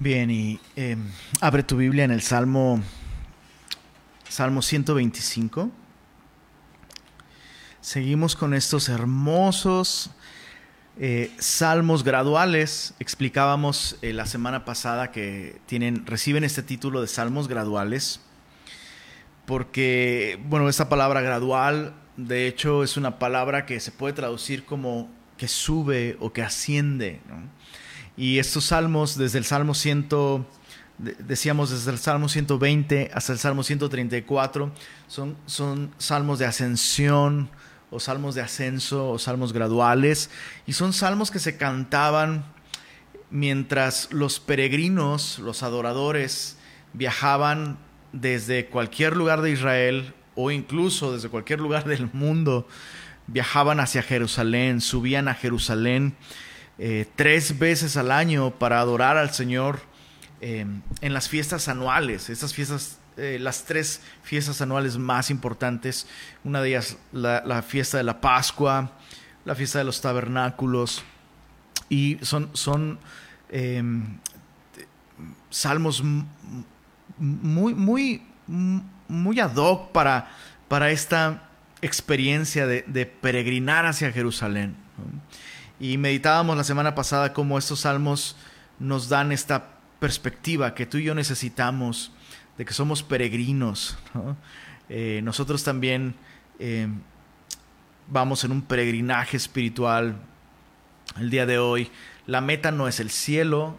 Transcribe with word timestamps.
Bien, 0.00 0.28
y 0.28 0.58
eh, 0.74 0.96
abre 1.40 1.62
tu 1.62 1.76
Biblia 1.76 2.02
en 2.02 2.10
el 2.10 2.20
Salmo, 2.20 2.82
Salmo 4.28 4.60
125. 4.60 5.70
Seguimos 7.80 8.34
con 8.34 8.54
estos 8.54 8.88
hermosos 8.88 10.10
eh, 10.98 11.32
salmos 11.38 12.02
graduales. 12.02 12.94
Explicábamos 12.98 13.96
eh, 14.02 14.12
la 14.12 14.26
semana 14.26 14.64
pasada 14.64 15.12
que 15.12 15.60
tienen, 15.66 16.04
reciben 16.06 16.42
este 16.42 16.64
título 16.64 17.00
de 17.00 17.06
salmos 17.06 17.46
graduales 17.46 18.20
porque, 19.46 20.40
bueno, 20.48 20.68
esa 20.68 20.88
palabra 20.88 21.20
gradual, 21.20 21.94
de 22.16 22.48
hecho, 22.48 22.82
es 22.82 22.96
una 22.96 23.20
palabra 23.20 23.64
que 23.64 23.78
se 23.78 23.92
puede 23.92 24.12
traducir 24.12 24.64
como 24.64 25.08
que 25.36 25.46
sube 25.46 26.16
o 26.18 26.32
que 26.32 26.42
asciende. 26.42 27.20
¿no? 27.28 27.48
Y 28.16 28.38
estos 28.38 28.66
salmos, 28.66 29.18
desde 29.18 29.38
el 29.38 29.44
Salmo 29.44 29.74
100, 29.74 30.08
decíamos 30.98 31.70
desde 31.70 31.90
el 31.90 31.98
Salmo 31.98 32.28
120 32.28 33.10
hasta 33.12 33.32
el 33.32 33.38
Salmo 33.38 33.62
134, 33.64 34.72
son, 35.08 35.36
son 35.46 35.92
salmos 35.98 36.38
de 36.38 36.46
ascensión 36.46 37.50
o 37.90 37.98
salmos 37.98 38.34
de 38.34 38.42
ascenso 38.42 39.10
o 39.10 39.18
salmos 39.18 39.52
graduales. 39.52 40.30
Y 40.66 40.74
son 40.74 40.92
salmos 40.92 41.30
que 41.30 41.40
se 41.40 41.56
cantaban 41.56 42.44
mientras 43.30 44.12
los 44.12 44.38
peregrinos, 44.38 45.40
los 45.40 45.64
adoradores, 45.64 46.56
viajaban 46.92 47.78
desde 48.12 48.66
cualquier 48.66 49.16
lugar 49.16 49.42
de 49.42 49.50
Israel 49.50 50.14
o 50.36 50.52
incluso 50.52 51.12
desde 51.12 51.28
cualquier 51.28 51.60
lugar 51.60 51.84
del 51.84 52.10
mundo, 52.12 52.68
viajaban 53.26 53.80
hacia 53.80 54.02
Jerusalén, 54.02 54.80
subían 54.80 55.26
a 55.26 55.34
Jerusalén 55.34 56.14
eh, 56.76 57.06
tres 57.14 57.58
veces 57.58 57.96
al 57.96 58.10
año 58.10 58.50
para 58.50 58.80
adorar 58.80 59.16
al 59.16 59.32
Señor 59.32 59.80
eh, 60.40 60.66
en 61.00 61.14
las 61.14 61.28
fiestas 61.28 61.68
anuales, 61.68 62.28
estas 62.30 62.52
fiestas, 62.52 62.98
eh, 63.16 63.38
las 63.40 63.64
tres 63.64 64.00
fiestas 64.24 64.60
anuales 64.60 64.98
más 64.98 65.30
importantes, 65.30 66.08
una 66.42 66.60
de 66.60 66.70
ellas 66.70 66.96
la, 67.12 67.62
fiesta 67.62 67.98
de 67.98 68.02
la 68.02 68.20
Pascua, 68.20 68.90
la 69.44 69.54
fiesta 69.54 69.78
de 69.78 69.84
los 69.84 70.00
tabernáculos, 70.00 71.04
y 71.88 72.18
son, 72.22 72.50
son 72.54 72.98
em, 73.50 74.18
salmos 75.50 76.02
muy, 77.18 77.74
muy, 77.74 78.22
muy 79.06 79.38
ad 79.38 79.54
hoc 79.54 79.92
para, 79.92 80.28
para 80.66 80.90
esta 80.90 81.50
experiencia 81.82 82.66
de 82.66 83.06
peregrinar 83.06 83.86
hacia 83.86 84.10
Jerusalén. 84.10 84.74
Y 85.80 85.98
meditábamos 85.98 86.56
la 86.56 86.64
semana 86.64 86.94
pasada 86.94 87.32
cómo 87.32 87.58
estos 87.58 87.80
salmos 87.80 88.36
nos 88.78 89.08
dan 89.08 89.32
esta 89.32 89.70
perspectiva 89.98 90.74
que 90.74 90.86
tú 90.86 90.98
y 90.98 91.04
yo 91.04 91.14
necesitamos, 91.14 92.12
de 92.56 92.64
que 92.64 92.72
somos 92.72 93.02
peregrinos. 93.02 93.98
Eh, 94.90 95.22
nosotros 95.24 95.64
también 95.64 96.14
eh, 96.58 96.86
vamos 98.06 98.44
en 98.44 98.52
un 98.52 98.60
peregrinaje 98.60 99.38
espiritual 99.38 100.16
el 101.18 101.30
día 101.30 101.46
de 101.46 101.58
hoy. 101.58 101.90
La 102.26 102.42
meta 102.42 102.70
no 102.70 102.86
es 102.86 103.00
el 103.00 103.08
cielo, 103.08 103.78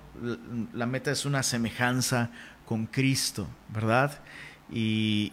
la 0.73 0.87
meta 0.87 1.11
es 1.11 1.25
una 1.25 1.43
semejanza 1.43 2.31
con 2.65 2.87
Cristo, 2.87 3.47
¿verdad? 3.69 4.19
Y, 4.71 5.31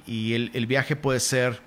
el 0.52 0.66
viaje 0.66 0.94
puede 0.94 1.20
ser 1.20 1.62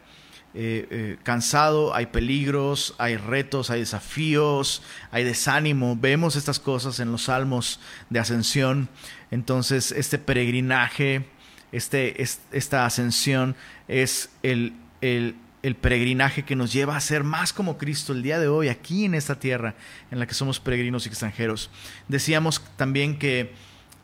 eh, 0.57 0.87
eh, 0.89 1.17
cansado, 1.23 1.93
hay 1.93 2.05
peligros, 2.05 2.95
hay 2.97 3.17
retos, 3.17 3.69
hay 3.69 3.81
desafíos, 3.81 4.81
hay 5.11 5.25
desánimo. 5.25 5.97
Vemos 5.99 6.37
estas 6.37 6.59
cosas 6.59 7.01
en 7.01 7.11
los 7.11 7.23
salmos 7.23 7.81
de 8.09 8.19
ascensión. 8.19 8.87
Entonces, 9.31 9.91
este 9.91 10.17
peregrinaje, 10.17 11.25
este, 11.73 12.23
esta 12.51 12.85
ascensión 12.85 13.57
es 13.89 14.29
el, 14.43 14.73
el, 15.01 15.35
el 15.61 15.75
peregrinaje 15.75 16.43
que 16.43 16.55
nos 16.55 16.71
lleva 16.71 16.95
a 16.95 17.01
ser 17.01 17.25
más 17.25 17.51
como 17.51 17.77
Cristo 17.77 18.13
el 18.13 18.23
día 18.23 18.39
de 18.39 18.47
hoy, 18.47 18.69
aquí 18.69 19.03
en 19.03 19.13
esta 19.13 19.37
tierra 19.37 19.75
en 20.09 20.19
la 20.19 20.25
que 20.25 20.33
somos 20.33 20.61
peregrinos 20.61 21.05
y 21.05 21.09
extranjeros. 21.09 21.69
Decíamos 22.07 22.63
también 22.77 23.19
que 23.19 23.53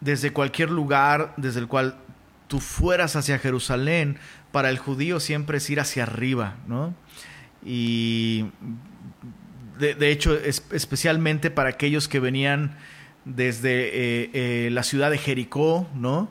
desde 0.01 0.33
cualquier 0.33 0.69
lugar 0.69 1.33
desde 1.37 1.61
el 1.61 1.67
cual 1.67 1.95
tú 2.51 2.59
fueras 2.59 3.15
hacia 3.15 3.39
Jerusalén, 3.39 4.17
para 4.51 4.69
el 4.69 4.77
judío 4.77 5.21
siempre 5.21 5.59
es 5.59 5.69
ir 5.69 5.79
hacia 5.79 6.03
arriba, 6.03 6.57
¿no? 6.67 6.93
Y 7.63 8.47
de, 9.79 10.11
hecho, 10.11 10.37
especialmente 10.37 11.49
para 11.49 11.69
aquellos 11.69 12.09
que 12.09 12.19
venían 12.19 12.75
desde 13.23 13.87
eh, 13.87 14.29
eh, 14.33 14.69
la 14.69 14.83
ciudad 14.83 15.11
de 15.11 15.17
Jericó, 15.17 15.87
¿no? 15.95 16.29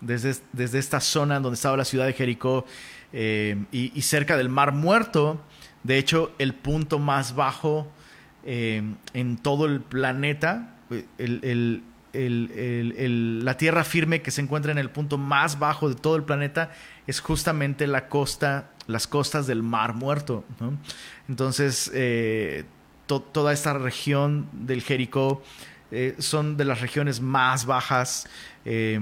Desde, 0.00 0.34
desde, 0.52 0.80
esta 0.80 0.98
zona 0.98 1.38
donde 1.38 1.54
estaba 1.54 1.76
la 1.76 1.84
ciudad 1.84 2.06
de 2.06 2.14
Jericó 2.14 2.66
eh, 3.12 3.64
y, 3.70 4.02
cerca 4.02 4.36
del 4.36 4.48
Mar 4.48 4.72
Muerto, 4.72 5.44
de 5.84 5.96
hecho, 5.96 6.32
el 6.40 6.54
punto 6.54 6.98
más 6.98 7.36
bajo 7.36 7.86
en 8.44 9.36
todo 9.40 9.66
el 9.66 9.80
planeta, 9.80 10.74
el, 11.18 11.84
la 12.12 13.56
tierra 13.56 13.84
firme 13.84 14.20
que 14.22 14.30
se 14.30 14.42
encuentra 14.42 14.70
en 14.72 14.78
el 14.78 14.90
punto 14.90 15.18
más 15.18 15.58
bajo 15.58 15.88
de 15.88 15.94
todo 15.94 16.16
el 16.16 16.24
planeta 16.24 16.72
es 17.06 17.20
justamente 17.20 17.86
la 17.86 18.08
costa, 18.08 18.70
las 18.86 19.06
costas 19.06 19.46
del 19.46 19.62
Mar 19.62 19.94
Muerto. 19.94 20.44
Entonces, 21.28 21.90
eh, 21.94 22.64
toda 23.06 23.52
esta 23.52 23.74
región 23.74 24.48
del 24.52 24.82
Jericó 24.82 25.42
eh, 25.90 26.14
son 26.18 26.56
de 26.56 26.64
las 26.64 26.80
regiones 26.80 27.20
más 27.20 27.66
bajas. 27.66 28.26
Eh, 28.64 29.00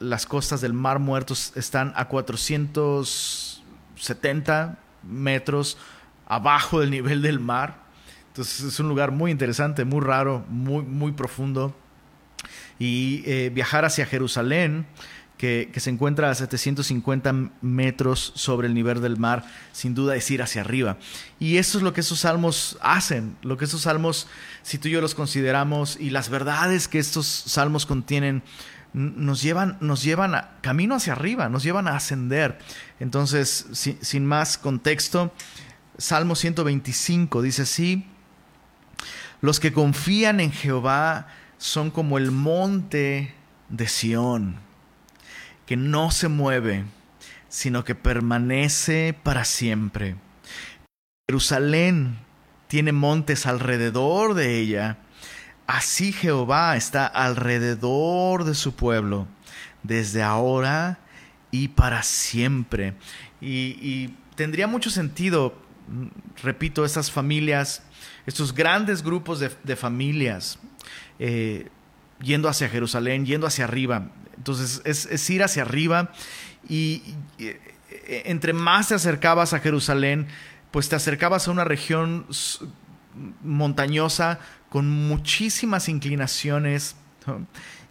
las 0.00 0.26
costas 0.26 0.60
del 0.60 0.72
Mar 0.72 0.98
Muerto 0.98 1.34
están 1.54 1.92
a 1.94 2.08
470 2.08 4.78
metros 5.02 5.78
abajo 6.26 6.80
del 6.80 6.90
nivel 6.90 7.22
del 7.22 7.38
mar. 7.38 7.82
Entonces 8.28 8.62
es 8.62 8.80
un 8.80 8.88
lugar 8.88 9.10
muy 9.10 9.30
interesante, 9.30 9.84
muy 9.84 10.00
raro, 10.00 10.42
muy, 10.48 10.82
muy 10.82 11.12
profundo. 11.12 11.76
Y 12.78 13.48
viajar 13.50 13.84
hacia 13.84 14.06
Jerusalén 14.06 14.86
que, 15.42 15.72
se 15.80 15.90
encuentra 15.90 16.30
a 16.30 16.34
750 16.36 17.32
metros 17.62 18.32
sobre 18.36 18.68
el 18.68 18.74
nivel 18.74 19.00
del 19.00 19.16
mar, 19.16 19.44
sin 19.72 19.92
duda 19.92 20.14
es 20.14 20.30
ir 20.30 20.40
hacia 20.40 20.60
arriba. 20.60 20.98
Y 21.40 21.56
eso 21.56 21.78
es 21.78 21.84
lo 21.84 21.92
que 21.92 22.02
esos 22.02 22.20
salmos 22.20 22.78
hacen, 22.80 23.36
lo 23.42 23.56
que 23.56 23.64
esos 23.64 23.82
salmos, 23.82 24.28
si 24.62 24.78
tú 24.78 24.86
y 24.86 24.92
yo 24.92 25.00
los 25.00 25.16
consideramos, 25.16 25.98
y 25.98 26.10
las 26.10 26.28
verdades 26.28 26.86
que 26.86 27.00
estos 27.00 27.26
salmos 27.26 27.86
contienen, 27.86 28.44
nos 28.92 29.42
llevan, 29.42 29.78
nos 29.80 30.04
llevan 30.04 30.36
a, 30.36 30.58
camino 30.60 30.94
hacia 30.94 31.14
arriba, 31.14 31.48
nos 31.48 31.64
llevan 31.64 31.88
a 31.88 31.96
ascender. 31.96 32.60
Entonces, 33.00 33.66
sin 33.72 34.24
más 34.24 34.58
contexto, 34.58 35.34
Salmo 35.98 36.36
125 36.36 37.42
dice 37.42 37.62
así, 37.62 38.06
los 39.40 39.58
que 39.58 39.72
confían 39.72 40.38
en 40.38 40.52
Jehová 40.52 41.26
son 41.62 41.92
como 41.92 42.18
el 42.18 42.32
monte 42.32 43.32
de 43.68 43.86
Sión 43.86 44.56
que 45.64 45.76
no 45.76 46.10
se 46.10 46.26
mueve, 46.26 46.84
sino 47.48 47.84
que 47.84 47.94
permanece 47.94 49.14
para 49.22 49.44
siempre. 49.44 50.16
Jerusalén 51.30 52.18
tiene 52.66 52.90
montes 52.90 53.46
alrededor 53.46 54.34
de 54.34 54.58
ella. 54.58 54.98
Así 55.68 56.12
Jehová 56.12 56.76
está 56.76 57.06
alrededor 57.06 58.42
de 58.42 58.56
su 58.56 58.74
pueblo, 58.74 59.28
desde 59.84 60.20
ahora 60.20 60.98
y 61.52 61.68
para 61.68 62.02
siempre. 62.02 62.94
Y, 63.40 64.14
tendría 64.34 64.66
mucho 64.66 64.90
sentido, 64.90 65.54
repito, 66.42 66.84
estas 66.84 67.12
familias, 67.12 67.84
estos 68.26 68.52
grandes 68.52 69.04
grupos 69.04 69.38
de, 69.38 69.76
familias, 69.76 70.58
eh, 71.24 71.68
yendo 72.20 72.48
hacia 72.48 72.68
Jerusalén, 72.68 73.24
yendo 73.24 73.46
hacia 73.46 73.62
arriba. 73.62 74.08
Entonces 74.36 74.82
es, 74.84 75.30
ir 75.30 75.44
hacia 75.44 75.62
arriba 75.62 76.10
y, 76.68 77.00
e, 77.38 77.60
entre 78.24 78.52
más 78.52 78.88
te 78.88 78.94
acercabas 78.94 79.52
a 79.52 79.60
Jerusalén, 79.60 80.26
pues 80.72 80.88
te 80.88 80.96
acercabas 80.96 81.46
a 81.46 81.52
una 81.52 81.62
región 81.62 82.26
montañosa 83.44 84.40
con 84.68 84.90
muchísimas 84.90 85.88
inclinaciones 85.88 86.96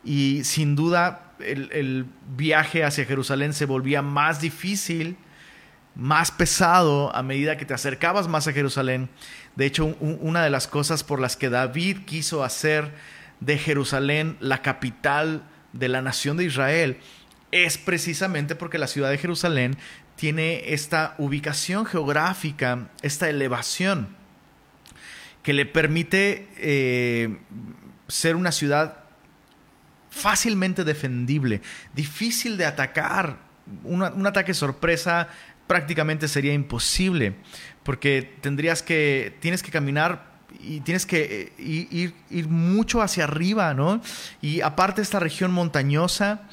y 0.04 0.44
sin 0.44 0.76
duda 0.76 1.32
el, 1.40 2.06
viaje 2.36 2.84
hacia 2.84 3.06
Jerusalén 3.06 3.54
se 3.54 3.66
volvía 3.66 4.02
más 4.02 4.42
difícil, 4.42 5.16
más 5.96 6.32
pesado 6.32 7.16
a 7.16 7.24
medida 7.24 7.56
que 7.56 7.66
te 7.66 7.74
acercabas 7.74 8.28
más 8.28 8.48
a 8.50 8.52
Jerusalén. 8.52 9.10
De 9.56 9.66
hecho, 9.66 9.86
una 10.02 10.44
de 10.44 10.50
las 10.50 10.68
cosas 10.68 11.06
por 11.06 11.22
las 11.22 11.38
que 11.38 11.50
David 11.50 12.00
quiso 12.06 12.44
hacer 12.44 12.92
de 13.42 13.58
Jerusalén 13.58 14.38
la 14.40 14.62
capital 14.62 15.44
de 15.74 15.90
la 15.90 16.02
nación 16.02 16.38
de 16.38 16.46
Israel 16.46 16.98
es 17.52 17.78
precisamente 17.78 18.56
porque 18.56 18.78
la 18.78 18.88
ciudad 18.88 19.10
de 19.10 19.18
Jerusalén 19.18 19.76
tiene 20.16 20.74
esta 20.74 21.16
ubicación 21.18 21.86
geográfica, 21.86 22.90
esta 23.02 23.30
elevación, 23.30 24.16
que 25.44 25.54
le 25.54 25.66
permite 25.66 26.48
eh, 26.58 27.40
ser 28.08 28.36
una 28.36 28.52
ciudad 28.52 29.00
fácilmente 30.10 30.84
defendible, 30.84 31.62
difícil 31.94 32.58
de 32.58 32.66
atacar. 32.66 33.40
un 33.84 34.28
ataque 34.28 34.54
sorpresa 34.54 35.30
prácticamente 35.68 36.28
sería 36.28 36.54
imposible, 36.54 37.36
porque 37.84 38.36
tendrías 38.42 38.84
que, 38.84 39.38
tienes 39.40 39.64
que 39.64 39.72
caminar 39.72 40.31
y 40.60 40.82
tienes 40.82 41.06
que 41.06 41.54
eh, 41.58 42.14
ir, 42.30 42.48
mucho 42.48 43.02
hacia 43.02 43.24
arriba, 43.24 43.74
¿no? 43.74 44.02
Y 44.42 44.62
aparte 44.62 45.02
esta 45.02 45.20
región 45.20 45.52
montañosa 45.52 46.48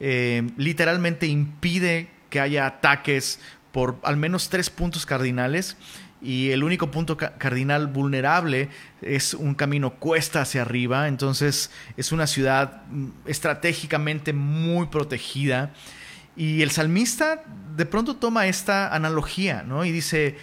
eh, 0.00 0.48
literalmente 0.56 1.26
impide 1.26 2.08
que 2.30 2.40
haya 2.40 2.66
ataques 2.66 3.40
por 3.72 3.98
al 4.02 4.16
menos 4.16 4.48
tres 4.48 4.70
puntos 4.70 5.06
cardinales 5.06 5.76
y 6.24 6.50
el 6.50 6.64
único 6.64 6.90
punto 6.90 7.16
cardinal 7.16 7.86
vulnerable 7.86 8.70
es 9.02 9.34
un 9.34 9.54
camino 9.54 9.94
cuesta 9.94 10.40
hacia 10.40 10.62
arriba, 10.62 11.06
entonces 11.06 11.70
es 11.96 12.12
una 12.12 12.26
ciudad 12.26 12.82
mm, 12.88 13.08
estratégicamente 13.26 14.32
muy 14.32 14.86
protegida. 14.86 15.72
Y 16.36 16.62
el 16.62 16.70
salmista 16.70 17.44
de 17.76 17.86
pronto 17.86 18.16
toma 18.16 18.46
esta 18.46 18.92
analogía, 18.92 19.62
¿no? 19.62 19.84
Y 19.84 19.92
dice, 19.92 20.36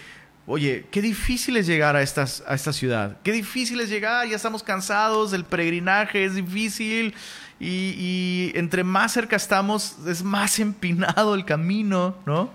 oye, 0.46 0.86
qué 0.90 1.00
difícil 1.02 1.56
es 1.56 1.66
llegar 1.66 1.96
a, 1.96 2.02
esta 2.02 2.26
ciudad, 2.72 3.18
qué 3.22 3.32
difícil 3.32 3.80
es 3.80 3.88
llegar, 3.88 4.26
ya 4.28 4.36
estamos 4.36 4.62
cansados, 4.62 5.32
el 5.32 5.44
peregrinaje 5.44 6.24
es 6.24 6.34
difícil 6.34 7.14
y, 7.60 7.94
y 7.96 8.52
entre 8.54 8.84
más 8.84 9.12
cerca 9.12 9.36
estamos 9.36 9.96
es 10.06 10.22
más 10.22 10.58
empinado 10.60 11.34
el 11.34 11.44
camino, 11.44 12.16
¿no? 12.26 12.50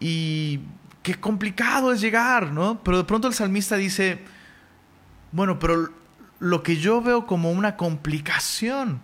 Y 0.00 0.60
qué 1.02 1.14
complicado 1.14 1.92
es 1.92 2.00
llegar, 2.00 2.52
¿no? 2.52 2.82
Pero 2.82 2.98
de 2.98 3.04
pronto 3.04 3.28
el 3.28 3.34
salmista 3.34 3.76
dice, 3.76 4.18
bueno, 5.32 5.58
pero 5.58 5.90
lo 6.40 6.62
que 6.62 6.76
yo 6.76 7.00
veo 7.02 7.26
como 7.26 7.52
una 7.52 7.76
complicación 7.76 9.00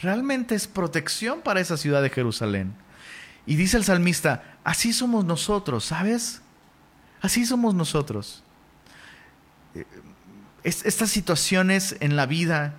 realmente 0.00 0.54
es 0.54 0.66
protección 0.66 1.40
para 1.42 1.60
esa 1.60 1.76
ciudad 1.76 2.02
de 2.02 2.10
Jerusalén. 2.10 2.74
Y 3.46 3.56
dice 3.56 3.76
el 3.76 3.84
salmista, 3.84 4.58
así 4.62 4.92
somos 4.92 5.24
nosotros, 5.24 5.84
¿sabes? 5.84 6.42
Así 7.20 7.44
somos 7.46 7.74
nosotros. 7.74 8.44
Eh, 9.74 9.84
estas 10.64 11.10
situaciones 11.10 11.96
en 12.00 12.16
la 12.16 12.26
vida 12.26 12.74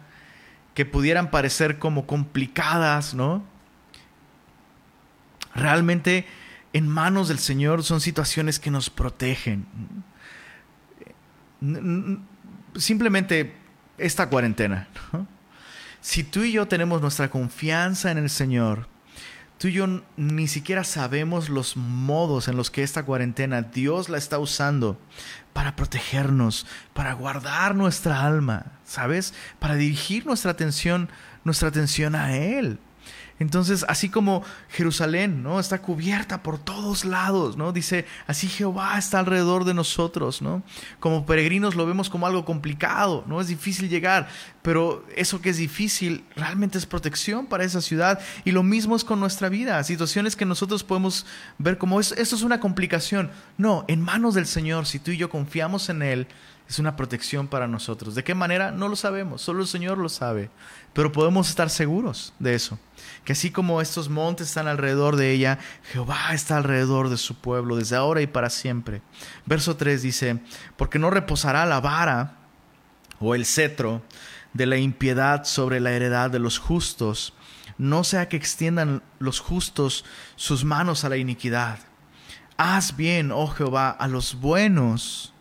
que 0.74 0.86
pudieran 0.86 1.31
parecer 1.31 1.80
como 1.80 2.06
complicadas, 2.06 3.13
¿no? 3.13 3.44
Realmente 5.56 6.25
en 6.74 6.88
manos 6.88 7.27
del 7.27 7.39
Señor 7.39 7.83
son 7.83 8.00
situaciones 8.00 8.59
que 8.59 8.71
nos 8.71 8.89
protegen. 8.89 9.65
Simplemente 12.75 13.56
esta 13.97 14.30
cuarentena. 14.30 14.88
Si 16.01 16.24
tú 16.24 16.44
y 16.44 16.53
yo 16.53 16.68
tenemos 16.68 17.01
nuestra 17.01 17.30
confianza 17.30 18.12
en 18.12 18.19
el 18.19 18.30
Señor, 18.30 18.88
tú 19.60 19.68
y 19.68 19.74
yo 19.74 19.86
ni 20.18 20.48
siquiera 20.48 20.84
sabemos 20.84 21.50
los 21.50 21.78
modos 21.78 22.48
en 22.48 22.56
los 22.58 22.72
que 22.72 22.82
esta 22.82 23.04
cuarentena 23.04 23.62
Dios 23.62 24.10
la 24.10 24.18
está 24.18 24.40
usando 24.40 24.98
para 25.54 25.76
protegernos, 25.76 26.66
para 26.94 27.14
guardar 27.14 27.76
nuestra 27.76 28.26
alma, 28.26 28.72
¿sabes? 28.86 29.34
Para 29.60 29.76
dirigir 29.76 30.26
nuestra 30.26 30.52
atención, 30.52 31.10
nuestra 31.44 31.68
atención 31.68 32.16
a 32.16 32.36
Él. 32.36 32.80
Entonces, 33.39 33.86
así 33.88 34.09
como 34.09 34.44
Jerusalén, 34.69 35.41
¿no? 35.44 35.59
Está 35.59 35.81
cubierta 35.81 36.44
por 36.44 36.59
todos 36.59 37.06
lados, 37.06 37.56
¿no? 37.56 37.71
Dice, 37.71 38.06
así 38.27 38.47
Jehová 38.47 38.97
está 38.97 39.19
alrededor 39.19 39.63
de 39.63 39.74
nosotros, 39.74 40.41
¿no? 40.41 40.62
Como 41.00 41.25
peregrinos 41.25 41.75
lo 41.75 41.86
vemos 41.86 42.09
como 42.09 42.27
algo 42.27 42.44
complicado, 42.44 43.24
¿no? 43.27 43.39
Es 43.39 43.47
difícil 43.47 43.89
llegar, 43.89 44.27
pero 44.62 45.06
eso 45.15 45.41
que 45.41 45.50
es 45.50 45.57
difícil 45.57 46.25
realmente 46.36 46.77
es 46.77 46.86
protección 46.86 47.45
para 47.45 47.63
esa 47.63 47.81
ciudad 47.81 48.19
y 48.44 48.51
lo 48.51 48.63
mismo 48.63 48.95
es 48.95 49.06
con 49.06 49.19
nuestra 49.19 49.47
vida, 49.47 49.81
situaciones 49.83 50.36
que 50.36 50.45
nosotros 50.45 50.83
podemos 50.83 51.25
ver 51.57 51.77
como 51.77 52.00
esto 52.00 52.15
es 52.19 52.41
una 52.41 52.59
complicación. 52.59 53.31
No, 53.57 53.86
en 53.88 54.01
manos 54.01 54.33
del 54.33 54.45
Señor, 54.45 54.86
si 54.86 55.00
tú 55.00 55.12
y 55.12 55.18
yo 55.18 55.30
confiamos 55.30 55.89
en 55.89 56.01
Él, 56.01 56.27
es 56.69 56.80
una 56.80 56.95
protección 56.95 57.50
para 57.50 57.68
nosotros. 57.68 58.16
¿De 58.16 58.24
qué 58.24 58.36
manera? 58.36 58.71
No 58.71 58.88
lo 58.88 58.95
sabemos, 58.95 59.42
solo 59.42 59.63
el 59.63 59.68
Señor 59.68 59.98
lo 59.98 60.07
sabe, 60.07 60.50
pero 60.94 61.12
podemos 61.12 61.50
estar 61.50 61.69
seguros 61.69 62.33
de 62.39 62.54
eso 62.54 62.80
que 63.24 63.33
así 63.33 63.51
como 63.51 63.81
estos 63.81 64.10
montes 64.10 64.48
están 64.48 64.68
alrededor 64.68 65.16
de 65.16 65.31
ella, 65.31 65.60
Jehová 65.92 66.33
está 66.33 66.57
alrededor 66.57 67.10
de 67.10 67.18
su 67.18 67.36
pueblo 67.36 67.75
desde 67.75 67.95
ahora 67.95 68.21
y 68.21 68.27
para 68.27 68.50
siempre. 68.50 69.01
Verso 69.45 69.75
3 69.75 70.01
dice, 70.01 70.39
porque 70.77 71.00
no 71.00 71.10
reposará 71.10 71.66
la 71.66 71.80
vara 71.80 72.38
o 73.19 73.36
el 73.36 73.45
cetro 73.45 74.01
de 74.54 74.65
la 74.65 74.77
impiedad 74.77 75.44
sobre 75.44 75.80
la 75.80 75.92
heredad 75.92 76.31
de 76.31 76.39
los 76.39 76.57
justos, 76.57 77.33
no 77.77 78.04
sea 78.04 78.27
que 78.27 78.38
extiendan 78.38 79.04
los 79.19 79.39
justos 79.39 80.06
sus 80.36 80.65
manos 80.65 81.04
a 81.04 81.10
la 81.10 81.18
iniquidad. 81.18 81.80
Haz 82.57 82.95
bien, 82.95 83.31
oh 83.31 83.48
Jehová, 83.48 83.89
a 83.89 84.07
los 84.07 84.36
buenos 84.36 85.33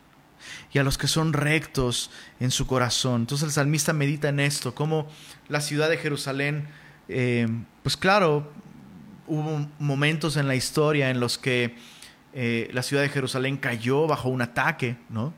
y 0.73 0.79
a 0.79 0.82
los 0.82 0.99
que 0.99 1.06
son 1.06 1.32
rectos 1.32 2.11
en 2.41 2.50
su 2.50 2.67
corazón. 2.67 3.23
Entonces 3.23 3.47
el 3.47 3.53
salmista 3.53 3.93
medita 3.93 4.29
en 4.29 4.41
esto, 4.41 4.75
como 4.75 5.09
la 5.49 5.61
ciudad 5.61 5.88
de 5.88 5.97
Jerusalén 5.97 6.69
eh, 7.09 7.49
pues 7.82 7.97
claro, 7.97 8.53
hubo 9.26 9.67
momentos 9.79 10.37
en 10.37 10.47
la 10.47 10.55
historia 10.55 11.11
en 11.11 11.20
los 11.20 11.38
que 11.38 11.75
eh, 12.35 12.69
la 12.73 12.82
ciudad 12.82 13.03
de 13.03 13.09
Jerusalén 13.09 13.56
cayó 13.56 14.06
bajo 14.06 14.29
un 14.29 14.43
ataque, 14.43 14.97
¿no? 15.09 15.32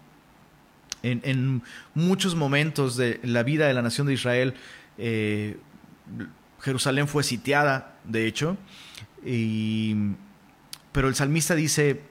En, 1.03 1.63
muchos 1.95 2.35
momentos 2.35 2.97
de 2.97 3.21
la 3.23 3.43
vida 3.43 3.67
de 3.67 3.73
la 3.73 3.81
nación 3.81 4.07
de 4.07 4.13
Israel, 4.13 4.55
eh, 4.99 5.57
Jerusalén 6.61 7.09
fue 7.09 7.23
sitiada, 7.23 7.95
de 8.05 8.27
hecho, 8.27 8.59
pero 10.93 11.09
el 11.09 11.15
salmista 11.15 11.55
dice, 11.55 12.03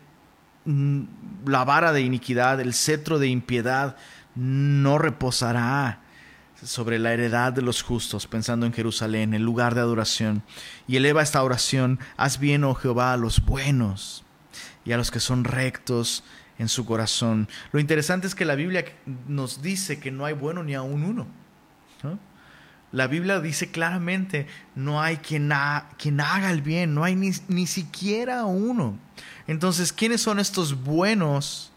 la 1.46 1.64
vara 1.64 1.94
de 1.94 2.02
iniquidad, 2.02 2.60
el 2.60 2.74
cetro 2.74 3.20
de 3.20 3.28
impiedad 3.28 3.98
no 4.36 4.98
reposará 4.98 6.02
sobre 6.64 7.00
la 7.00 7.14
heredad 7.14 7.54
de 7.54 7.62
los 7.62 7.82
justos, 7.82 8.28
pensando 8.28 8.66
en 8.66 8.74
Jerusalén, 8.74 9.34
el 9.34 9.44
lugar 9.44 9.76
de 9.76 9.82
adoración, 9.82 10.44
y 10.88 10.98
eleva 10.98 11.22
esta 11.22 11.42
oración, 11.44 12.00
haz 12.18 12.40
bien, 12.40 12.64
oh 12.64 12.76
Jehová, 12.76 13.14
a 13.14 13.18
los 13.18 13.46
buenos 13.46 14.24
y 14.86 14.92
a 14.92 14.98
los 14.98 15.12
que 15.12 15.20
son 15.20 15.44
rectos 15.44 16.24
en 16.58 16.68
su 16.68 16.86
corazón. 16.86 17.48
Lo 17.72 17.80
interesante 17.80 18.28
es 18.28 18.36
que 18.36 18.46
la 18.46 18.56
Biblia 18.56 18.86
nos 19.28 19.62
dice 19.62 20.00
que 20.00 20.12
no 20.12 20.26
hay 20.26 20.34
bueno 20.34 20.64
ni 20.64 20.76
aún 20.76 21.04
uno. 21.04 21.28
La 22.92 23.08
Biblia 23.08 23.40
dice 23.40 23.70
claramente, 23.70 24.48
no 24.76 25.02
hay 25.02 25.18
quien, 25.18 25.52
haga 25.52 26.52
el 26.52 26.62
bien, 26.62 26.96
no 26.96 27.04
hay 27.04 27.16
ni, 27.16 27.32
ni 27.48 27.68
siquiera 27.68 28.46
uno. 28.46 28.98
Entonces, 29.48 29.94
¿quiénes 29.94 30.22
son 30.22 30.40
estos 30.40 30.84
buenos 30.84 31.72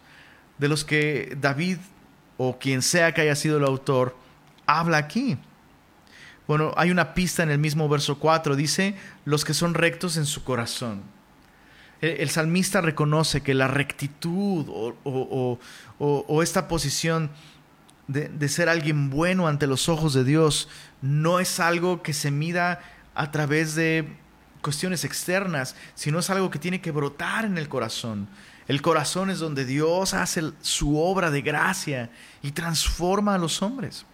de 0.59 0.69
los 0.69 0.85
que 0.85 1.37
David 1.41 1.79
o 2.39 2.59
quien 2.59 2.83
sea 2.83 3.13
que 3.13 3.21
haya 3.21 3.37
sido 3.37 3.59
el 3.59 3.65
autor 3.65 4.17
habla 4.67 4.99
aquí? 4.99 5.39
Bueno, 6.47 6.73
hay 6.77 6.91
una 6.91 7.15
pista 7.15 7.43
en 7.43 7.51
el 7.51 7.59
mismo 7.59 7.89
verso 7.89 8.19
4, 8.19 8.57
dice, 8.57 8.95
los 9.25 9.45
que 9.45 9.55
son 9.55 9.75
rectos 9.75 10.17
en 10.17 10.27
su 10.27 10.45
corazón. 10.45 11.03
El, 12.01 12.31
salmista 12.31 12.81
reconoce 12.81 13.43
que 13.43 13.55
la 13.55 13.69
rectitud 13.69 14.67
o, 15.05 15.59
esta 16.43 16.67
posición 16.67 17.31
de, 18.09 18.49
ser 18.49 18.69
alguien 18.69 19.11
bueno 19.11 19.49
ante 19.49 19.67
los 19.67 19.89
ojos 19.89 20.15
de 20.15 20.25
Dios 20.25 20.69
no 21.01 21.41
es 21.41 21.61
algo 21.61 22.03
que 22.03 22.13
se 22.13 22.31
mida 22.31 22.81
a 23.15 23.31
través 23.31 23.75
de 23.75 24.17
cuestiones 24.61 25.05
externas, 25.05 25.77
sino 25.95 26.19
es 26.19 26.31
algo 26.31 26.51
que 26.51 26.59
tiene 26.59 26.81
que 26.81 26.91
brotar 26.91 27.45
en 27.45 27.59
el 27.59 27.69
corazón. 27.69 28.29
El 28.69 28.81
corazón 28.81 29.31
es 29.31 29.39
donde 29.39 29.65
Dios 29.65 30.15
hace 30.15 30.53
su 30.63 30.99
obra 30.99 31.31
de 31.31 31.43
gracia 31.43 32.11
y 32.43 32.53
transforma 32.53 33.35
a 33.35 33.39
los 33.39 33.61
hombres. 33.63 34.07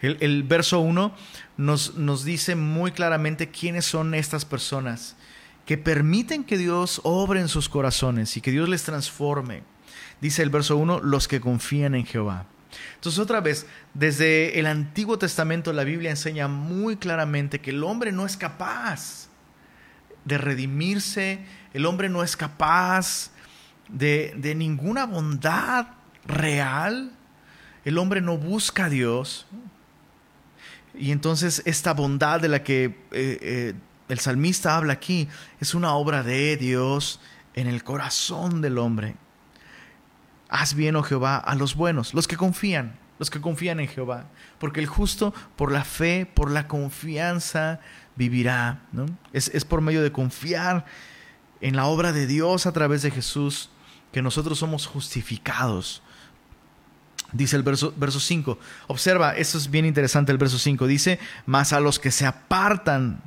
El, 0.00 0.44
verso 0.44 0.80
1 0.80 1.14
nos, 1.58 1.94
nos 1.96 2.24
dice 2.24 2.54
muy 2.54 2.92
claramente 2.92 3.50
quiénes 3.50 3.84
son 3.84 4.14
estas 4.14 4.44
personas 4.44 5.16
que 5.66 5.76
permiten 5.76 6.44
que 6.44 6.56
Dios 6.56 7.00
obre 7.04 7.40
en 7.40 7.48
sus 7.48 7.68
corazones 7.68 8.36
y 8.36 8.40
que 8.40 8.50
Dios 8.50 8.68
les 8.68 8.82
transforme. 8.82 9.62
Dice 10.20 10.42
el 10.42 10.50
verso 10.50 10.76
1, 10.76 11.00
los 11.00 11.28
que 11.28 11.40
confían 11.40 11.94
en 11.94 12.06
Jehová. 12.06 12.46
Entonces 12.94 13.18
otra 13.18 13.40
vez, 13.40 13.66
desde 13.94 14.58
el 14.58 14.66
Antiguo 14.66 15.18
Testamento 15.18 15.72
la 15.72 15.84
Biblia 15.84 16.10
enseña 16.10 16.48
muy 16.48 16.96
claramente 16.96 17.60
que 17.60 17.70
el 17.70 17.82
hombre 17.84 18.12
no 18.12 18.26
es 18.26 18.36
capaz 18.36 19.28
de 20.24 20.38
redimirse, 20.38 21.40
el 21.72 21.86
hombre 21.86 22.08
no 22.08 22.22
es 22.22 22.36
capaz 22.36 23.30
de, 23.88 24.34
de 24.36 24.54
ninguna 24.54 25.06
bondad 25.06 25.86
real, 26.26 27.12
el 27.84 27.98
hombre 27.98 28.20
no 28.20 28.36
busca 28.36 28.84
a 28.84 28.90
Dios, 28.90 29.46
y 30.94 31.12
entonces 31.12 31.62
esta 31.64 31.94
bondad 31.94 32.40
de 32.40 32.48
la 32.48 32.62
que 32.62 32.84
eh, 32.84 32.94
eh, 33.12 33.74
el 34.08 34.18
salmista 34.18 34.76
habla 34.76 34.94
aquí 34.94 35.28
es 35.60 35.74
una 35.74 35.94
obra 35.94 36.22
de 36.22 36.56
Dios 36.56 37.20
en 37.54 37.66
el 37.68 37.84
corazón 37.84 38.60
del 38.60 38.78
hombre. 38.78 39.16
Haz 40.50 40.74
bien, 40.74 40.96
oh 40.96 41.02
Jehová, 41.02 41.38
a 41.38 41.54
los 41.54 41.74
buenos, 41.76 42.12
los 42.12 42.28
que 42.28 42.36
confían. 42.36 42.98
los 43.20 43.30
que 43.30 43.40
confían 43.40 43.80
en 43.80 43.88
Jehová, 43.88 44.24
porque 44.58 44.80
el 44.80 44.86
justo 44.86 45.34
por 45.54 45.70
la 45.70 45.84
fe, 45.84 46.24
por 46.24 46.50
la 46.50 46.66
confianza, 46.66 47.80
vivirá. 48.16 48.80
¿no? 48.92 49.04
Es, 49.34 49.48
es 49.54 49.66
por 49.66 49.82
medio 49.82 50.02
de 50.02 50.10
confiar 50.10 50.86
en 51.60 51.76
la 51.76 51.84
obra 51.84 52.12
de 52.12 52.26
Dios 52.26 52.64
a 52.64 52.72
través 52.72 53.02
de 53.02 53.10
Jesús 53.10 53.68
que 54.10 54.22
nosotros 54.22 54.58
somos 54.58 54.86
justificados. 54.86 56.02
Dice 57.32 57.56
el 57.56 57.62
verso, 57.62 57.94
verso 57.96 58.18
5. 58.18 58.58
Observa, 58.88 59.36
esto 59.36 59.58
es 59.58 59.70
bien 59.70 59.84
interesante 59.84 60.32
el 60.32 60.38
verso 60.38 60.58
5. 60.58 60.86
Dice, 60.86 61.20
mas 61.46 61.72
a 61.72 61.80
los 61.80 61.98
que 61.98 62.10
se 62.10 62.26
apartan 62.26 63.22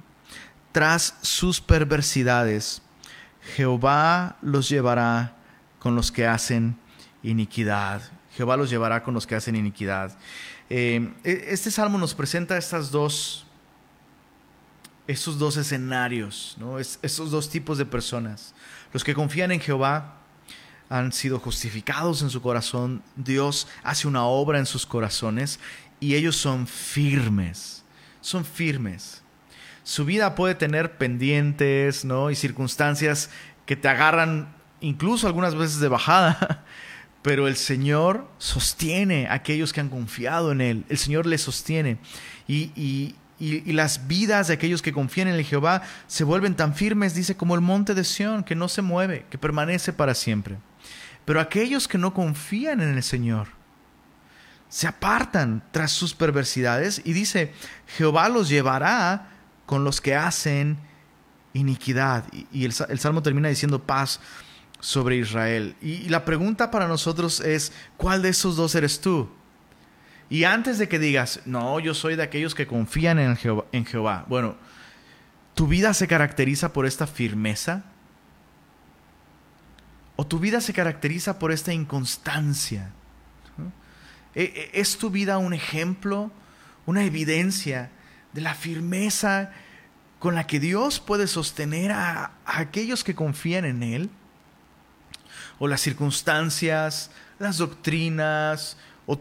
tras 0.71 1.15
sus 1.21 1.61
perversidades, 1.61 2.81
Jehová 3.55 4.37
los 4.41 4.69
llevará 4.69 5.35
con 5.79 5.95
los 5.95 6.11
que 6.11 6.27
hacen 6.27 6.77
iniquidad. 7.23 8.01
Jehová 8.35 8.57
los 8.57 8.69
llevará 8.69 9.03
con 9.03 9.13
los 9.13 9.25
que 9.25 9.35
hacen 9.35 9.55
iniquidad. 9.55 10.17
Eh, 10.69 11.13
e, 11.23 11.45
este 11.49 11.71
salmo 11.71 11.97
nos 11.97 12.13
presenta 12.13 12.57
estas 12.57 12.91
dos, 12.91 13.45
estos 15.07 15.39
dos 15.39 15.57
escenarios, 15.57 16.55
¿no? 16.59 16.79
estos 16.79 17.31
dos 17.31 17.49
tipos 17.49 17.77
de 17.77 17.85
personas. 17.85 18.53
Los 18.91 19.03
que 19.03 19.13
confían 19.13 19.51
en 19.51 19.59
Jehová 19.59 20.17
han 20.89 21.11
sido 21.11 21.39
justificados 21.39 22.21
en 22.21 22.29
su 22.29 22.41
corazón, 22.41 23.01
Dios 23.15 23.67
hace 23.83 24.07
una 24.07 24.25
obra 24.25 24.59
en 24.59 24.65
sus 24.65 24.85
corazones 24.85 25.59
y 25.99 26.15
ellos 26.15 26.35
son 26.35 26.67
firmes, 26.67 27.83
son 28.21 28.45
firmes. 28.45 29.21
Su 29.83 30.05
vida 30.05 30.35
puede 30.35 30.55
tener 30.55 30.97
pendientes, 30.97 32.05
¿no? 32.05 32.29
Y 32.29 32.35
circunstancias 32.35 33.29
que 33.65 33.75
te 33.75 33.87
agarran 33.87 34.53
incluso 34.81 35.27
algunas 35.27 35.55
veces 35.55 35.79
de 35.79 35.87
bajada, 35.87 36.63
pero 37.23 37.47
el 37.47 37.55
Señor 37.55 38.29
sostiene 38.37 39.27
a 39.27 39.33
aquellos 39.33 39.73
que 39.73 39.79
han 39.79 39.89
confiado 39.89 40.51
en 40.51 40.61
Él. 40.61 40.85
El 40.89 40.97
Señor 40.97 41.25
les 41.25 41.41
sostiene. 41.41 41.97
Y, 42.47 42.71
y, 42.75 43.15
las 43.73 44.07
vidas 44.07 44.47
de 44.47 44.53
aquellos 44.53 44.81
que 44.81 44.93
confían 44.93 45.27
en 45.27 45.33
el 45.33 45.43
Jehová 45.43 45.81
se 46.07 46.23
vuelven 46.23 46.55
tan 46.55 46.75
firmes, 46.75 47.13
dice, 47.13 47.35
como 47.35 47.55
el 47.55 47.61
monte 47.61 47.93
de 47.93 48.03
Sión, 48.03 48.43
que 48.43 48.55
no 48.55 48.69
se 48.69 48.81
mueve, 48.81 49.25
que 49.29 49.37
permanece 49.37 49.91
para 49.91 50.13
siempre. 50.13 50.57
Pero 51.25 51.41
aquellos 51.41 51.87
que 51.87 51.97
no 51.97 52.13
confían 52.13 52.79
en 52.81 52.95
el 52.95 53.03
Señor 53.03 53.47
se 54.69 54.87
apartan 54.87 55.63
tras 55.71 55.91
sus 55.91 56.13
perversidades 56.13 57.01
y 57.03 57.13
dice, 57.13 57.53
Jehová 57.97 58.29
los 58.29 58.49
llevará 58.49 59.29
con 59.65 59.83
los 59.83 60.01
que 60.01 60.15
hacen 60.15 60.77
iniquidad. 61.53 62.25
Y, 62.51 62.65
el, 62.65 62.73
Salmo 62.73 63.21
termina 63.21 63.49
diciendo 63.49 63.83
paz 63.83 64.19
sobre 64.83 65.15
Israel. 65.15 65.77
Y, 65.81 66.09
la 66.09 66.25
pregunta 66.25 66.69
para 66.69 66.89
nosotros 66.89 67.39
es, 67.39 67.71
¿cuál 67.95 68.21
de 68.21 68.29
esos 68.29 68.57
dos 68.57 68.75
eres 68.75 68.99
tú? 68.99 69.29
Y 70.29 70.43
antes 70.43 70.77
de 70.77 70.89
que 70.89 70.99
digas, 70.99 71.39
no, 71.45 71.79
yo 71.79 71.93
soy 71.93 72.17
de 72.17 72.23
aquellos 72.23 72.53
que 72.53 72.67
confían 72.67 73.17
en 73.17 73.37
Jehová, 73.37 73.63
en 73.71 73.85
Jehová. 73.85 74.25
Bueno, 74.27 74.57
¿tu 75.53 75.67
vida 75.67 75.93
se 75.93 76.05
caracteriza 76.07 76.73
por 76.73 76.85
esta 76.85 77.07
firmeza? 77.07 77.85
¿O 80.17 80.27
tu 80.27 80.37
vida 80.37 80.59
se 80.59 80.73
caracteriza 80.73 81.39
por 81.39 81.53
esta 81.53 81.71
inconstancia? 81.71 82.91
¿E, 84.35 84.43
e, 84.43 84.81
¿Es 84.81 84.97
tu 84.97 85.09
vida 85.09 85.37
un 85.37 85.53
ejemplo, 85.53 86.29
una 86.85 87.05
evidencia 87.05 87.89
de 88.33 88.41
la 88.41 88.53
firmeza 88.53 89.51
con 90.19 90.35
la 90.35 90.45
que 90.45 90.59
Dios 90.59 90.99
puede 90.99 91.27
sostener 91.27 91.93
a, 91.93 92.31
aquellos 92.45 93.05
que 93.05 93.15
confían 93.15 93.63
en 93.63 93.81
Él, 93.81 94.09
o 95.60 95.67
las 95.67 95.81
circunstancias, 95.81 97.12
las 97.39 97.57
doctrinas, 97.57 98.77
o 99.05 99.19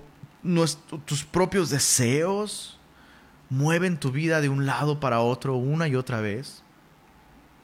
tus 1.05 1.25
propios 1.25 1.71
deseos, 1.71 2.79
mueven 3.49 3.99
tu 3.99 4.11
vida 4.11 4.41
de 4.41 4.49
un 4.49 4.67
lado 4.67 4.99
para 4.99 5.21
otro 5.21 5.57
una 5.57 5.89
y 5.89 5.95
otra 5.95 6.21
vez. 6.21 6.63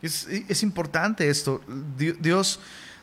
Es, 0.02 0.62
importante 0.62 1.28
esto. 1.28 1.60
Dios, 1.96 2.60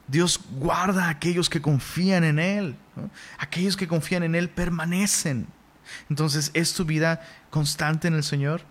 Dios 0.07 0.39
guarda 0.57 1.05
a 1.05 1.09
aquellos 1.09 1.49
que 1.49 1.61
confían 1.61 2.23
en 2.23 2.39
Él. 2.39 2.75
Aquellos 3.37 3.75
que 3.75 3.87
confían 3.87 4.23
en 4.23 4.35
Él 4.35 4.49
permanecen. 4.49 5.47
Entonces, 6.09 6.51
¿es 6.53 6.73
tu 6.73 6.85
vida 6.85 7.21
constante 7.49 8.07
en 8.07 8.13
el 8.13 8.23
Señor? 8.23 8.61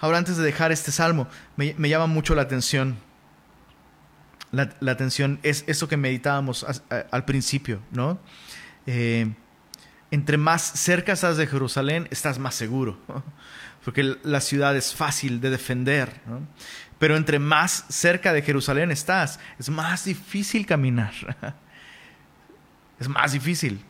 Ahora, 0.00 0.18
antes 0.18 0.36
de 0.36 0.44
dejar 0.44 0.72
este 0.72 0.92
salmo, 0.92 1.26
me, 1.56 1.88
llama 1.88 2.06
mucho 2.06 2.34
la 2.34 2.42
atención. 2.42 2.96
La, 4.52 4.92
atención 4.92 5.38
es 5.42 5.64
eso 5.66 5.88
que 5.88 5.96
meditábamos 5.96 6.64
al 7.10 7.24
principio, 7.24 7.80
¿no? 7.90 8.20
Eh, 8.86 9.32
entre 10.10 10.36
más 10.36 10.62
cerca 10.62 11.12
estás 11.12 11.38
de 11.38 11.46
Jerusalén, 11.46 12.06
estás 12.10 12.38
más 12.38 12.54
seguro, 12.54 12.98
porque 13.84 14.18
la 14.22 14.40
ciudad 14.42 14.76
es 14.76 14.94
fácil 14.94 15.40
de 15.40 15.50
defender, 15.50 16.20
¿no? 16.26 16.46
Pero 16.98 17.16
entre 17.16 17.38
más 17.38 17.86
cerca 17.88 18.32
de 18.32 18.42
Jerusalén 18.42 18.92
estás, 18.92 19.40
es 19.58 19.68
más 19.70 20.04
difícil 20.04 20.66
caminar. 20.66 21.12
es 23.00 23.08
más 23.08 23.32
difícil. 23.32 23.82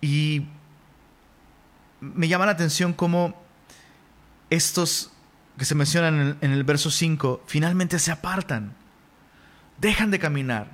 Y 0.00 0.48
me 2.00 2.26
llama 2.26 2.46
la 2.46 2.52
atención 2.52 2.92
cómo 2.92 3.40
estos 4.50 5.12
que 5.56 5.64
se 5.64 5.74
mencionan 5.74 6.36
en 6.40 6.50
el, 6.50 6.64
verso 6.64 6.90
5 6.90 7.44
finalmente 7.46 7.98
se 7.98 8.10
apartan, 8.10 8.74
dejan 9.82 10.10
de 10.10 10.18
caminar, 10.18 10.68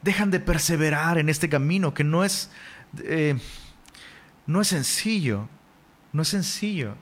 dejan 0.00 0.30
de 0.30 0.40
perseverar 0.40 1.18
en 1.18 1.28
este 1.28 1.50
camino 1.50 1.92
que 1.92 2.04
no 2.04 2.24
es, 2.24 2.50
eh, 3.04 3.38
no 4.46 4.62
es 4.62 4.68
sencillo, 4.68 5.48
no 6.14 6.22
es 6.22 6.28
sencillo. 6.28 6.96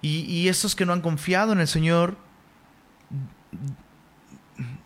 Y, 0.00 0.20
y 0.20 0.48
estos 0.48 0.74
que 0.74 0.86
no 0.86 0.94
han 0.94 1.02
confiado 1.02 1.52
en 1.52 1.60
el 1.60 1.68
Señor 1.68 2.16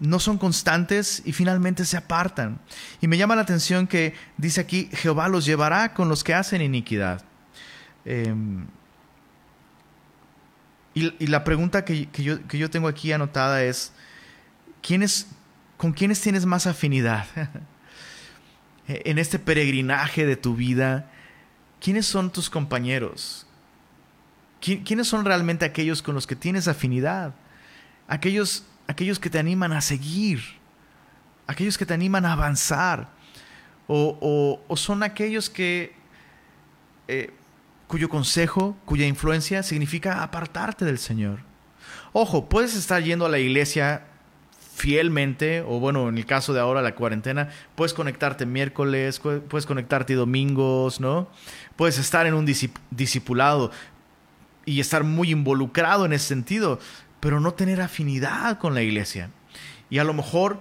no 0.00 0.18
son 0.18 0.38
constantes 0.38 1.22
y 1.24 1.32
finalmente 1.32 1.84
se 1.84 1.96
apartan. 1.96 2.58
Y 3.00 3.08
me 3.08 3.16
llama 3.16 3.36
la 3.36 3.42
atención 3.42 3.86
que 3.86 4.14
dice 4.36 4.60
aquí, 4.60 4.88
Jehová 4.92 5.28
los 5.28 5.44
llevará 5.44 5.94
con 5.94 6.08
los 6.08 6.24
que 6.24 6.34
hacen 6.34 6.62
iniquidad. 6.62 7.22
Em, 8.04 8.66
y, 10.94 11.26
la 11.26 11.44
pregunta 11.44 11.84
que, 11.84 12.08
yo, 12.16 12.70
tengo 12.70 12.88
aquí 12.88 13.12
anotada 13.12 13.62
es, 13.62 13.92
¿con 15.76 15.92
quiénes 15.92 16.20
tienes 16.20 16.46
más 16.46 16.66
afinidad? 16.66 17.26
en 18.88 19.18
este 19.18 19.38
peregrinaje 19.38 20.26
de 20.26 20.36
tu 20.36 20.54
vida, 20.54 21.10
¿quiénes 21.80 22.06
son 22.06 22.30
tus 22.30 22.48
compañeros? 22.50 23.46
¿Quiénes 24.60 25.06
son 25.06 25.24
realmente 25.24 25.64
aquellos 25.64 26.02
con 26.02 26.14
los 26.14 26.26
que 26.26 26.34
tienes 26.34 26.66
afinidad? 26.66 27.34
Aquellos, 28.08 28.64
aquellos 28.86 29.18
que 29.18 29.30
te 29.30 29.38
animan 29.38 29.72
a 29.72 29.80
seguir, 29.80 30.40
aquellos 31.46 31.78
que 31.78 31.86
te 31.86 31.94
animan 31.94 32.24
a 32.24 32.32
avanzar, 32.32 33.08
o, 33.86 34.60
son 34.74 35.02
aquellos 35.02 35.48
que 35.48 35.94
eh, 37.06 37.32
cuyo 37.86 38.08
consejo, 38.08 38.76
cuya 38.84 39.06
influencia 39.06 39.62
significa 39.62 40.22
apartarte 40.22 40.84
del 40.84 40.98
Señor. 40.98 41.40
Ojo, 42.12 42.48
puedes 42.48 42.74
estar 42.74 43.02
yendo 43.02 43.26
a 43.26 43.28
la 43.28 43.38
iglesia 43.38 44.04
fielmente, 44.76 45.62
o 45.62 45.80
bueno, 45.80 46.10
en 46.10 46.18
el 46.18 46.26
caso 46.26 46.52
de 46.52 46.60
ahora 46.60 46.82
la 46.82 46.94
cuarentena, 46.94 47.48
puedes 47.74 47.94
conectarte 47.94 48.44
miércoles, 48.44 49.18
puedes 49.20 49.64
conectarte 49.64 50.12
domingos, 50.12 51.00
¿no? 51.00 51.30
Puedes 51.76 51.96
estar 51.96 52.26
en 52.26 52.34
un 52.34 52.44
discipulado 52.90 53.70
y 54.66 54.80
estar 54.80 55.02
muy 55.02 55.30
involucrado 55.30 56.04
en 56.04 56.12
ese 56.12 56.26
sentido, 56.26 56.78
pero 57.20 57.40
no 57.40 57.54
tener 57.54 57.80
afinidad 57.80 58.58
con 58.58 58.74
la 58.74 58.82
iglesia. 58.82 59.30
Y 59.88 59.96
a 59.96 60.04
lo 60.04 60.12
mejor 60.12 60.60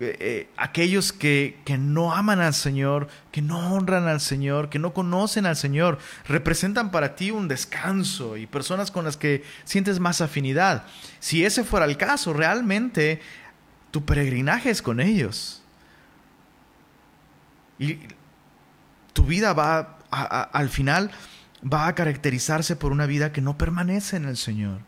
eh, 0.00 0.16
eh, 0.20 0.48
aquellos 0.58 1.14
que, 1.14 1.58
que, 1.64 1.78
no 1.78 2.14
aman 2.14 2.40
al 2.40 2.52
Señor, 2.52 3.08
que 3.32 3.40
no 3.40 3.72
honran 3.72 4.06
al 4.06 4.20
Señor, 4.20 4.68
que 4.68 4.78
no 4.78 4.92
conocen 4.92 5.46
al 5.46 5.56
Señor, 5.56 5.98
representan 6.28 6.90
para 6.90 7.16
ti 7.16 7.30
un 7.30 7.48
descanso 7.48 8.36
y 8.36 8.46
personas 8.46 8.90
con 8.90 9.06
las 9.06 9.16
que 9.16 9.44
sientes 9.64 9.98
más 9.98 10.20
afinidad. 10.20 10.84
Si 11.20 11.46
ese 11.46 11.64
fuera 11.64 11.86
el 11.86 11.96
caso, 11.96 12.34
realmente 12.34 13.22
tu 13.96 14.04
peregrinaje 14.04 14.68
es 14.68 14.82
con 14.82 15.00
ellos. 15.00 15.62
Y 17.78 17.96
tu 19.14 19.24
vida 19.24 19.54
va, 19.54 19.96
al 20.10 20.68
final, 20.68 21.10
va 21.64 21.86
a 21.86 21.94
caracterizarse 21.94 22.76
por 22.76 22.92
una 22.92 23.06
vida 23.06 23.32
que 23.32 23.40
no 23.40 23.56
permanece 23.56 24.18
en 24.18 24.26
el 24.26 24.36
Señor. 24.36 24.80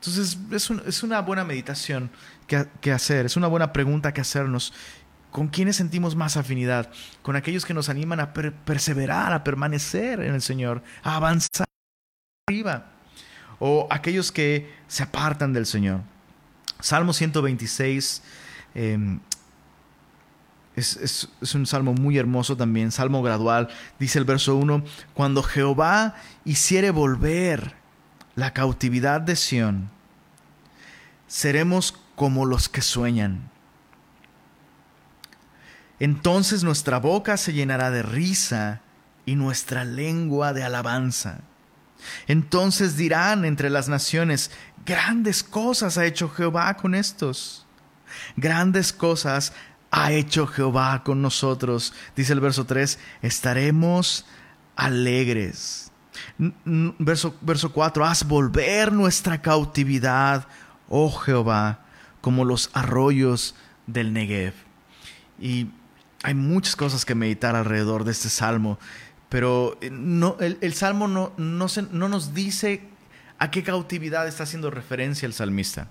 Entonces 0.00 0.36
es, 0.50 0.68
es 0.84 1.02
una 1.04 1.20
buena 1.20 1.44
meditación 1.44 2.10
que, 2.48 2.90
hacer, 2.90 3.24
es 3.26 3.36
una 3.36 3.46
buena 3.46 3.72
pregunta 3.72 4.12
que 4.12 4.20
hacernos. 4.20 4.72
¿Con 5.30 5.46
quiénes 5.46 5.76
sentimos 5.76 6.16
más 6.16 6.36
afinidad? 6.36 6.90
Con 7.22 7.36
aquellos 7.36 7.64
que 7.64 7.72
nos 7.72 7.88
animan 7.88 8.18
a 8.18 8.32
perseverar, 8.32 9.32
a 9.32 9.44
permanecer 9.44 10.18
en 10.22 10.34
el 10.34 10.42
Señor, 10.42 10.82
a 11.04 11.14
avanzar 11.14 11.68
arriba. 12.48 12.86
O 13.60 13.86
aquellos 13.92 14.32
que 14.32 14.74
se 14.88 15.04
apartan 15.04 15.52
del 15.52 15.66
Señor. 15.66 16.00
Salmo 16.80 17.12
126, 17.12 18.22
em, 18.74 19.20
Es, 20.76 21.28
un 21.54 21.66
salmo 21.66 21.92
muy 21.92 22.16
hermoso 22.16 22.56
también, 22.56 22.90
salmo 22.90 23.22
gradual. 23.22 23.68
Dice 23.98 24.18
el 24.18 24.24
verso 24.24 24.56
1, 24.56 24.82
cuando 25.12 25.42
Jehová 25.42 26.14
hiciere 26.44 26.90
volver 26.90 27.74
la 28.34 28.54
cautividad 28.54 29.20
de 29.20 29.36
Sión, 29.36 29.90
seremos 31.26 31.98
como 32.14 32.46
los 32.46 32.68
que 32.68 32.80
sueñan. 32.80 33.50
Entonces 35.98 36.64
nuestra 36.64 36.98
boca 36.98 37.36
se 37.36 37.52
llenará 37.52 37.90
de 37.90 38.02
risa 38.02 38.80
y 39.26 39.36
nuestra 39.36 39.84
lengua 39.84 40.54
de 40.54 40.64
alabanza. 40.64 41.40
Entonces 42.26 42.96
dirán 42.96 43.44
entre 43.44 43.70
las 43.70 43.88
naciones, 43.88 44.50
grandes 44.84 45.42
cosas 45.42 45.98
ha 45.98 46.06
hecho 46.06 46.28
Jehová 46.28 46.76
con 46.76 46.94
estos. 46.94 47.66
Grandes 48.36 48.92
cosas 48.92 49.52
ha 49.90 50.12
hecho 50.12 50.46
Jehová 50.46 51.02
con 51.04 51.22
nosotros. 51.22 51.92
Dice 52.16 52.32
el 52.32 52.40
verso 52.40 52.66
3, 52.66 52.98
estaremos 53.22 54.26
alegres. 54.76 55.90
Verso, 56.64 57.34
verso 57.40 57.72
4, 57.72 58.04
haz 58.04 58.26
volver 58.26 58.92
nuestra 58.92 59.40
cautividad, 59.40 60.46
oh 60.88 61.10
Jehová, 61.10 61.80
como 62.20 62.44
los 62.44 62.70
arroyos 62.72 63.54
del 63.86 64.12
Negev. 64.12 64.54
Y 65.38 65.68
hay 66.22 66.34
muchas 66.34 66.76
cosas 66.76 67.04
que 67.04 67.14
meditar 67.14 67.56
alrededor 67.56 68.04
de 68.04 68.12
este 68.12 68.28
salmo, 68.28 68.78
pero 69.28 69.78
eh, 69.80 69.90
no, 69.90 70.36
el, 70.40 70.74
salmo 70.74 71.08
no, 71.08 71.32
no, 71.36 71.66
no 71.92 72.08
nos 72.08 72.34
dice 72.34 72.89
a 73.40 73.50
qué 73.50 73.64
cautividad 73.64 74.28
está 74.28 74.44
haciendo 74.44 74.70
referencia 74.70 75.26
el 75.26 75.32
salmista. 75.32 75.88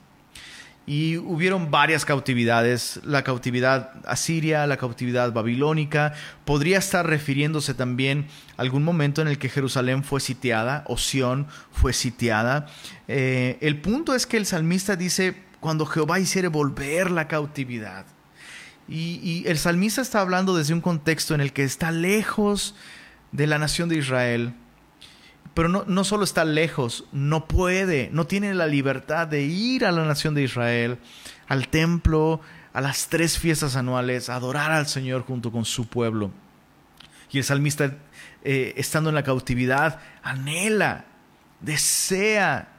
Y 0.86 1.18
hubieron 1.18 1.70
varias 1.70 2.06
cautividades, 2.06 3.00
la 3.03 3.24
cautividad 3.24 3.91
asiria, 4.06 4.65
la 4.65 4.77
cautividad 4.77 5.34
babilónica, 5.34 6.13
podría 6.46 6.77
estar 6.77 7.06
refiriéndose 7.06 7.74
también 7.74 8.27
a 8.58 8.62
algún 8.62 8.84
momento 8.84 9.22
en 9.22 9.27
el 9.27 9.38
que 9.38 9.50
Jerusalén 9.50 10.03
fue 10.03 10.22
sitiada, 10.22 10.84
o 10.88 10.98
Sión 10.98 11.48
fue 11.72 11.91
sitiada. 11.91 12.68
Eh, 13.08 13.58
el 13.62 13.82
punto 13.82 14.15
es 14.15 14.25
que 14.25 14.38
el 14.38 14.46
salmista 14.46 14.96
dice, 14.96 15.36
cuando 15.60 15.86
Jehová 15.86 16.20
hiciere 16.20 16.48
volver 16.48 17.12
la 17.12 17.27
cautividad. 17.27 18.06
Y, 18.88 19.44
el 19.46 19.60
salmista 19.60 20.01
está 20.01 20.22
hablando 20.22 20.56
desde 20.58 20.74
un 20.74 20.82
contexto 20.82 21.36
en 21.36 21.41
el 21.41 21.53
que 21.53 21.63
está 21.63 21.91
lejos 21.91 22.75
de 23.32 23.46
la 23.46 23.60
nación 23.60 23.89
de 23.89 23.98
Israel, 23.98 24.53
pero 25.53 25.70
no, 25.70 25.84
no, 25.88 26.03
solo 26.03 26.24
está 26.24 26.46
lejos, 26.46 27.06
no 27.12 27.48
puede, 27.48 28.10
no 28.12 28.25
tiene 28.25 28.53
la 28.53 28.68
libertad 28.68 29.27
de 29.27 29.44
ir 29.44 29.86
a 29.86 29.91
la 29.91 30.06
nación 30.06 30.36
de 30.36 30.44
Israel, 30.44 30.98
al 31.48 31.68
templo, 31.68 32.41
a 32.74 32.82
las 32.82 33.08
tres 33.08 33.38
fiestas 33.38 33.75
anuales, 33.75 34.29
a 34.29 34.36
adorar 34.36 34.72
al 34.72 34.88
Señor 34.88 35.24
junto 35.24 35.51
con 35.51 35.65
su 35.65 35.88
pueblo. 35.88 36.32
Y 37.32 37.38
el 37.38 37.44
salmista, 37.44 37.98
eh, 38.44 38.74
estando 38.77 39.10
en 39.10 39.15
la 39.15 39.24
cautividad, 39.24 40.00
anhela, 40.24 41.06
desea 41.62 42.70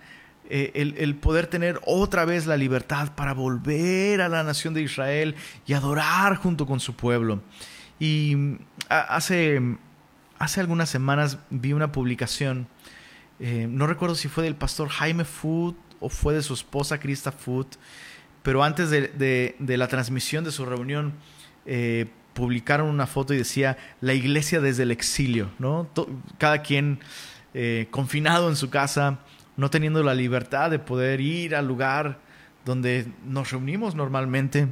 eh, 0.48 0.72
el, 0.74 1.14
poder 1.14 1.46
tener 1.46 1.80
otra 1.84 2.24
vez 2.24 2.46
la 2.46 2.56
libertad 2.56 3.12
para 3.14 3.34
volver 3.34 4.20
a 4.20 4.28
la 4.28 4.42
nación 4.42 4.74
de 4.74 4.82
Israel 4.82 5.36
y 5.66 5.74
adorar 5.74 6.36
junto 6.36 6.66
con 6.66 6.80
su 6.80 6.94
pueblo. 6.96 7.40
Y 8.00 8.34
mm, 8.34 8.58
hace, 8.88 9.60
hace 10.40 10.60
algunas 10.60 10.88
semanas 10.88 11.38
vi 11.50 11.72
una 11.72 11.92
publicación, 11.92 12.66
eh, 13.38 13.68
no 13.70 13.86
recuerdo 13.86 14.16
si 14.16 14.26
fue 14.26 14.42
del 14.42 14.56
pastor 14.56 14.88
Jaime 14.88 15.24
Food 15.24 15.76
o 16.00 16.08
fue 16.08 16.34
de 16.34 16.42
su 16.42 16.54
esposa 16.54 16.98
Krista 16.98 17.30
Food, 17.30 17.66
pero 18.42 18.64
antes 18.64 18.90
de, 18.90 19.54
la 19.60 19.86
transmisión 19.86 20.42
de 20.42 20.50
su 20.50 20.64
reunión, 20.64 21.12
eh, 21.66 22.06
publicaron 22.32 22.88
una 22.88 23.06
foto 23.06 23.34
y 23.34 23.36
decía 23.36 23.76
la 24.00 24.14
iglesia 24.14 24.60
desde 24.60 24.84
el 24.84 24.90
exilio, 24.90 25.50
¿no? 25.58 25.88
Cada 26.38 26.62
quien 26.62 27.00
confinado 27.90 28.48
en 28.48 28.56
su 28.56 28.70
casa, 28.70 29.18
no 29.56 29.68
teniendo 29.70 30.02
la 30.02 30.14
libertad 30.14 30.70
de 30.70 30.78
poder 30.78 31.20
ir 31.20 31.54
al 31.54 31.66
lugar 31.66 32.20
donde 32.64 33.06
nos 33.26 33.50
reunimos 33.50 33.94
normalmente. 33.94 34.68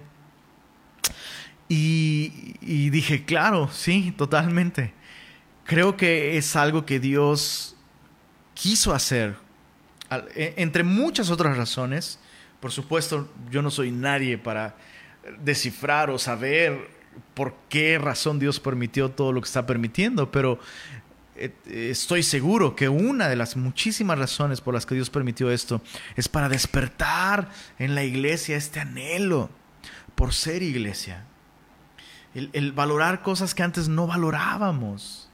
Y, 1.69 2.89
dije, 2.91 3.25
claro, 3.25 3.69
sí, 3.71 4.15
totalmente. 4.17 4.95
Creo 5.69 5.99
que 5.99 6.39
es 6.39 6.57
algo 6.57 6.87
que 6.87 6.99
Dios 6.99 7.77
quiso 8.55 8.95
hacer, 8.95 9.37
e, 10.35 10.55
entre 10.57 10.83
muchas 10.83 11.29
otras 11.29 11.59
razones. 11.59 12.19
Por 12.59 12.73
supuesto, 12.73 13.29
yo 13.51 13.61
no 13.61 13.71
soy 13.71 13.91
nadie 13.91 14.39
para 14.39 14.77
descifrar 15.45 16.09
o 16.09 16.19
saber 16.19 16.89
por 17.35 17.55
qué 17.69 17.99
razón 17.99 18.39
Dios 18.39 18.61
permitió 18.61 19.11
todo 19.11 19.31
lo 19.31 19.43
que 19.43 19.47
está 19.47 19.67
permitiendo, 19.67 20.31
pero 20.33 20.59
eh, 21.37 21.53
estoy 21.91 22.23
seguro 22.23 22.75
que 22.75 22.89
una 22.89 23.29
de 23.29 23.37
las 23.37 23.55
muchísimas 23.55 24.19
razones 24.19 24.63
por 24.63 24.73
las 24.73 24.87
que 24.87 24.95
Dios 24.95 25.11
permitió 25.11 25.51
esto 25.51 25.83
es 26.17 26.31
para 26.31 26.49
despertar 26.49 27.51
en 27.79 27.95
la 27.95 28.05
iglesia 28.05 28.57
este 28.57 28.81
anhelo 28.81 29.51
por 30.15 30.33
ser 30.33 30.63
iglesia. 30.63 31.27
El, 32.33 32.73
valorar 32.73 33.21
cosas 33.21 33.55
que 33.55 33.63
antes 33.63 33.87
no 33.87 34.07
valorábamos. 34.07 35.28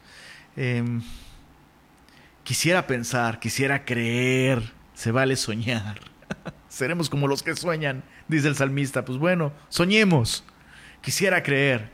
Em, 0.57 1.03
quisiera 2.43 2.87
pensar, 2.87 3.41
quisiera 3.41 3.85
creer, 3.85 4.73
se 4.95 5.11
vale 5.11 5.37
soñar. 5.37 6.01
Seremos 6.69 7.11
como 7.11 7.29
los 7.29 7.43
que 7.43 7.57
sueñan, 7.57 8.05
dice 8.29 8.49
el 8.49 8.57
salmista. 8.57 9.05
Pues 9.05 9.19
bueno, 9.19 9.53
soñemos. 9.69 10.45
Quisiera 11.01 11.43
creer 11.43 11.91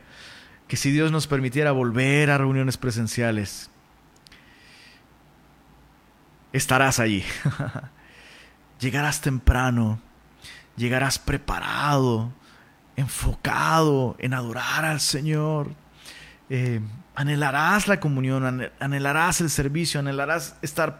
que 0.67 0.77
si 0.77 0.91
Dios 0.91 1.11
nos 1.11 1.27
permitiera 1.27 1.71
volver 1.71 2.29
a 2.29 2.37
reuniones 2.37 2.77
presenciales, 2.77 3.69
estarás 6.53 6.99
allí. 6.99 7.23
llegarás 8.79 9.21
temprano, 9.21 9.99
llegarás 10.77 11.19
preparado, 11.19 12.31
enfocado 12.95 14.15
en 14.19 14.33
adorar 14.33 14.85
al 14.85 14.99
Señor. 14.99 15.73
Eh, 16.49 16.81
anhelarás 17.15 17.87
la 17.87 17.99
comunión, 17.99 18.69
anhelarás 18.79 19.41
el 19.41 19.49
servicio, 19.49 19.99
anhelarás 19.99 20.55
estar 20.61 20.97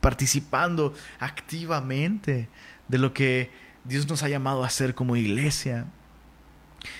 participando 0.00 0.94
activamente 1.18 2.48
de 2.88 2.98
lo 2.98 3.12
que 3.12 3.50
Dios 3.84 4.08
nos 4.08 4.22
ha 4.22 4.28
llamado 4.28 4.64
a 4.64 4.66
hacer 4.66 4.94
como 4.94 5.16
iglesia. 5.16 5.86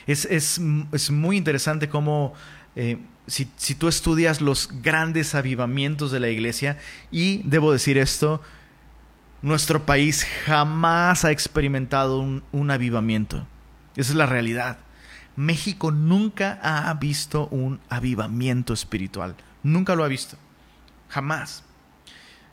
Es, 0.07 0.25
es, 0.27 0.61
es 0.93 1.11
muy 1.11 1.37
interesante 1.37 1.89
cómo 1.89 2.35
eh, 2.77 2.99
si, 3.27 3.75
tú 3.75 3.89
estudias 3.89 4.41
los 4.41 4.69
grandes 4.83 5.35
avivamientos 5.35 6.11
de 6.11 6.21
la 6.21 6.29
iglesia, 6.29 6.79
y 7.11 7.43
debo 7.45 7.73
decir 7.73 7.99
esto, 7.99 8.43
nuestro 9.43 9.85
país 9.85 10.27
jamás 10.45 11.25
ha 11.25 11.31
experimentado 11.31 12.19
un, 12.21 12.43
un 12.53 12.71
avivamiento. 12.71 13.47
Esa 13.97 14.13
es 14.13 14.17
la 14.17 14.27
realidad. 14.27 14.79
México 15.37 15.91
nunca 15.91 16.59
ha 16.63 16.93
visto 16.95 17.49
un 17.49 17.81
avivamiento 17.89 18.73
espiritual. 18.73 19.35
Nunca 19.63 19.95
lo 19.95 20.05
ha 20.05 20.09
visto. 20.09 20.37
Jamás. 21.09 21.65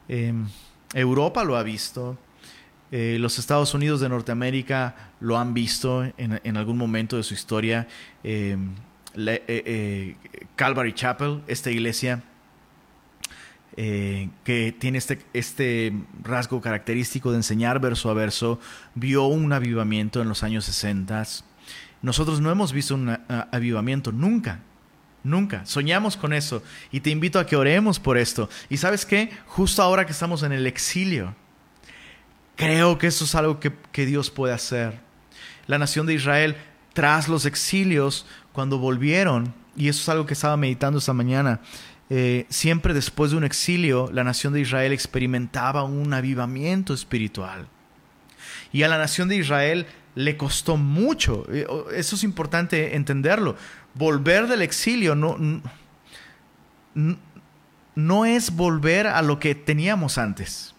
Em, 0.07 0.47
Europa 0.93 1.43
lo 1.43 1.55
ha 1.57 1.63
visto. 1.63 2.17
Eh, 2.91 3.17
los 3.19 3.37
Estados 3.37 3.73
Unidos 3.73 4.01
de 4.01 4.09
Norteamérica 4.09 5.11
lo 5.19 5.37
han 5.37 5.53
visto 5.53 6.03
en, 6.03 6.41
en 6.43 6.57
algún 6.57 6.77
momento 6.77 7.17
de 7.17 7.23
su 7.23 7.33
historia. 7.33 7.87
Em, 8.23 8.73
eh, 9.15 9.43
eh, 9.47 10.15
Calvary 10.55 10.93
Chapel, 10.93 11.41
esta 11.47 11.71
iglesia 11.71 12.23
que 14.43 14.75
tiene 14.77 14.97
este, 14.97 15.19
este 15.31 15.93
rasgo 16.21 16.59
característico 16.59 17.31
de 17.31 17.37
enseñar 17.37 17.79
verso 17.79 18.09
a 18.09 18.13
verso, 18.13 18.59
vio 18.93 19.27
un 19.27 19.53
avivamiento 19.53 20.21
en 20.21 20.27
los 20.27 20.43
años 20.43 20.65
60. 20.65 21.23
Nosotros 22.01 22.41
no 22.41 22.51
hemos 22.51 22.71
visto 22.71 22.95
un 22.95 23.17
avivamiento 23.51 24.11
nunca. 24.11 24.59
Nunca. 25.23 25.65
Soñamos 25.65 26.15
con 26.15 26.33
eso. 26.33 26.63
Y 26.91 27.01
te 27.01 27.09
invito 27.09 27.39
a 27.39 27.45
que 27.45 27.55
oremos 27.55 27.99
por 27.99 28.17
esto. 28.17 28.49
Y 28.69 28.77
sabes 28.77 29.05
qué? 29.05 29.31
Justo 29.47 29.81
ahora 29.81 30.05
que 30.05 30.13
estamos 30.13 30.43
en 30.43 30.53
el 30.53 30.65
exilio, 30.65 31.35
creo 32.55 32.97
que 32.97 33.07
eso 33.07 33.25
es 33.25 33.35
algo 33.35 33.59
que, 33.59 33.73
que 33.91 34.05
Dios 34.05 34.29
puede 34.29 34.53
hacer. 34.53 34.99
La 35.67 35.77
nación 35.77 36.05
de 36.05 36.13
Israel, 36.13 36.55
tras 36.93 37.27
los 37.27 37.45
exilios, 37.45 38.25
cuando 38.53 38.77
volvieron, 38.77 39.53
y 39.75 39.89
eso 39.89 40.01
es 40.01 40.09
algo 40.09 40.25
que 40.25 40.33
estaba 40.33 40.57
meditando 40.57 40.99
esta 40.99 41.13
mañana, 41.13 41.61
eh, 42.09 42.47
siempre 42.49 42.93
después 42.93 43.31
de 43.31 43.37
un 43.37 43.43
exilio, 43.43 44.09
la 44.11 44.23
nación 44.23 44.53
de 44.53 44.61
Israel 44.61 44.91
experimentaba 44.91 45.83
un 45.83 46.11
avivamiento 46.13 46.93
espiritual. 46.93 47.67
Y 48.73 48.83
a 48.83 48.87
la 48.87 48.97
nación 48.97 49.29
de 49.29 49.35
Israel 49.35 49.85
le 50.19 50.35
costó 50.35 50.75
mucho, 50.75 51.45
eh, 51.49 51.65
eso 51.95 52.17
es 52.17 52.25
importante 52.25 52.97
entenderlo. 52.97 53.55
Volver 53.93 54.47
del 54.47 54.61
exilio 54.61 55.15
no, 55.15 55.37
no 57.95 58.25
es 58.25 58.53
volver 58.53 59.07
a 59.07 59.21
lo 59.21 59.39
que 59.39 59.55
teníamos 59.55 60.17
antes. 60.17 60.75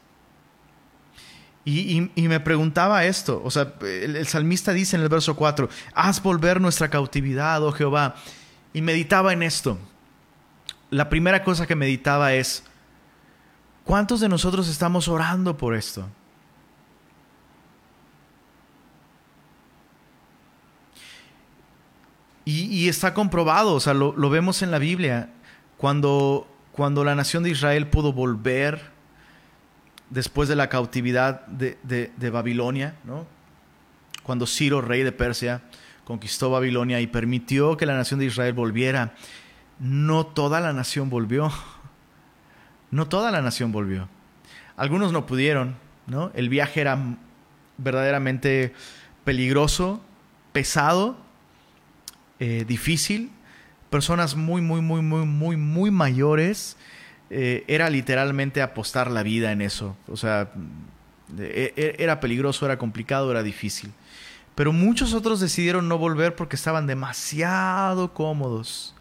Y, 1.64 2.10
me 2.16 2.40
preguntaba 2.40 3.06
esto, 3.06 3.40
o 3.42 3.50
sea, 3.50 3.74
el, 3.80 4.26
salmista 4.26 4.72
dice 4.74 4.96
en 4.96 5.02
el 5.02 5.08
verso 5.08 5.34
4, 5.36 5.70
haz 5.94 6.22
volver 6.22 6.60
nuestra 6.60 6.90
cautividad, 6.90 7.62
oh 7.64 7.72
Jehová. 7.72 8.16
Y 8.74 8.82
meditaba 8.82 9.32
en 9.32 9.42
esto. 9.42 9.78
La 10.90 11.08
primera 11.08 11.44
cosa 11.44 11.66
que 11.66 11.76
meditaba 11.76 12.34
es, 12.34 12.64
¿cuántos 13.84 14.20
de 14.20 14.28
nosotros 14.28 14.68
estamos 14.68 15.08
orando 15.08 15.56
por 15.56 15.74
esto? 15.74 16.06
Y, 22.44 22.88
está 22.88 23.14
comprobado, 23.14 23.74
o 23.74 23.80
sea, 23.80 23.94
lo, 23.94 24.30
vemos 24.30 24.62
en 24.62 24.70
la 24.70 24.78
Biblia, 24.78 25.30
cuando, 25.76 26.48
cuando 26.72 27.04
la 27.04 27.14
nación 27.14 27.42
de 27.42 27.50
Israel 27.50 27.86
pudo 27.86 28.12
volver 28.12 28.90
después 30.08 30.48
de 30.48 30.56
la 30.56 30.68
cautividad 30.68 31.46
de, 31.46 32.30
Babilonia, 32.30 32.96
¿no? 33.04 33.26
cuando 34.22 34.46
Ciro, 34.46 34.80
rey 34.80 35.02
de 35.02 35.12
Persia, 35.12 35.62
conquistó 36.04 36.50
Babilonia 36.50 37.00
y 37.00 37.06
permitió 37.06 37.76
que 37.76 37.86
la 37.86 37.94
nación 37.94 38.18
de 38.18 38.26
Israel 38.26 38.52
volviera, 38.52 39.14
no 39.78 40.26
toda 40.26 40.60
la 40.60 40.72
nación 40.72 41.10
volvió. 41.10 41.52
No 42.92 43.06
toda 43.06 43.30
la 43.30 43.40
nación 43.40 43.70
volvió. 43.70 44.08
Algunos 44.76 45.12
no 45.12 45.24
pudieron, 45.24 45.76
¿no? 46.08 46.32
El 46.34 46.48
viaje 46.48 46.80
era 46.80 46.98
verdaderamente 47.78 48.74
peligroso, 49.22 50.00
pesado, 50.52 51.16
eh, 52.40 52.64
difícil. 52.66 53.30
Personas 53.90 54.34
muy, 54.34 54.60
muy, 54.60 54.80
muy, 54.80 55.02
muy, 55.02 55.26
muy, 55.26 55.56
muy 55.56 55.90
mayores 55.90 56.76
eh, 57.28 57.64
era 57.68 57.88
literalmente 57.90 58.62
apostar 58.62 59.10
la 59.10 59.22
vida 59.22 59.52
en 59.52 59.62
eso. 59.62 59.96
O 60.08 60.16
sea, 60.16 60.50
e, 61.38 61.72
e, 61.76 62.02
era 62.02 62.18
peligroso, 62.18 62.66
era 62.66 62.78
complicado, 62.78 63.30
era 63.30 63.42
difícil. 63.42 63.92
Pero 64.54 64.72
muchos 64.72 65.14
otros 65.14 65.38
decidieron 65.38 65.88
no 65.88 65.96
volver 65.96 66.34
porque 66.34 66.56
estaban 66.56 66.86
demasiado 66.86 68.12
cómodos. 68.12 68.94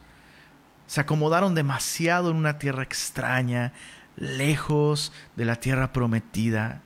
Se 0.86 1.02
acomodaron 1.02 1.56
demasiado 1.56 2.32
en 2.32 2.38
una 2.38 2.60
tierra 2.60 2.84
extraña, 2.84 3.74
lejos 4.16 5.12
de 5.36 5.46
la 5.46 5.56
tierra 5.56 5.92
prometida, 5.94 6.82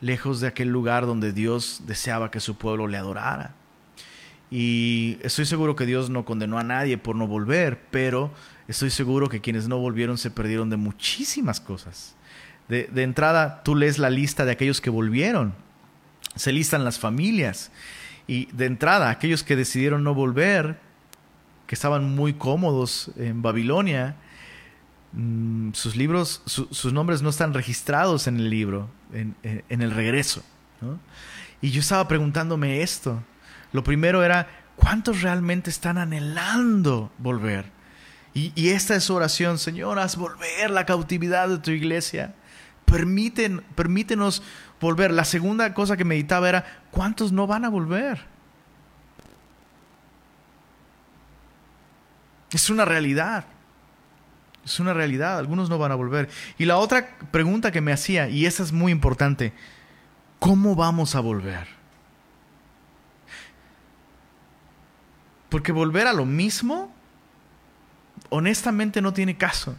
lejos 0.00 0.40
de 0.40 0.48
aquel 0.48 0.68
lugar 0.68 1.06
donde 1.06 1.32
Dios 1.32 1.82
deseaba 1.86 2.30
que 2.30 2.40
su 2.40 2.56
pueblo 2.56 2.86
le 2.86 2.96
adorara. 2.96 3.54
Y 4.58 5.18
estoy 5.20 5.44
seguro 5.44 5.76
que 5.76 5.84
Dios 5.84 6.08
no 6.08 6.24
condenó 6.24 6.58
a 6.58 6.64
nadie 6.64 6.96
por 6.96 7.14
no 7.14 7.26
volver, 7.26 7.78
pero 7.90 8.32
estoy 8.68 8.88
seguro 8.88 9.28
que 9.28 9.42
quienes 9.42 9.68
no 9.68 9.76
volvieron 9.76 10.16
se 10.16 10.30
perdieron 10.30 10.70
de 10.70 10.78
muchísimas 10.78 11.60
cosas. 11.60 12.16
De, 12.66 12.88
entrada, 13.02 13.62
tú 13.64 13.76
lees 13.76 13.98
la 13.98 14.08
lista 14.08 14.46
de 14.46 14.52
aquellos 14.52 14.80
que 14.80 14.88
volvieron, 14.88 15.52
se 16.36 16.52
listan 16.52 16.84
las 16.84 16.98
familias, 16.98 17.70
y 18.26 18.46
de 18.46 18.64
entrada, 18.64 19.10
aquellos 19.10 19.42
que 19.42 19.56
decidieron 19.56 20.02
no 20.02 20.14
volver, 20.14 20.78
que 21.66 21.74
estaban 21.74 22.14
muy 22.14 22.32
cómodos 22.32 23.10
en 23.18 23.42
Babilonia, 23.42 24.16
mm, 25.12 25.74
sus 25.74 25.96
libros, 25.96 26.40
sus 26.46 26.94
nombres 26.94 27.20
no 27.20 27.28
están 27.28 27.52
registrados 27.52 28.26
en 28.26 28.38
el 28.38 28.48
libro, 28.48 28.88
en, 29.12 29.36
el 29.68 29.90
regreso. 29.90 30.42
Y 31.60 31.72
yo 31.72 31.80
estaba 31.80 32.08
preguntándome 32.08 32.80
esto. 32.80 33.22
Lo 33.76 33.84
primero 33.84 34.24
era, 34.24 34.48
¿cuántos 34.74 35.20
realmente 35.20 35.68
están 35.68 35.98
anhelando 35.98 37.12
volver? 37.18 37.66
Y, 38.32 38.70
esta 38.70 38.96
es 38.96 39.04
su 39.04 39.14
oración, 39.14 39.58
Señor, 39.58 39.98
haz 39.98 40.16
volver 40.16 40.70
la 40.70 40.86
cautividad 40.86 41.46
de 41.46 41.58
tu 41.58 41.72
iglesia. 41.72 42.34
Permítenos 42.86 44.42
volver. 44.80 45.10
La 45.10 45.26
segunda 45.26 45.74
cosa 45.74 45.98
que 45.98 46.06
meditaba 46.06 46.48
era, 46.48 46.64
¿cuántos 46.90 47.32
no 47.32 47.46
van 47.46 47.66
a 47.66 47.68
volver? 47.68 48.24
Es 52.52 52.70
una 52.70 52.86
realidad. 52.86 53.44
Es 54.64 54.80
una 54.80 54.94
realidad. 54.94 55.38
Algunos 55.38 55.68
no 55.68 55.76
van 55.76 55.92
a 55.92 55.96
volver. 55.96 56.30
Y 56.56 56.64
la 56.64 56.78
otra 56.78 57.18
pregunta 57.30 57.72
que 57.72 57.82
me 57.82 57.92
hacía, 57.92 58.30
y 58.30 58.46
esa 58.46 58.62
es 58.62 58.72
muy 58.72 58.90
importante, 58.90 59.52
¿cómo 60.38 60.74
vamos 60.74 61.14
a 61.14 61.20
volver? 61.20 61.75
Porque 65.48 65.72
volver 65.72 66.06
a 66.06 66.12
lo 66.12 66.24
mismo 66.24 66.92
honestamente 68.30 69.00
no 69.00 69.12
tiene 69.12 69.36
caso. 69.36 69.76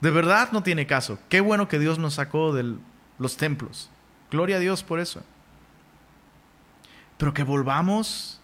De 0.00 0.10
verdad 0.10 0.50
no 0.52 0.62
tiene 0.62 0.86
caso. 0.86 1.18
Qué 1.28 1.40
bueno 1.40 1.68
que 1.68 1.78
Dios 1.78 1.98
nos 1.98 2.14
sacó 2.14 2.52
de 2.52 2.74
los 3.18 3.36
templos. 3.36 3.88
Gloria 4.30 4.56
a 4.56 4.60
Dios 4.60 4.82
por 4.82 4.98
eso. 4.98 5.22
Pero 7.18 7.32
que 7.32 7.44
volvamos, 7.44 8.40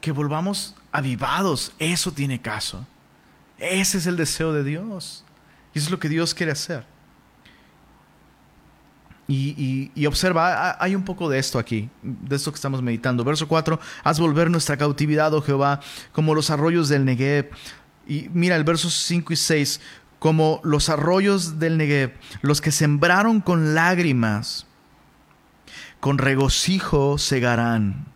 que 0.00 0.12
volvamos 0.12 0.76
avivados, 0.92 1.72
eso 1.80 2.12
tiene 2.12 2.40
caso. 2.40 2.86
Ese 3.58 3.98
es 3.98 4.06
el 4.06 4.16
deseo 4.16 4.52
de 4.52 4.62
Dios. 4.62 5.24
Y 5.74 5.78
eso 5.78 5.86
es 5.86 5.90
lo 5.90 5.98
que 5.98 6.08
Dios 6.08 6.32
quiere 6.32 6.52
hacer. 6.52 6.84
Y, 9.26 10.06
observa, 10.06 10.76
hay 10.82 10.94
un 10.94 11.04
poco 11.04 11.30
de 11.30 11.38
esto 11.38 11.58
aquí, 11.58 11.88
de 12.02 12.36
esto 12.36 12.50
que 12.52 12.56
estamos 12.56 12.82
meditando. 12.82 13.24
Verso 13.24 13.48
4, 13.48 13.80
haz 14.02 14.20
volver 14.20 14.50
nuestra 14.50 14.76
cautividad, 14.76 15.32
oh 15.32 15.40
Jehová, 15.40 15.80
como 16.12 16.34
los 16.34 16.50
arroyos 16.50 16.88
del 16.88 17.04
Negev. 17.04 17.50
Y 18.06 18.28
mira 18.34 18.56
el 18.56 18.64
verso 18.64 18.90
5 18.90 19.32
y 19.32 19.36
6, 19.36 19.80
como 20.18 20.60
los 20.62 20.88
arroyos 20.88 21.58
del 21.58 21.78
Negev, 21.78 22.12
los 22.42 22.60
que 22.60 22.70
sembraron 22.70 23.40
con 23.40 23.74
lágrimas, 23.74 24.66
con 26.00 26.18
regocijo 26.18 27.16
segarán. 27.16 28.06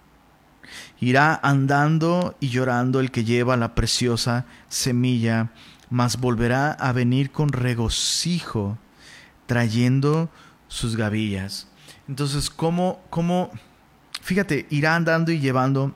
Irá 1.01 1.39
andando 1.43 2.37
y 2.41 2.49
llorando 2.49 3.01
el 3.01 3.11
que 3.11 3.25
lleva 3.25 3.57
la 3.57 3.75
preciosa 3.75 4.45
semilla, 4.69 5.53
mas 5.89 6.19
volverá 6.19 6.73
a 6.73 6.93
venir 6.93 7.31
con 7.31 7.51
regocijo, 7.51 8.77
trayendo 9.47 10.29
sus 10.69 10.97
gavillas. 10.97 11.67
Entonces, 12.07 12.51
¿cómo, 12.51 13.03
cómo, 13.11 13.51
fíjate, 14.23 14.67
irá 14.71 14.95
andando 14.95 15.33
y 15.33 15.41
llevando, 15.41 15.95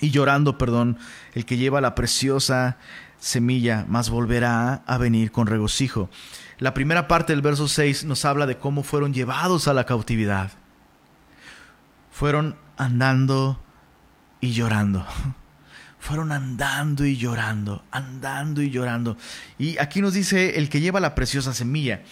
y 0.00 0.10
llorando, 0.10 0.58
perdón, 0.58 0.98
el 1.34 1.44
que 1.44 1.56
lleva 1.56 1.80
la 1.80 1.94
preciosa 1.94 2.76
semilla, 3.18 3.84
mas 3.88 4.10
volverá 4.10 4.82
a 4.86 4.98
venir 4.98 5.30
con 5.30 5.46
regocijo. 5.46 6.10
La 6.58 6.74
primera 6.74 7.06
parte 7.08 7.32
del 7.32 7.42
verso 7.42 7.68
6 7.68 8.04
nos 8.04 8.24
habla 8.24 8.46
de 8.46 8.58
cómo 8.58 8.82
fueron 8.82 9.14
llevados 9.14 9.68
a 9.68 9.74
la 9.74 9.86
cautividad. 9.86 10.50
Fueron 12.10 12.56
andando 12.76 13.62
y 14.40 14.52
llorando. 14.52 15.06
Fueron 16.00 16.32
andando 16.32 17.04
y 17.04 17.16
llorando, 17.16 17.84
andando 17.92 18.60
y 18.60 18.70
llorando. 18.70 19.16
Y 19.56 19.78
aquí 19.78 20.00
nos 20.00 20.14
dice 20.14 20.58
el 20.58 20.68
que 20.68 20.80
lleva 20.80 20.98
la 20.98 21.14
preciosa 21.14 21.54
semilla. 21.54 22.02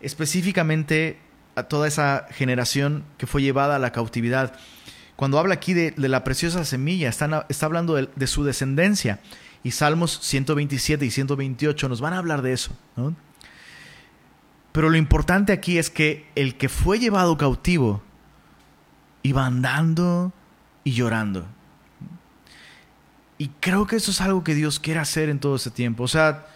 Específicamente 0.00 1.20
toda 1.66 1.88
esa 1.88 2.26
generación 2.30 3.04
que 3.16 3.26
fue 3.26 3.42
llevada 3.42 3.76
a 3.76 3.78
la 3.78 3.90
cautividad. 3.90 4.54
Cuando 5.16 5.38
habla 5.40 5.54
aquí 5.54 5.74
de, 5.74 5.92
la 5.96 6.22
preciosa 6.22 6.64
semilla, 6.64 7.08
está, 7.08 7.46
hablando 7.62 7.94
de, 7.96 8.26
su 8.28 8.44
descendencia. 8.44 9.18
Y 9.64 9.72
Salmos 9.72 10.20
127 10.22 11.04
y 11.04 11.10
128 11.10 11.88
nos 11.88 12.00
van 12.00 12.12
a 12.12 12.18
hablar 12.18 12.42
de 12.42 12.52
eso. 12.52 12.70
Pero 14.70 14.90
lo 14.90 14.96
importante 14.96 15.52
aquí 15.52 15.78
es 15.78 15.90
que 15.90 16.28
el 16.36 16.56
que 16.56 16.68
fue 16.68 17.00
llevado 17.00 17.36
cautivo 17.36 18.00
iba 19.24 19.44
andando 19.44 20.32
y 20.84 20.92
llorando. 20.92 21.46
Y 23.38 23.48
creo 23.60 23.86
que 23.86 23.96
eso 23.96 24.12
es 24.12 24.20
algo 24.20 24.44
que 24.44 24.54
Dios 24.54 24.78
quiere 24.78 25.00
hacer 25.00 25.28
en 25.28 25.40
todo 25.40 25.56
ese 25.56 25.70
tiempo. 25.72 26.04
O 26.04 26.08
sea, 26.08 26.46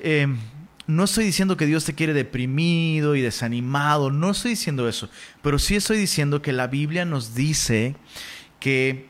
eh, 0.00 0.26
no 0.88 1.04
estoy 1.04 1.26
diciendo 1.26 1.58
que 1.58 1.66
Dios 1.66 1.84
te 1.84 1.94
quiere 1.94 2.14
deprimido 2.14 3.14
y 3.14 3.20
desanimado, 3.20 4.10
no 4.10 4.30
estoy 4.30 4.52
diciendo 4.52 4.88
eso, 4.88 5.10
pero 5.42 5.58
sí 5.58 5.76
estoy 5.76 5.98
diciendo 5.98 6.40
que 6.40 6.54
la 6.54 6.66
Biblia 6.66 7.04
nos 7.04 7.34
dice 7.34 7.94
que 8.58 9.06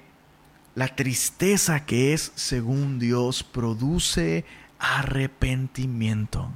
la 0.75 0.89
tristeza 0.97 1.87
que 1.87 2.13
es 2.13 2.33
según 2.35 2.99
Dios 2.99 3.45
produce 3.45 4.45
arrepentimiento. 4.81 6.51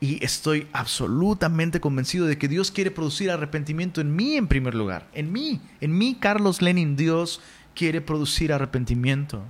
Y 0.00 0.22
estoy 0.22 0.66
absolutamente 0.72 1.80
convencido 1.80 2.26
de 2.26 2.36
que 2.36 2.48
Dios 2.48 2.72
quiere 2.72 2.90
producir 2.90 3.30
arrepentimiento 3.30 4.00
en 4.00 4.14
mí 4.14 4.34
en 4.34 4.48
primer 4.48 4.74
lugar. 4.74 5.08
En 5.14 5.32
mí, 5.32 5.60
en 5.80 5.96
mí, 5.96 6.16
Carlos 6.20 6.60
Lenin, 6.60 6.96
Dios 6.96 7.40
quiere 7.74 8.00
producir 8.00 8.52
arrepentimiento. 8.52 9.44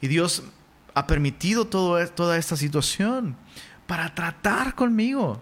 Y 0.00 0.06
Dios 0.06 0.44
ha 0.94 1.08
permitido 1.08 1.66
todo, 1.66 2.06
toda 2.08 2.38
esta 2.38 2.56
situación 2.56 3.36
para 3.86 4.14
tratar 4.14 4.74
conmigo. 4.74 5.40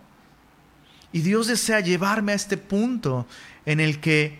Y 1.12 1.20
Dios 1.20 1.46
desea 1.46 1.80
llevarme 1.80 2.32
a 2.32 2.36
este 2.36 2.56
punto 2.56 3.26
en 3.66 3.80
el 3.80 4.00
que 4.00 4.38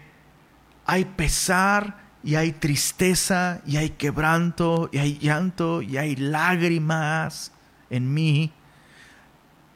hay 0.87 1.05
pesar 1.05 2.03
y 2.25 2.37
hay 2.37 2.53
tristeza 2.53 3.61
y 3.67 3.77
hay 3.77 3.91
quebranto 3.91 4.89
y 4.93 4.99
hay 4.99 5.19
llanto 5.19 5.83
y 5.83 5.97
hay 5.97 6.17
lágrimas 6.17 7.53
en 7.91 8.13
mí, 8.13 8.53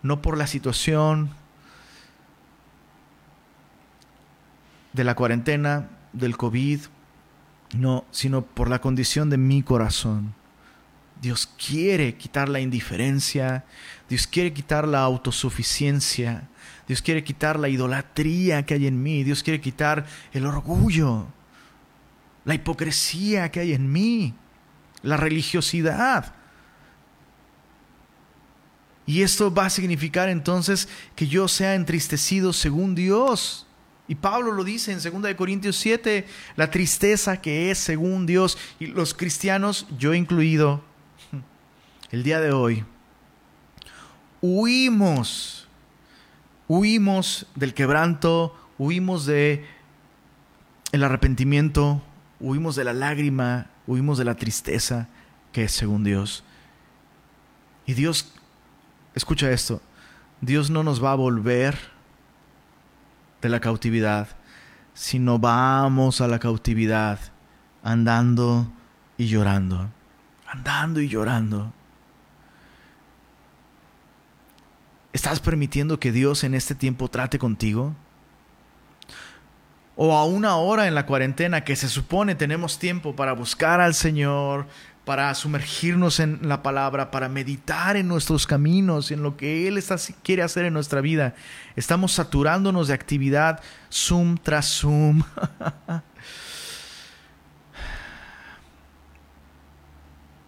no 0.02 0.22
por 0.22 0.38
la 0.38 0.46
situación, 0.46 1.30
de 4.92 5.04
la 5.04 5.14
cuarentena, 5.14 5.88
del 6.14 6.36
COVID, 6.36 6.80
no, 7.74 8.04
sino 8.10 8.42
por 8.42 8.70
la 8.70 8.80
condición 8.80 9.28
de 9.28 9.36
mi 9.36 9.62
corazón. 9.62 10.34
Dios 11.20 11.46
quiere 11.46 12.16
quitar 12.16 12.48
la 12.48 12.60
indiferencia, 12.60 13.64
Dios 14.08 14.26
quiere 14.26 14.52
quitar 14.52 14.86
la 14.86 15.00
autosuficiencia, 15.00 16.48
Dios 16.86 17.02
quiere 17.02 17.24
quitar 17.24 17.58
la 17.58 17.68
idolatría 17.68 18.64
que 18.64 18.74
hay 18.74 18.86
en 18.86 19.02
mí, 19.02 19.24
Dios 19.24 19.42
quiere 19.42 19.60
quitar 19.60 20.06
el 20.32 20.46
orgullo, 20.46 21.26
la 22.44 22.54
hipocresía 22.54 23.50
que 23.50 23.60
hay 23.60 23.72
en 23.72 23.90
mí, 23.90 24.34
la 25.02 25.16
religiosidad. 25.16 26.34
Y 29.04 29.22
esto 29.22 29.52
va 29.52 29.66
a 29.66 29.70
significar 29.70 30.28
entonces 30.28 30.88
que 31.14 31.26
yo 31.28 31.48
sea 31.48 31.74
entristecido 31.74 32.52
según 32.52 32.94
Dios. 32.94 33.66
Y 34.08 34.14
Pablo 34.16 34.52
lo 34.52 34.62
dice 34.62 34.92
en 34.92 35.22
2 35.22 35.34
Corintios 35.34 35.76
7, 35.76 36.26
la 36.56 36.70
tristeza 36.70 37.40
que 37.40 37.70
es 37.70 37.78
según 37.78 38.26
Dios. 38.26 38.58
Y 38.78 38.86
los 38.86 39.14
cristianos, 39.14 39.86
yo 39.98 40.14
incluido, 40.14 40.82
el 42.10 42.22
día 42.22 42.40
de 42.40 42.52
hoy, 42.52 42.84
huimos, 44.46 45.66
huimos 46.68 47.46
del 47.54 47.74
quebranto, 47.74 48.56
huimos 48.78 49.26
de 49.26 49.66
el 50.92 51.02
arrepentimiento, 51.02 52.02
huimos 52.38 52.76
de 52.76 52.84
la 52.84 52.92
lágrima, 52.92 53.66
huimos 53.86 54.18
de 54.18 54.24
la 54.24 54.36
tristeza 54.36 55.08
que 55.52 55.64
es 55.64 55.72
según 55.72 56.04
Dios. 56.04 56.44
Y 57.86 57.94
Dios, 57.94 58.32
escucha 59.14 59.50
esto, 59.50 59.80
Dios 60.40 60.70
no 60.70 60.82
nos 60.82 61.02
va 61.02 61.12
a 61.12 61.16
volver 61.16 61.76
de 63.42 63.48
la 63.48 63.60
cautividad, 63.60 64.28
sino 64.94 65.38
vamos 65.38 66.20
a 66.20 66.28
la 66.28 66.38
cautividad 66.38 67.18
andando 67.82 68.72
y 69.18 69.26
llorando, 69.26 69.90
andando 70.46 71.00
y 71.00 71.08
llorando. 71.08 71.72
¿Estás 75.16 75.40
permitiendo 75.40 75.98
que 75.98 76.12
Dios 76.12 76.44
en 76.44 76.54
este 76.54 76.74
tiempo 76.74 77.08
trate 77.08 77.38
contigo? 77.38 77.96
O 79.96 80.14
a 80.14 80.26
una 80.26 80.56
hora 80.56 80.88
en 80.88 80.94
la 80.94 81.06
cuarentena 81.06 81.64
que 81.64 81.74
se 81.74 81.88
supone 81.88 82.34
tenemos 82.34 82.78
tiempo 82.78 83.16
para 83.16 83.32
buscar 83.32 83.80
al 83.80 83.94
Señor, 83.94 84.66
para 85.06 85.34
sumergirnos 85.34 86.20
en 86.20 86.40
la 86.42 86.62
palabra, 86.62 87.10
para 87.10 87.30
meditar 87.30 87.96
en 87.96 88.08
nuestros 88.08 88.46
caminos, 88.46 89.10
en 89.10 89.22
lo 89.22 89.38
que 89.38 89.66
Él 89.66 89.82
quiere 90.22 90.42
hacer 90.42 90.66
en 90.66 90.74
nuestra 90.74 91.00
vida. 91.00 91.34
Estamos 91.76 92.12
saturándonos 92.12 92.88
de 92.88 92.92
actividad 92.92 93.62
Zoom 93.90 94.36
tras 94.36 94.66
Zoom. 94.66 95.22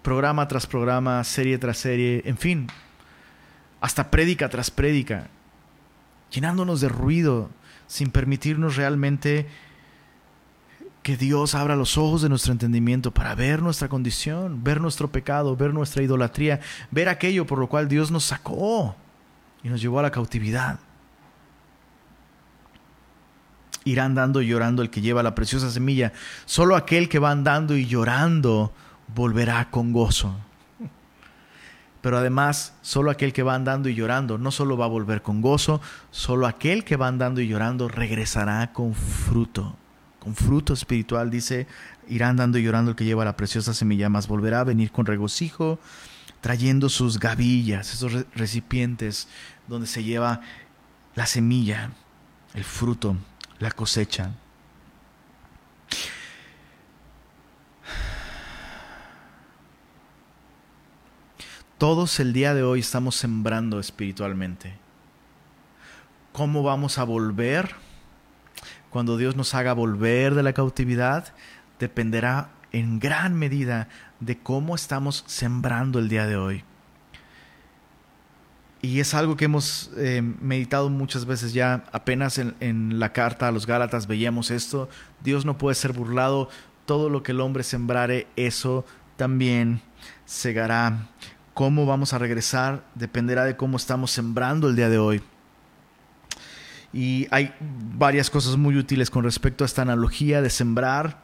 programa 0.02 0.46
tras 0.46 0.66
programa, 0.66 1.24
serie 1.24 1.56
tras 1.56 1.78
serie, 1.78 2.20
en 2.26 2.36
fin, 2.36 2.66
hasta 3.80 4.10
prédica 4.10 4.48
tras 4.48 4.70
prédica, 4.70 5.28
llenándonos 6.30 6.80
de 6.80 6.88
ruido 6.88 7.50
sin 7.86 8.10
permitirnos 8.10 8.76
realmente 8.76 9.46
que 11.02 11.16
Dios 11.16 11.54
abra 11.54 11.74
los 11.74 11.96
ojos 11.96 12.20
de 12.20 12.28
nuestro 12.28 12.52
entendimiento 12.52 13.12
para 13.12 13.34
ver 13.34 13.62
nuestra 13.62 13.88
condición, 13.88 14.62
ver 14.62 14.80
nuestro 14.80 15.10
pecado, 15.10 15.56
ver 15.56 15.72
nuestra 15.72 16.02
idolatría, 16.02 16.60
ver 16.90 17.08
aquello 17.08 17.46
por 17.46 17.58
lo 17.58 17.68
cual 17.68 17.88
Dios 17.88 18.10
nos 18.10 18.24
sacó 18.24 18.94
y 19.62 19.68
nos 19.68 19.80
llevó 19.80 20.00
a 20.00 20.02
la 20.02 20.10
cautividad. 20.10 20.80
Irá 23.84 24.04
andando 24.04 24.42
y 24.42 24.48
llorando 24.48 24.82
el 24.82 24.90
que 24.90 25.00
lleva 25.00 25.22
la 25.22 25.34
preciosa 25.34 25.70
semilla. 25.70 26.12
Solo 26.44 26.76
aquel 26.76 27.08
que 27.08 27.18
va 27.18 27.30
andando 27.30 27.74
y 27.74 27.86
llorando 27.86 28.72
volverá 29.14 29.70
con 29.70 29.92
gozo. 29.92 30.36
Pero 32.08 32.16
además, 32.16 32.72
solo 32.80 33.10
aquel 33.10 33.34
que 33.34 33.42
va 33.42 33.54
andando 33.54 33.90
y 33.90 33.94
llorando 33.94 34.38
no 34.38 34.50
solo 34.50 34.78
va 34.78 34.86
a 34.86 34.88
volver 34.88 35.20
con 35.20 35.42
gozo, 35.42 35.82
solo 36.10 36.46
aquel 36.46 36.82
que 36.82 36.96
va 36.96 37.06
andando 37.06 37.42
y 37.42 37.48
llorando 37.48 37.86
regresará 37.86 38.72
con 38.72 38.94
fruto. 38.94 39.76
Con 40.18 40.34
fruto 40.34 40.72
espiritual, 40.72 41.28
dice, 41.30 41.66
irá 42.08 42.30
andando 42.30 42.56
y 42.56 42.62
llorando 42.62 42.92
el 42.92 42.96
que 42.96 43.04
lleva 43.04 43.26
la 43.26 43.36
preciosa 43.36 43.74
semilla, 43.74 44.08
más 44.08 44.26
volverá 44.26 44.60
a 44.60 44.64
venir 44.64 44.90
con 44.90 45.04
regocijo, 45.04 45.80
trayendo 46.40 46.88
sus 46.88 47.18
gavillas, 47.18 47.92
esos 47.92 48.24
recipientes 48.34 49.28
donde 49.66 49.86
se 49.86 50.02
lleva 50.02 50.40
la 51.14 51.26
semilla, 51.26 51.90
el 52.54 52.64
fruto, 52.64 53.18
la 53.58 53.70
cosecha. 53.70 54.30
Todos 61.78 62.18
el 62.18 62.32
día 62.32 62.54
de 62.54 62.64
hoy 62.64 62.80
estamos 62.80 63.14
sembrando 63.14 63.78
espiritualmente. 63.78 64.74
¿Cómo 66.32 66.64
vamos 66.64 66.98
a 66.98 67.04
volver? 67.04 67.76
Cuando 68.90 69.16
Dios 69.16 69.36
nos 69.36 69.54
haga 69.54 69.74
volver 69.74 70.34
de 70.34 70.42
la 70.42 70.52
cautividad, 70.52 71.32
dependerá 71.78 72.50
en 72.72 72.98
gran 72.98 73.36
medida 73.36 73.86
de 74.18 74.36
cómo 74.36 74.74
estamos 74.74 75.22
sembrando 75.28 76.00
el 76.00 76.08
día 76.08 76.26
de 76.26 76.34
hoy. 76.34 76.64
Y 78.82 78.98
es 78.98 79.14
algo 79.14 79.36
que 79.36 79.44
hemos 79.44 79.92
eh, 79.96 80.20
meditado 80.20 80.90
muchas 80.90 81.26
veces 81.26 81.52
ya, 81.52 81.84
apenas 81.92 82.38
en, 82.38 82.56
en 82.58 82.98
la 82.98 83.12
carta 83.12 83.46
a 83.46 83.52
los 83.52 83.66
Gálatas 83.66 84.08
veíamos 84.08 84.50
esto, 84.50 84.88
Dios 85.22 85.44
no 85.44 85.58
puede 85.58 85.76
ser 85.76 85.92
burlado, 85.92 86.48
todo 86.86 87.08
lo 87.08 87.22
que 87.22 87.30
el 87.30 87.40
hombre 87.40 87.62
sembrare, 87.62 88.26
eso 88.34 88.84
también 89.16 89.80
segará 90.26 91.06
cómo 91.58 91.86
vamos 91.86 92.12
a 92.12 92.18
regresar 92.18 92.84
dependerá 92.94 93.44
de 93.44 93.56
cómo 93.56 93.78
estamos 93.78 94.12
sembrando 94.12 94.68
el 94.68 94.76
día 94.76 94.88
de 94.88 94.98
hoy. 94.98 95.20
Y 96.92 97.26
hay 97.32 97.52
varias 97.60 98.30
cosas 98.30 98.56
muy 98.56 98.76
útiles 98.76 99.10
con 99.10 99.24
respecto 99.24 99.64
a 99.64 99.66
esta 99.66 99.82
analogía 99.82 100.40
de 100.40 100.50
sembrar. 100.50 101.20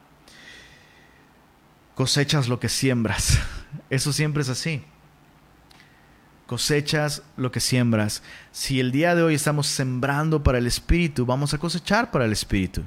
Cosechas 1.95 2.49
lo 2.49 2.59
que 2.59 2.67
siembras. 2.67 3.39
Eso 3.89 4.11
siempre 4.11 4.41
es 4.41 4.49
así. 4.49 4.83
Cosechas 6.47 7.23
lo 7.37 7.49
que 7.49 7.61
siembras. 7.61 8.21
Si 8.51 8.81
el 8.81 8.91
día 8.91 9.15
de 9.15 9.23
hoy 9.23 9.35
estamos 9.35 9.67
sembrando 9.67 10.43
para 10.43 10.57
el 10.57 10.67
Espíritu, 10.67 11.25
vamos 11.25 11.53
a 11.53 11.59
cosechar 11.59 12.11
para 12.11 12.25
el 12.25 12.33
Espíritu. 12.33 12.83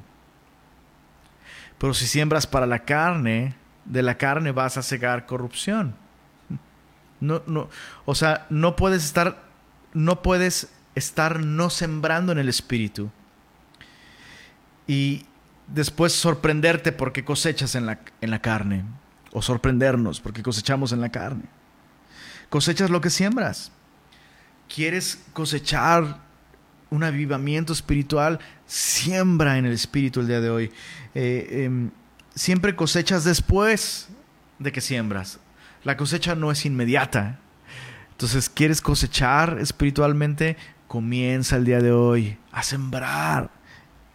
Pero 1.79 1.95
si 1.95 2.07
siembras 2.07 2.47
para 2.47 2.67
la 2.67 2.81
carne, 2.81 3.55
de 3.87 4.03
la 4.03 4.19
carne 4.19 4.53
vas 4.53 4.77
a 4.77 4.83
cegar 4.83 5.25
corrupción. 5.25 5.97
No, 7.21 7.43
no, 7.47 7.69
o 8.05 8.15
sea, 8.15 8.47
no 8.51 8.77
puedes 8.77 9.05
estar, 9.05 9.43
no 9.93 10.23
puedes 10.23 10.69
estar 10.95 11.41
no 11.41 11.71
sembrando 11.71 12.33
en 12.33 12.39
el 12.39 12.49
espíritu. 12.49 13.11
Y 14.87 15.27
después 15.67 16.13
sorprenderte 16.13 16.93
porque 16.93 17.25
cosechas 17.25 17.75
en 17.75 17.87
la, 17.87 18.01
en 18.21 18.31
la 18.31 18.41
carne. 18.41 18.85
O 19.33 19.43
sorprendernos 19.43 20.21
porque 20.21 20.43
cosechamos 20.43 20.93
en 20.93 21.01
la 21.01 21.11
carne. 21.11 21.45
Cosechas 22.49 22.91
lo 22.91 23.01
que 23.01 23.11
siembras. 23.11 23.73
¿Quieres 24.75 25.23
cosechar 25.33 26.21
un 26.91 27.05
avivamiento 27.05 27.73
espiritual? 27.73 28.39
Siembra 28.67 29.59
en 29.59 29.67
el 29.67 29.73
espíritu 29.73 30.21
el 30.21 30.29
día 30.29 30.41
de 30.41 30.51
hoy. 30.51 30.73
Eh, 31.15 31.65
em, 31.65 31.91
siempre 32.35 32.75
cosechas 32.75 33.25
después 33.25 34.09
de 34.59 34.73
que 34.73 34.81
siembras 34.81 35.39
la 35.85 35.97
cosecha 35.97 36.35
no 36.35 36.51
es 36.51 36.65
inmediata. 36.67 37.39
Entonces, 38.13 38.49
¿quieres 38.49 38.81
cosechar 38.81 39.59
espiritualmente? 39.61 40.57
Comienza 40.87 41.57
el 41.57 41.65
día 41.65 41.81
de 41.81 41.93
hoy 41.93 42.37
a 42.51 42.63
sembrar 42.63 43.51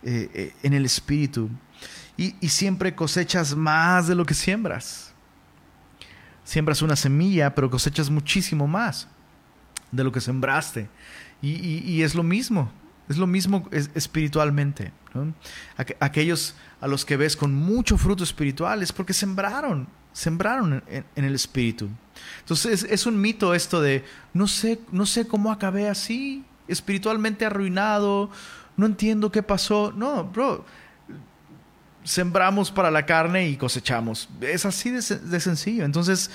eh, 0.04 0.30
eh, 0.34 0.54
en 0.63 0.73
el 0.73 0.86
espíritu. 0.86 1.49
Y, 2.17 2.34
siempre 2.49 2.93
cosechas 2.93 3.56
más 3.56 4.08
de 4.08 4.15
lo 4.15 4.26
que 4.26 4.34
siembras. 4.34 5.13
Siembras 6.43 6.82
una 6.82 6.95
semilla, 6.95 7.56
pero 7.56 7.69
cosechas 7.69 8.10
muchísimo 8.10 8.67
más 8.67 9.08
de 9.91 10.04
lo 10.04 10.12
que 10.12 10.21
sembraste. 10.21 10.89
Y, 11.41 12.02
es 12.02 12.13
lo 12.13 12.23
mismo, 12.23 12.71
es 13.10 13.17
lo 13.17 13.26
mismo 13.26 13.67
espiritualmente. 13.71 14.91
Aquellos 15.99 16.56
a 16.82 16.88
los 16.88 17.06
que 17.06 17.17
ves 17.17 17.36
con 17.36 17.54
mucho 17.54 17.97
fruto 17.97 18.23
espiritual 18.23 18.84
es 18.84 18.91
porque 18.91 19.13
sembraron 19.13 19.88
sembraron 20.13 20.84
en, 20.88 21.26
el 21.26 21.36
espíritu. 21.36 21.89
Entonces 22.39 22.86
es, 22.89 23.06
un 23.06 23.19
mito 23.19 23.54
esto 23.54 23.82
de 23.82 24.06
no 24.34 24.47
sé, 24.47 24.80
no 24.91 25.06
sé 25.06 25.28
cómo 25.28 25.52
acabé 25.52 25.89
así, 25.89 26.45
espiritualmente 26.67 27.45
arruinado, 27.45 28.30
no 28.78 28.86
entiendo 28.86 29.32
qué 29.32 29.43
pasó. 29.43 29.91
No, 29.91 30.23
bro, 30.23 30.65
sembramos 32.04 32.71
para 32.71 32.91
la 32.91 33.06
carne 33.06 33.49
y 33.49 33.58
cosechamos. 33.58 34.30
Es 34.39 34.65
así 34.65 34.91
de, 34.91 35.02
de 35.02 35.39
sencillo. 35.39 35.84
Entonces, 35.84 36.32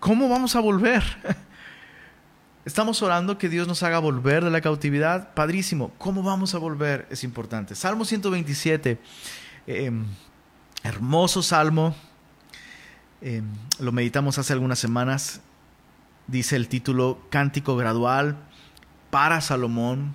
¿cómo 0.00 0.28
vamos 0.28 0.56
a 0.56 0.60
volver? 0.60 1.02
Estamos 2.64 3.02
orando 3.02 3.38
que 3.38 3.48
Dios 3.48 3.66
nos 3.66 3.82
haga 3.82 3.98
volver 3.98 4.44
de 4.44 4.50
la 4.50 4.60
cautividad. 4.60 5.34
Padrísimo. 5.34 5.92
¿Cómo 5.98 6.22
vamos 6.22 6.54
a 6.54 6.58
volver? 6.58 7.08
Es 7.10 7.24
importante. 7.24 7.74
Salmo 7.74 8.04
127. 8.04 9.00
Em, 9.66 10.04
hermoso 10.82 11.42
salmo. 11.42 11.94
Em, 13.20 13.44
lo 13.78 13.92
meditamos 13.92 14.38
hace 14.38 14.52
algunas 14.52 14.78
semanas. 14.78 15.40
Dice 16.26 16.56
el 16.56 16.68
título 16.68 17.20
Cántico 17.30 17.76
Gradual 17.76 18.36
para 19.10 19.40
Salomón. 19.40 20.14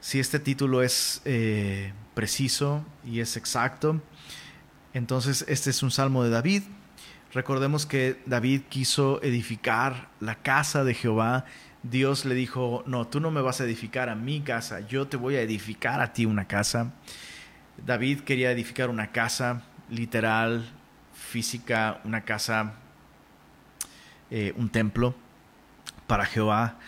Si 0.00 0.20
este 0.20 0.38
título 0.38 0.82
es 0.82 1.20
eh, 1.24 1.92
preciso 2.14 2.84
y 3.04 3.20
es 3.20 3.36
exacto, 3.36 4.00
entonces 4.94 5.44
este 5.48 5.70
es 5.70 5.82
un 5.82 5.90
salmo 5.90 6.22
de 6.22 6.30
David. 6.30 6.62
Recordemos 7.32 7.84
que 7.84 8.22
David 8.26 8.62
quiso 8.68 9.22
edificar 9.22 10.08
la 10.20 10.36
casa 10.36 10.84
de 10.84 10.94
Jehová 10.94 11.44
Dios 11.82 12.24
le 12.24 12.34
dijo, 12.34 12.82
no, 12.86 13.06
tú 13.06 13.20
no 13.20 13.30
me 13.30 13.40
vas 13.40 13.60
a 13.60 13.64
edificar 13.64 14.08
a 14.08 14.14
mi 14.14 14.40
casa, 14.40 14.80
yo 14.80 15.06
te 15.06 15.16
voy 15.16 15.36
a 15.36 15.42
edificar 15.42 16.00
a 16.00 16.12
ti 16.12 16.26
una 16.26 16.46
casa. 16.46 16.92
David 17.84 18.20
quería 18.20 18.50
edificar 18.50 18.90
una 18.90 19.12
casa 19.12 19.62
literal, 19.90 20.68
física, 21.12 22.00
una 22.04 22.22
casa, 22.22 22.74
eh, 24.30 24.52
un 24.56 24.68
templo 24.68 25.14
para 26.06 26.24
Jehová. 26.24 26.78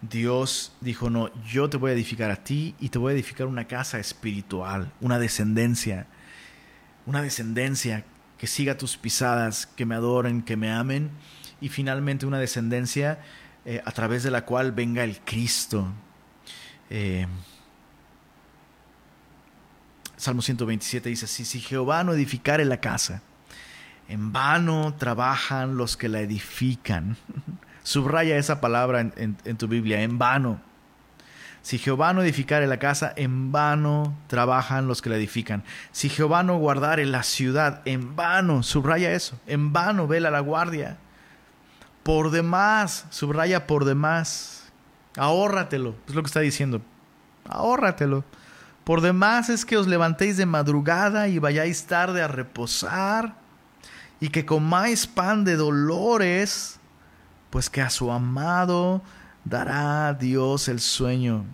Dios 0.00 0.72
dijo, 0.80 1.10
no, 1.10 1.30
yo 1.44 1.68
te 1.68 1.76
voy 1.76 1.90
a 1.90 1.94
edificar 1.94 2.30
a 2.30 2.36
ti 2.36 2.74
y 2.78 2.88
te 2.90 2.98
voy 2.98 3.10
a 3.10 3.14
edificar 3.14 3.46
una 3.46 3.66
casa 3.66 3.98
espiritual, 3.98 4.92
una 5.00 5.18
descendencia, 5.18 6.06
una 7.04 7.20
descendencia 7.22 8.04
que 8.38 8.46
siga 8.46 8.78
tus 8.78 8.96
pisadas, 8.96 9.66
que 9.66 9.84
me 9.84 9.96
adoren, 9.96 10.42
que 10.42 10.56
me 10.56 10.70
amen 10.70 11.10
y 11.60 11.68
finalmente 11.68 12.26
una 12.26 12.38
descendencia 12.38 13.18
eh, 13.64 13.82
a 13.84 13.90
través 13.90 14.22
de 14.22 14.30
la 14.30 14.44
cual 14.44 14.70
venga 14.70 15.02
el 15.02 15.18
Cristo. 15.20 15.88
Eh, 16.90 17.26
Salmo 20.18 20.42
127 20.42 21.08
dice 21.08 21.26
así, 21.26 21.44
si 21.44 21.60
Jehová 21.60 22.02
no 22.02 22.12
edificare 22.12 22.64
la 22.64 22.80
casa, 22.80 23.22
en 24.08 24.32
vano 24.32 24.94
trabajan 24.98 25.76
los 25.76 25.96
que 25.96 26.08
la 26.08 26.20
edifican. 26.20 27.16
Subraya 27.84 28.36
esa 28.36 28.60
palabra 28.60 29.00
en, 29.00 29.56
tu 29.56 29.68
Biblia, 29.68 30.02
en 30.02 30.18
vano. 30.18 30.60
Si 31.62 31.78
Jehová 31.78 32.12
no 32.12 32.22
edificare 32.22 32.66
la 32.66 32.80
casa, 32.80 33.12
en 33.14 33.52
vano 33.52 34.18
trabajan 34.26 34.88
los 34.88 35.02
que 35.02 35.08
la 35.08 35.16
edifican. 35.16 35.62
Si 35.92 36.08
Jehová 36.08 36.42
no 36.42 36.58
guardare 36.58 37.06
la 37.06 37.22
ciudad, 37.22 37.80
en 37.84 38.16
vano, 38.16 38.64
subraya 38.64 39.12
eso, 39.12 39.38
en 39.46 39.72
vano 39.72 40.08
vela 40.08 40.32
la 40.32 40.40
guardia 40.40 40.98
por 42.02 42.30
demás, 42.30 43.06
subraya 43.10 43.68
por 43.68 43.84
demás, 43.84 44.72
ahórratelo, 45.16 45.94
es 46.08 46.14
lo 46.14 46.22
que 46.22 46.26
está 46.26 46.40
diciendo, 46.40 46.82
ahórratelo. 47.44 48.24
Por 48.88 49.02
demás 49.02 49.50
es 49.50 49.66
que 49.66 49.76
os 49.76 49.86
levantéis 49.86 50.38
de 50.38 50.46
madrugada 50.46 51.28
y 51.28 51.38
vayáis 51.38 51.84
tarde 51.84 52.22
a 52.22 52.26
reposar 52.26 53.34
y 54.18 54.30
que 54.30 54.46
comáis 54.46 55.06
pan 55.06 55.44
de 55.44 55.56
dolores, 55.56 56.80
pues 57.50 57.68
que 57.68 57.82
a 57.82 57.90
su 57.90 58.10
amado 58.10 59.02
dará 59.44 60.14
Dios 60.14 60.68
el 60.68 60.80
sueño. 60.80 61.44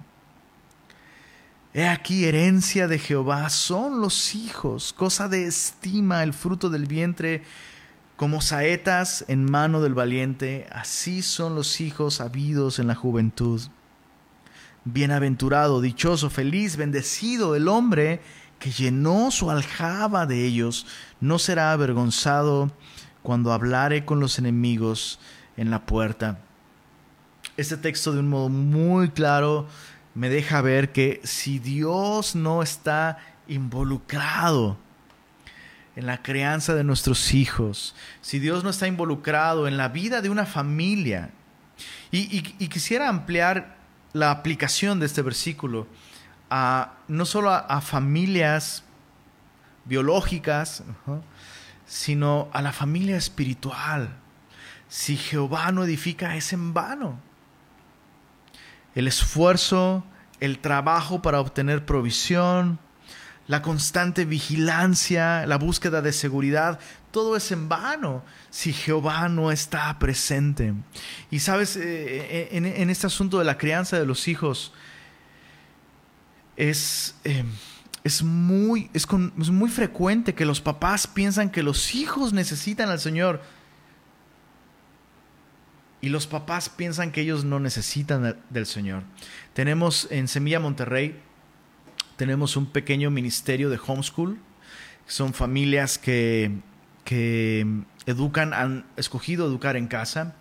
He 1.72 1.88
aquí 1.88 2.24
herencia 2.24 2.86
de 2.86 3.00
Jehová 3.00 3.50
son 3.50 4.00
los 4.00 4.36
hijos, 4.36 4.92
cosa 4.92 5.26
de 5.26 5.46
estima 5.46 6.22
el 6.22 6.34
fruto 6.34 6.70
del 6.70 6.86
vientre 6.86 7.42
como 8.14 8.42
saetas 8.42 9.24
en 9.26 9.50
mano 9.50 9.82
del 9.82 9.94
valiente, 9.94 10.68
así 10.70 11.20
son 11.20 11.56
los 11.56 11.80
hijos 11.80 12.20
habidos 12.20 12.78
en 12.78 12.86
la 12.86 12.94
juventud. 12.94 13.60
Bienaventurado, 14.84 15.80
dichoso, 15.80 16.30
feliz, 16.30 16.76
bendecido 16.76 17.54
el 17.56 17.68
hombre 17.68 18.20
que 18.58 18.70
llenó 18.70 19.30
su 19.30 19.50
aljaba 19.50 20.26
de 20.26 20.44
ellos, 20.44 20.86
no 21.20 21.38
será 21.38 21.72
avergonzado 21.72 22.70
cuando 23.22 23.52
hablare 23.52 24.04
con 24.04 24.20
los 24.20 24.38
enemigos 24.38 25.18
en 25.56 25.70
la 25.70 25.86
puerta. 25.86 26.38
Este 27.56 27.76
texto 27.76 28.12
de 28.12 28.20
un 28.20 28.28
modo 28.28 28.48
muy 28.48 29.10
claro 29.10 29.66
me 30.14 30.28
deja 30.28 30.60
ver 30.60 30.92
que 30.92 31.20
si 31.24 31.58
Dios 31.58 32.34
no 32.34 32.62
está 32.62 33.18
involucrado 33.48 34.76
en 35.96 36.06
la 36.06 36.22
crianza 36.22 36.74
de 36.74 36.84
nuestros 36.84 37.34
hijos, 37.34 37.94
si 38.20 38.38
Dios 38.38 38.64
no 38.64 38.70
está 38.70 38.86
involucrado 38.86 39.68
en 39.68 39.76
la 39.76 39.88
vida 39.88 40.20
de 40.20 40.30
una 40.30 40.46
familia, 40.46 41.30
y, 42.10 42.42
quisiera 42.68 43.08
ampliar 43.08 43.73
la 44.14 44.30
aplicación 44.30 45.00
de 45.00 45.06
este 45.06 45.20
versículo 45.20 45.86
a, 46.48 46.94
no 47.08 47.26
solo 47.26 47.50
a, 47.50 47.80
familias 47.80 48.84
biológicas, 49.84 50.84
sino 51.84 52.48
a 52.52 52.62
la 52.62 52.72
familia 52.72 53.16
espiritual. 53.16 54.16
Si 54.88 55.16
Jehová 55.16 55.72
no 55.72 55.84
edifica, 55.84 56.36
es 56.36 56.52
en 56.52 56.72
vano. 56.72 57.18
El 58.94 59.08
esfuerzo, 59.08 60.04
el 60.38 60.60
trabajo 60.60 61.20
para 61.20 61.40
obtener 61.40 61.84
provisión, 61.84 62.78
la 63.46 63.62
constante 63.62 64.24
vigilancia, 64.24 65.46
la 65.46 65.58
búsqueda 65.58 66.00
de 66.00 66.12
seguridad, 66.12 66.78
todo 67.10 67.36
es 67.36 67.52
en 67.52 67.68
vano 67.68 68.24
si 68.50 68.72
Jehová 68.72 69.28
no 69.28 69.52
está 69.52 69.96
presente. 69.98 70.74
Y 71.30 71.40
sabes, 71.40 71.76
eh, 71.76 71.82
eh, 71.84 72.48
en, 72.52 72.90
este 72.90 73.06
asunto 73.06 73.38
de 73.38 73.44
la 73.44 73.58
crianza 73.58 73.98
de 73.98 74.06
los 74.06 74.26
hijos, 74.28 74.72
es, 76.56 77.14
eh, 77.24 77.44
es, 78.02 78.22
muy, 78.22 78.90
es 78.94 79.08
muy 79.10 79.70
frecuente 79.70 80.34
que 80.34 80.44
los 80.44 80.60
papás 80.60 81.06
piensan 81.06 81.50
que 81.50 81.62
los 81.62 81.94
hijos 81.94 82.32
necesitan 82.32 82.88
al 82.88 83.00
Señor. 83.00 83.42
Y 86.00 86.08
los 86.08 86.26
papás 86.26 86.68
piensan 86.68 87.12
que 87.12 87.22
ellos 87.22 87.44
no 87.44 87.60
necesitan 87.60 88.42
del 88.50 88.66
Señor. 88.66 89.04
Tenemos 89.54 90.08
en 90.10 90.28
Semilla 90.28 90.60
Monterrey 90.60 91.18
tenemos 92.16 92.56
un 92.56 92.66
pequeño 92.66 93.10
ministerio 93.10 93.70
de 93.70 93.78
homeschool. 93.84 94.38
Son 95.06 95.34
familias 95.34 95.98
que, 95.98 96.52
educan, 98.06 98.54
han 98.54 98.86
escogido 98.96 99.46
educar 99.46 99.76
en 99.76 99.86
casa. 99.86 100.34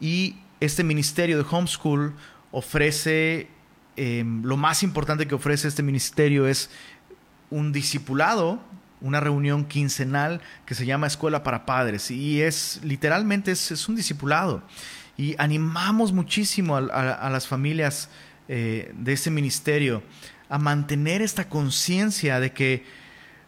Y 0.00 0.36
este 0.60 0.84
ministerio 0.84 1.38
de 1.38 1.44
homeschool 1.48 2.14
ofrece, 2.50 3.48
em, 3.96 4.42
lo 4.42 4.56
más 4.56 4.82
importante 4.82 5.26
que 5.26 5.34
ofrece 5.34 5.68
este 5.68 5.82
ministerio 5.82 6.46
es 6.46 6.70
un 7.50 7.72
discipulado, 7.72 8.60
una 9.00 9.20
reunión 9.20 9.66
quincenal 9.66 10.40
que 10.64 10.74
se 10.74 10.86
llama 10.86 11.06
Escuela 11.06 11.42
para 11.42 11.66
Padres. 11.66 12.10
Y 12.10 12.42
es 12.42 12.80
literalmente 12.82 13.52
es, 13.52 13.88
un 13.88 13.96
discipulado. 13.96 14.62
Y 15.16 15.34
animamos 15.38 16.12
muchísimo 16.12 16.76
a, 16.76 17.30
las 17.30 17.46
familias 17.46 18.10
eh, 18.48 18.92
de 18.94 19.12
ese 19.14 19.30
ministerio 19.30 20.02
a 20.48 20.58
mantener 20.58 21.22
esta 21.22 21.48
conciencia 21.48 22.40
de 22.40 22.52
que 22.52 22.84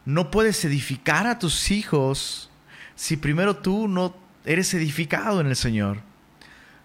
no 0.05 0.31
puedes 0.31 0.65
edificar 0.65 1.27
a 1.27 1.39
tus 1.39 1.71
hijos 1.71 2.51
si 2.95 3.17
primero 3.17 3.57
tú 3.57 3.89
no 3.89 4.17
eres 4.45 4.73
edificado 4.75 5.41
en 5.41 5.47
el 5.47 5.57
Señor. 5.57 6.01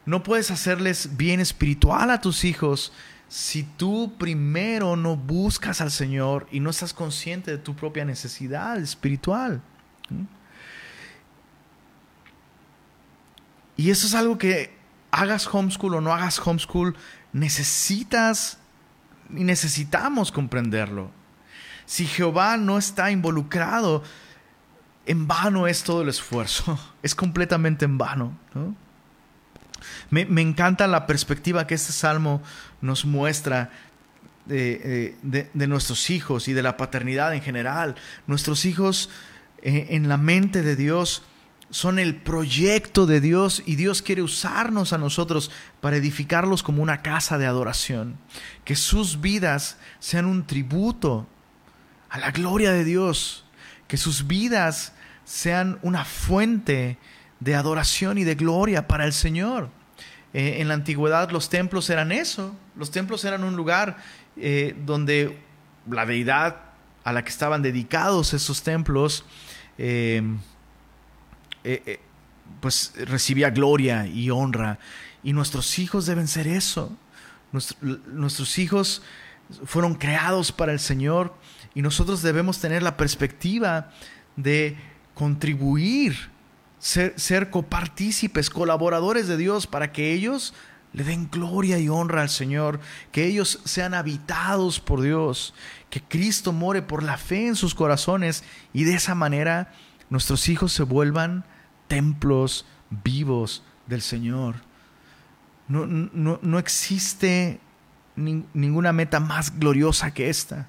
No 0.05 0.21
puedes 0.23 0.51
hacerles 0.51 1.15
bien 1.15 1.39
espiritual 1.39 2.11
a 2.11 2.19
tus 2.21 2.43
hijos 2.43 2.91
si 3.29 3.63
tú 3.63 4.13
primero 4.19 4.95
no 4.95 5.15
buscas 5.15 5.81
al 5.81 5.89
Señor 5.89 6.47
y 6.51 6.59
no 6.59 6.69
estás 6.69 6.93
consciente 6.93 7.49
de 7.49 7.57
tu 7.57 7.75
propia 7.75 8.05
necesidad 8.05 8.77
espiritual. 8.77 9.61
Y 13.75 13.89
eso 13.89 14.05
es 14.05 14.13
algo 14.13 14.37
que 14.37 14.77
hagas 15.09 15.47
homeschool 15.51 15.95
o 15.95 16.01
no 16.01 16.13
hagas 16.13 16.39
homeschool, 16.45 16.95
necesitas 17.31 18.59
y 19.35 19.43
necesitamos 19.43 20.31
comprenderlo. 20.31 21.11
Si 21.85 22.05
Jehová 22.05 22.57
no 22.57 22.77
está 22.77 23.11
involucrado, 23.11 24.03
en 25.05 25.27
vano 25.27 25.67
es 25.67 25.83
todo 25.83 26.01
el 26.01 26.09
esfuerzo, 26.09 26.79
es 27.03 27.15
completamente 27.15 27.85
en 27.85 27.97
vano. 27.97 28.37
Me, 30.09 30.41
encanta 30.41 30.87
la 30.87 31.05
perspectiva 31.07 31.67
que 31.67 31.75
este 31.75 31.91
salmo 31.91 32.41
nos 32.81 33.05
muestra 33.05 33.71
de, 34.45 35.15
nuestros 35.53 36.09
hijos 36.09 36.47
y 36.47 36.53
de 36.53 36.63
la 36.63 36.77
paternidad 36.77 37.33
en 37.33 37.41
general. 37.41 37.95
Nuestros 38.27 38.65
hijos 38.65 39.09
eh, 39.61 39.87
en 39.89 40.07
la 40.07 40.17
mente 40.17 40.61
de 40.61 40.75
Dios 40.75 41.23
son 41.73 41.97
el 41.97 42.15
proyecto 42.15 43.07
de 43.07 43.19
Dios 43.19 43.63
y 43.65 43.77
Dios 43.77 44.03
quiere 44.03 44.21
usarnos 44.21 44.93
a 44.93 44.99
nosotros 44.99 45.49
para 45.81 45.97
edificarlos 45.97 46.61
como 46.61 46.83
una 46.83 47.01
casa 47.01 47.39
de 47.39 47.47
adoración. 47.47 48.19
Que 48.63 48.75
sus 48.75 49.21
vidas 49.21 49.77
sean 49.97 50.27
un 50.27 50.45
tributo 50.45 51.27
a 52.09 52.19
la 52.19 52.29
gloria 52.29 52.71
de 52.73 52.83
Dios. 52.83 53.45
Que 53.87 53.97
sus 53.97 54.27
vidas 54.27 54.93
sean 55.25 55.79
una 55.81 56.05
fuente 56.05 56.99
de 57.39 57.55
adoración 57.55 58.19
y 58.19 58.23
de 58.23 58.35
gloria 58.35 58.87
para 58.87 59.05
el 59.05 59.13
Señor. 59.13 59.69
Eh, 60.35 60.57
en 60.59 60.67
la 60.67 60.75
antigüedad 60.75 61.31
los 61.31 61.49
templos 61.49 61.89
eran 61.89 62.11
eso, 62.11 62.55
los 62.75 62.91
templos 62.91 63.25
eran 63.25 63.43
un 63.43 63.55
lugar 63.55 63.97
eh, 64.37 64.75
donde 64.85 65.39
la 65.89 66.05
deidad 66.05 66.57
a 67.03 67.13
la 67.13 67.23
que 67.23 67.29
estaban 67.29 67.63
dedicados 67.63 68.35
esos 68.35 68.61
templos, 68.61 69.25
em, 71.63 71.97
pues 72.59 72.93
recibía 72.95 73.49
gloria 73.49 74.07
y 74.07 74.29
honra. 74.29 74.79
Y 75.23 75.33
nuestros 75.33 75.79
hijos 75.79 76.05
deben 76.05 76.27
ser 76.27 76.47
eso. 76.47 76.95
nuestros 77.51 78.57
hijos 78.57 79.03
fueron 79.65 79.95
creados 79.95 80.51
para 80.51 80.71
el 80.71 80.79
Señor 80.79 81.35
y 81.75 81.81
nosotros 81.81 82.21
debemos 82.21 82.59
tener 82.59 82.81
la 82.81 82.97
perspectiva 82.97 83.91
de 84.35 84.77
contribuir, 85.13 86.29
ser, 86.79 87.13
ser 87.19 87.49
copartícipes, 87.49 88.49
colaboradores 88.49 89.27
de 89.27 89.37
Dios 89.37 89.67
para 89.67 89.91
que 89.91 90.13
ellos 90.13 90.53
le 90.93 91.03
den 91.03 91.29
gloria 91.29 91.79
y 91.79 91.89
honra 91.89 92.21
al 92.21 92.29
Señor, 92.29 92.79
que 93.11 93.25
ellos 93.25 93.59
sean 93.65 93.93
habitados 93.93 94.79
por 94.79 95.01
Dios, 95.01 95.53
que 95.89 96.01
Cristo 96.01 96.53
more 96.53 96.81
por 96.81 97.03
la 97.03 97.17
fe 97.17 97.47
en 97.47 97.55
sus 97.55 97.75
corazones 97.75 98.43
y 98.73 98.83
de 98.83 98.95
esa 98.95 99.15
manera 99.15 99.73
nuestros 100.09 100.49
hijos 100.49 100.71
se 100.71 100.83
vuelvan 100.83 101.45
templos 101.87 102.65
vivos 102.89 103.63
del 103.87 104.01
Señor. 104.01 104.55
No, 105.67 105.85
no, 105.85 106.39
no 106.41 106.59
existe 106.59 107.59
ninguna 108.15 108.93
meta 108.93 109.19
más 109.19 109.57
gloriosa 109.57 110.13
que 110.13 110.29
esta. 110.29 110.67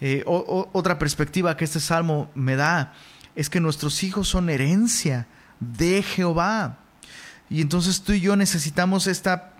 Eh, 0.00 0.24
otra 0.26 0.98
perspectiva 0.98 1.56
que 1.56 1.64
este 1.64 1.80
salmo 1.80 2.30
me 2.34 2.56
da 2.56 2.92
es 3.36 3.48
que 3.48 3.60
nuestros 3.60 4.02
hijos 4.02 4.28
son 4.28 4.50
herencia 4.50 5.26
de 5.60 6.02
Jehová. 6.02 6.78
Y 7.48 7.60
entonces 7.60 8.02
tú 8.02 8.12
y 8.12 8.20
yo 8.20 8.34
necesitamos 8.36 9.06
esta 9.06 9.52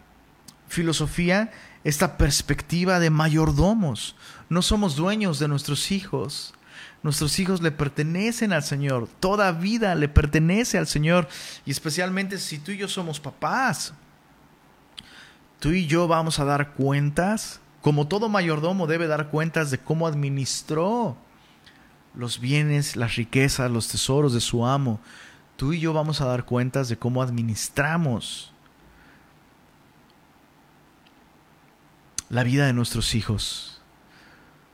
filosofía, 0.68 1.52
esta 1.84 2.16
perspectiva 2.16 2.98
de 2.98 3.10
mayordomos. 3.10 4.16
No 4.48 4.62
somos 4.62 4.96
dueños 4.96 5.38
de 5.38 5.48
nuestros 5.48 5.90
hijos. 5.92 6.54
Nuestros 7.02 7.38
hijos 7.38 7.62
le 7.62 7.72
pertenecen 7.72 8.52
al 8.52 8.62
Señor. 8.62 9.08
Toda 9.20 9.52
vida 9.52 9.94
le 9.94 10.08
pertenece 10.08 10.78
al 10.78 10.86
Señor. 10.86 11.28
Y 11.66 11.70
especialmente 11.70 12.38
si 12.38 12.58
tú 12.58 12.72
y 12.72 12.76
yo 12.76 12.88
somos 12.88 13.18
papás 13.18 13.94
tú 15.62 15.70
y 15.70 15.86
yo 15.86 16.08
vamos 16.08 16.40
a 16.40 16.44
dar 16.44 16.72
cuentas, 16.72 17.60
como 17.82 18.08
todo 18.08 18.28
mayordomo 18.28 18.88
debe 18.88 19.06
dar 19.06 19.28
cuentas 19.28 19.70
de 19.70 19.78
cómo 19.78 20.08
administró 20.08 21.16
los 22.16 22.40
bienes, 22.40 22.96
las 22.96 23.14
riquezas, 23.14 23.70
los 23.70 23.86
tesoros 23.86 24.34
de 24.34 24.40
su 24.40 24.66
amo. 24.66 24.98
Tú 25.54 25.72
y 25.72 25.78
yo 25.78 25.92
vamos 25.92 26.20
a 26.20 26.24
dar 26.24 26.46
cuentas 26.46 26.88
de 26.88 26.96
cómo 26.96 27.22
administramos 27.22 28.52
la 32.28 32.42
vida 32.42 32.66
de 32.66 32.72
nuestros 32.72 33.14
hijos, 33.14 33.81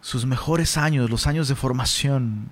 sus 0.08 0.24
mejores 0.24 0.78
años, 0.78 1.10
los 1.10 1.26
años 1.26 1.48
de 1.48 1.54
formación, 1.54 2.48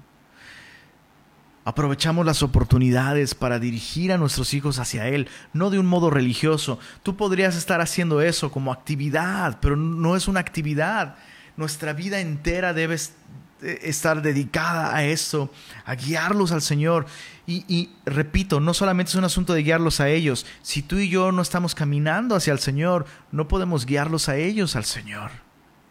Aprovechamos 1.64 2.24
las 2.24 2.44
oportunidades 2.44 3.34
para 3.34 3.58
dirigir 3.58 4.12
a 4.12 4.18
nuestros 4.18 4.54
hijos 4.54 4.78
hacia 4.78 5.08
Él, 5.08 5.28
no 5.52 5.68
de 5.68 5.80
un 5.80 5.86
modo 5.86 6.10
religioso. 6.10 6.78
Tú 7.02 7.16
podrías 7.16 7.56
estar 7.56 7.80
haciendo 7.80 8.20
eso 8.20 8.52
como 8.52 8.72
actividad, 8.72 9.58
pero 9.60 9.74
no 9.74 10.14
es 10.14 10.28
una 10.28 10.38
actividad. 10.38 11.16
Nuestra 11.56 11.92
vida 11.92 12.20
entera 12.20 12.72
debe 12.72 12.94
eh, 12.94 13.80
estar 13.82 14.22
dedicada 14.22 14.94
a 14.94 15.02
eso, 15.06 15.50
a 15.84 15.96
guiarlos 15.96 16.52
al 16.52 16.62
Señor. 16.62 17.06
Y, 17.48 17.64
y, 17.66 17.92
repito, 18.04 18.60
no 18.60 18.72
solamente 18.72 19.10
es 19.10 19.16
un 19.16 19.24
asunto 19.24 19.52
de 19.52 19.64
guiarlos 19.64 19.98
a 19.98 20.08
ellos. 20.08 20.46
Si 20.62 20.82
tú 20.82 20.98
y 20.98 21.08
yo 21.08 21.32
no 21.32 21.42
estamos 21.42 21.74
caminando 21.74 22.36
hacia 22.36 22.52
el 22.52 22.60
Señor, 22.60 23.06
no 23.32 23.48
podemos 23.48 23.86
guiarlos 23.86 24.28
a 24.28 24.36
ellos 24.36 24.76
al 24.76 24.84
Señor. 24.84 25.32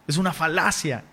Es 0.08 0.16
una 0.16 0.32
falacia 0.32 1.04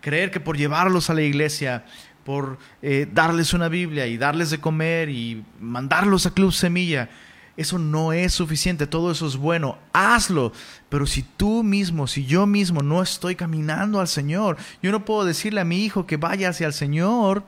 creer 0.00 0.30
que 0.30 0.40
por 0.40 0.56
llevarlos 0.56 1.10
a 1.10 1.14
la 1.14 1.22
iglesia, 1.22 1.84
por 2.24 2.58
eh, 2.82 3.08
darles 3.12 3.54
una 3.54 3.68
Biblia 3.68 4.06
y 4.06 4.18
darles 4.18 4.50
de 4.50 4.60
comer 4.60 5.08
y 5.08 5.44
mandarlos 5.60 6.26
a 6.26 6.34
Club 6.34 6.52
Semilla. 6.52 7.08
Eso 7.56 7.78
no 7.78 8.12
es 8.12 8.34
suficiente, 8.34 8.86
todo 8.86 9.10
eso 9.10 9.26
es 9.26 9.36
bueno, 9.36 9.78
hazlo. 9.92 10.52
Pero 10.88 11.06
si 11.06 11.22
tú 11.22 11.64
mismo, 11.64 12.06
si 12.06 12.24
yo 12.24 12.46
mismo 12.46 12.82
no 12.82 13.02
estoy 13.02 13.34
caminando 13.34 13.98
al 13.98 14.08
Señor, 14.08 14.58
yo 14.82 14.92
no 14.92 15.04
puedo 15.04 15.24
decirle 15.24 15.60
a 15.60 15.64
mi 15.64 15.84
hijo 15.84 16.06
que 16.06 16.16
vaya 16.16 16.50
hacia 16.50 16.68
el 16.68 16.72
Señor, 16.72 17.42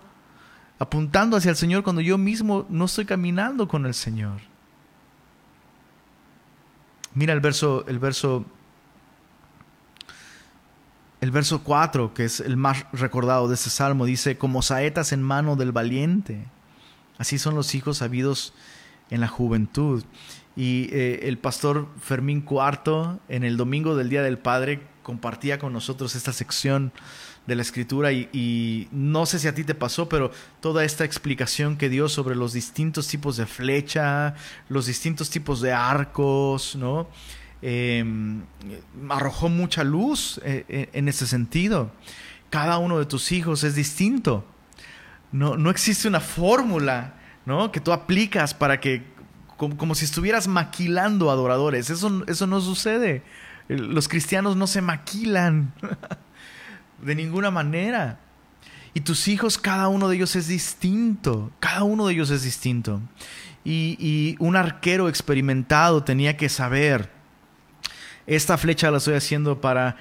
apuntando 0.79 1.37
hacia 1.37 1.51
el 1.51 1.57
Señor 1.57 1.85
cuando 1.85 2.01
yo 2.01 2.19
mismo 2.19 2.67
no 2.71 2.87
estoy 2.87 3.05
caminando 3.05 3.69
con 3.69 3.87
el 3.87 3.95
Señor. 3.95 4.41
Mira 7.15 7.35
el 7.35 7.41
verso, 7.41 7.85
el 7.87 7.99
verso 7.99 8.47
el 11.21 11.31
verso 11.31 11.63
4, 11.63 12.15
que 12.15 12.25
es 12.25 12.41
el 12.41 12.57
más 12.57 12.87
recordado 12.93 13.49
de 13.49 13.55
este 13.55 13.71
salmo, 13.71 14.07
dice, 14.07 14.39
como 14.39 14.63
saetas 14.63 15.13
en 15.13 15.23
mano 15.23 15.57
del 15.57 15.73
valiente. 15.73 16.47
Así 17.19 17.39
son 17.39 17.55
los 17.55 17.75
hijos 17.75 18.01
habidos 18.01 18.55
en 19.11 19.21
la 19.21 19.29
juventud. 19.29 20.03
Y 20.57 20.89
eh, 20.93 21.21
el 21.25 21.39
pastor 21.39 21.89
Fermín 22.01 22.41
Cuarto, 22.41 23.21
en 23.29 23.45
el 23.45 23.57
domingo 23.57 23.97
del 23.97 24.09
Día 24.09 24.23
del 24.23 24.39
Padre, 24.39 24.83
compartía 25.03 25.59
con 25.59 25.73
nosotros 25.73 26.15
esta 26.15 26.33
sección 26.33 26.93
de 27.47 27.57
la 27.57 27.63
escritura 27.63 28.13
y, 28.13 28.29
y, 28.33 28.89
no 28.93 29.27
sé 29.27 29.39
si 29.39 29.49
a 29.49 29.55
ti 29.55 29.65
te 29.65 29.75
pasó, 29.75 30.09
pero 30.09 30.31
toda 30.61 30.85
esta 30.85 31.05
explicación 31.05 31.77
que 31.77 31.89
dio 31.89 32.09
sobre 32.09 32.37
los 32.37 32.53
distintos 32.53 33.09
tipos 33.09 33.37
de 33.37 33.47
flecha, 33.47 34.35
los 34.69 34.87
distintos 34.87 35.31
tipos 35.31 35.61
de 35.61 35.73
arcos, 35.73 36.77
¿no? 36.77 37.09
Em, 37.63 38.43
arrojó 39.11 39.51
mucha 39.51 39.85
luz 39.85 40.41
eh, 40.45 40.65
eh, 40.69 40.89
en 40.95 41.09
ese 41.09 41.27
sentido. 41.27 41.91
Cada 42.49 42.79
uno 42.79 42.99
de 42.99 43.05
tus 43.05 43.33
hijos 43.33 43.65
es 43.65 43.75
distinto. 43.75 44.47
No, 45.31 45.57
no 45.57 45.71
existe 45.71 46.09
una 46.09 46.21
fórmula 46.21 47.15
¿no? 47.45 47.71
que 47.71 47.81
tú 47.81 47.93
aplicas 47.93 48.55
para 48.55 48.81
que, 48.81 49.05
como, 49.57 49.95
si 49.95 50.07
estuvieras 50.07 50.49
maquilando 50.49 51.31
adoradores. 51.31 51.91
Eso, 51.91 52.25
eso 52.27 52.47
no 52.47 52.61
sucede. 52.63 53.23
Los 53.69 54.09
cristianos 54.09 54.57
no 54.57 54.67
se 54.67 54.81
maquilan 54.81 55.75
de 57.03 57.15
ninguna 57.15 57.51
manera. 57.51 58.21
Y 58.95 59.03
tus 59.03 59.29
hijos, 59.29 59.59
cada 59.59 59.89
uno 59.89 60.09
de 60.09 60.17
ellos 60.17 60.35
es 60.35 60.49
distinto. 60.49 61.53
Cada 61.61 61.85
uno 61.85 62.07
de 62.07 62.15
ellos 62.15 62.31
es 62.31 62.43
distinto. 62.43 63.03
Y, 63.65 63.97
y 64.01 64.37
un 64.39 64.57
arquero 64.57 65.11
experimentado 65.11 66.03
tenía 66.03 66.39
que 66.39 66.49
saber 66.49 67.20
esta 68.37 68.57
flecha 68.57 68.93
la 68.93 68.99
estoy 68.99 69.15
haciendo 69.15 69.61
para, 69.61 69.97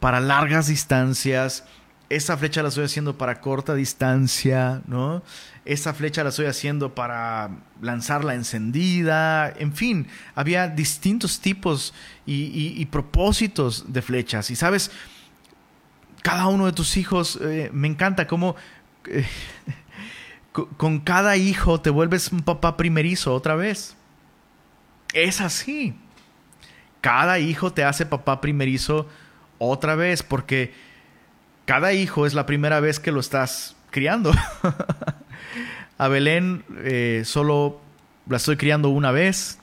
para 0.00 0.20
largas 0.20 0.68
distancias, 0.68 1.64
esta 2.08 2.34
flecha 2.38 2.62
la 2.62 2.70
estoy 2.70 2.86
haciendo 2.86 3.18
para 3.18 3.42
corta 3.42 3.74
distancia, 3.74 4.80
¿no? 4.86 5.22
Esta 5.66 5.92
flecha 5.92 6.22
la 6.24 6.30
estoy 6.30 6.46
haciendo 6.46 6.94
para 6.94 7.50
lanzarla 7.82 8.32
encendida, 8.32 9.50
en 9.50 9.74
fin, 9.74 10.06
había 10.34 10.68
distintos 10.68 11.40
tipos 11.40 11.92
y, 12.24 12.82
propósitos 12.86 13.92
de 13.92 14.00
flechas. 14.00 14.50
Y 14.50 14.56
sabes, 14.56 14.90
cada 16.22 16.46
uno 16.46 16.64
de 16.64 16.72
tus 16.72 16.96
hijos, 16.96 17.38
eh, 17.42 17.68
me 17.74 17.86
encanta 17.86 18.26
cómo 18.26 18.56
eh, 19.04 19.26
con 20.78 21.00
cada 21.00 21.36
hijo 21.36 21.82
te 21.82 21.90
vuelves 21.90 22.32
un 22.32 22.40
papá 22.40 22.78
primerizo 22.78 23.34
otra 23.34 23.56
vez. 23.56 23.94
Es 25.12 25.42
así 25.42 25.94
cada 27.00 27.38
hijo 27.38 27.72
te 27.72 27.84
hace 27.84 28.06
papá 28.06 28.40
primerizo 28.40 29.08
otra 29.58 29.94
vez, 29.94 30.22
porque 30.22 30.72
cada 31.64 31.92
hijo 31.92 32.26
es 32.26 32.34
la 32.34 32.46
primera 32.46 32.80
vez 32.80 33.00
que 33.00 33.12
lo 33.12 33.20
estás 33.20 33.76
criando. 33.90 34.32
a 35.98 36.08
Belén 36.08 36.64
eh, 36.78 37.22
solo 37.24 37.80
la 38.28 38.36
estoy 38.36 38.56
criando 38.56 38.88
una 38.88 39.10
vez. 39.10 39.58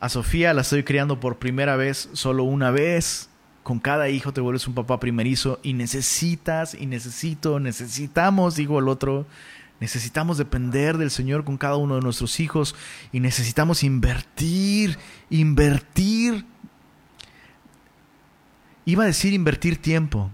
A 0.00 0.08
Sofía 0.08 0.52
la 0.54 0.62
estoy 0.62 0.84
criando 0.84 1.20
por 1.20 1.38
primera 1.38 1.76
vez 1.76 2.08
solo 2.12 2.44
una 2.44 2.70
vez. 2.70 3.28
Con 3.62 3.80
cada 3.80 4.08
hijo 4.08 4.32
te 4.32 4.40
vuelves 4.40 4.68
un 4.68 4.74
papá 4.74 5.00
primerizo 5.00 5.58
y 5.62 5.72
necesitas 5.72 6.74
y 6.74 6.86
necesito, 6.86 7.58
necesitamos, 7.58 8.54
digo 8.54 8.78
el 8.78 8.88
otro, 8.88 9.26
Necesitamos 9.80 10.38
depender 10.38 10.96
del 10.96 11.10
Señor 11.10 11.44
con 11.44 11.58
cada 11.58 11.76
uno 11.76 11.96
de 11.96 12.00
nuestros 12.00 12.40
hijos 12.40 12.74
y 13.12 13.20
necesitamos 13.20 13.82
invertir, 13.82 14.98
invertir. 15.28 16.46
Iba 18.86 19.04
a 19.04 19.06
decir 19.06 19.34
invertir 19.34 19.80
tiempo, 19.82 20.30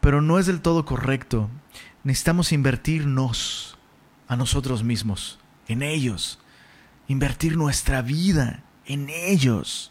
pero 0.00 0.20
no 0.20 0.38
es 0.38 0.46
del 0.46 0.60
todo 0.60 0.84
correcto. 0.84 1.48
Necesitamos 2.04 2.52
invertirnos 2.52 3.78
a 4.28 4.36
nosotros 4.36 4.82
mismos, 4.82 5.38
en 5.68 5.82
ellos, 5.82 6.38
invertir 7.08 7.56
nuestra 7.56 8.02
vida 8.02 8.62
en 8.84 9.08
ellos. 9.08 9.90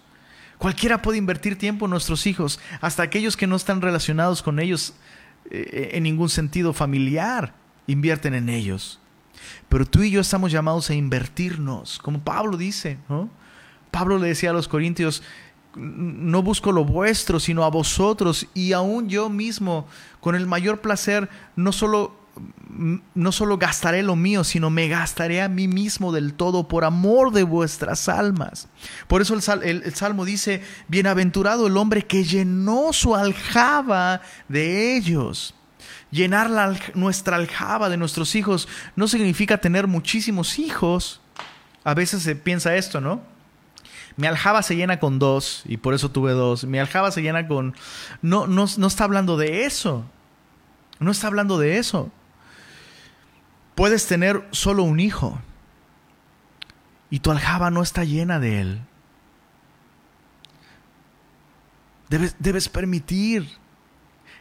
Cualquiera 0.57 1.01
puede 1.01 1.17
invertir 1.17 1.57
tiempo 1.57 1.85
en 1.85 1.91
nuestros 1.91 2.27
hijos, 2.27 2.59
hasta 2.81 3.03
aquellos 3.03 3.35
que 3.35 3.47
no 3.47 3.55
están 3.55 3.81
relacionados 3.81 4.41
con 4.41 4.59
ellos 4.59 4.93
eh, 5.49 5.91
en 5.93 6.03
ningún 6.03 6.29
sentido 6.29 6.73
familiar 6.73 7.53
invierten 7.87 8.33
en 8.33 8.49
ellos. 8.49 8.99
Pero 9.69 9.85
tú 9.85 10.01
y 10.01 10.11
yo 10.11 10.21
estamos 10.21 10.51
llamados 10.51 10.89
a 10.89 10.95
invertirnos, 10.95 11.99
como 11.99 12.19
Pablo 12.19 12.57
dice. 12.57 12.97
Pablo 13.91 14.17
le 14.17 14.27
decía 14.27 14.49
a 14.49 14.53
los 14.53 14.67
corintios, 14.67 15.23
no 15.75 16.41
busco 16.41 16.71
lo 16.71 16.85
vuestro, 16.85 17.39
sino 17.39 17.63
a 17.63 17.69
vosotros, 17.69 18.47
y 18.53 18.73
aún 18.73 19.09
yo 19.09 19.29
mismo, 19.29 19.87
con 20.19 20.35
el 20.35 20.47
mayor 20.47 20.81
placer, 20.81 21.29
no 21.55 21.71
solo 21.71 22.15
no 23.13 23.31
solo 23.31 23.57
gastaré 23.57 24.03
lo 24.03 24.15
mío, 24.15 24.43
sino 24.43 24.69
me 24.69 24.87
gastaré 24.87 25.41
a 25.41 25.47
mí 25.47 25.67
mismo 25.67 26.11
del 26.11 26.33
todo 26.33 26.67
por 26.67 26.83
amor 26.83 27.31
de 27.31 27.43
vuestras 27.43 28.09
almas. 28.09 28.67
Por 29.07 29.21
eso 29.21 29.33
el, 29.33 29.95
Salmo 29.95 30.25
dice, 30.25 30.61
bienaventurado 30.87 31.67
el 31.67 31.77
hombre 31.77 32.05
que 32.05 32.23
llenó 32.23 32.91
su 32.91 33.15
aljaba 33.15 34.21
de 34.49 34.97
ellos. 34.97 35.55
Llenar 36.11 36.49
nuestra 36.93 37.37
aljaba 37.37 37.89
de 37.89 37.97
nuestros 37.97 38.35
hijos 38.35 38.67
no 38.95 39.07
significa 39.07 39.57
tener 39.57 39.87
muchísimos 39.87 40.59
hijos. 40.59 41.21
A 41.83 41.93
veces 41.93 42.23
se 42.23 42.35
piensa 42.35 42.75
esto, 42.75 42.99
¿no? 42.99 43.21
Mi 44.17 44.27
aljaba 44.27 44.63
se 44.63 44.75
llena 44.75 44.99
con 44.99 45.19
dos 45.19 45.63
y 45.65 45.77
por 45.77 45.93
eso 45.93 46.09
tuve 46.09 46.31
dos. 46.31 46.65
Mi 46.65 46.79
aljaba 46.79 47.11
se 47.11 47.21
llena 47.21 47.47
con... 47.47 47.75
No, 48.21 48.47
no, 48.47 48.65
no 48.77 48.87
está 48.87 49.03
hablando 49.03 49.37
de 49.37 49.65
eso. 49.65 50.05
No 50.99 51.11
está 51.11 51.27
hablando 51.27 51.57
de 51.57 51.77
eso. 51.77 52.11
Puedes 53.75 54.07
tener 54.07 54.47
solo 54.51 54.83
un 54.83 54.99
hijo 54.99 55.39
y 57.09 57.19
tu 57.19 57.31
aljaba 57.31 57.69
no 57.69 57.83
está 57.83 58.03
llena 58.03 58.39
de 58.39 58.61
él. 58.61 58.81
Debes, 62.09 62.35
debes, 62.39 62.69
permitir 62.69 63.49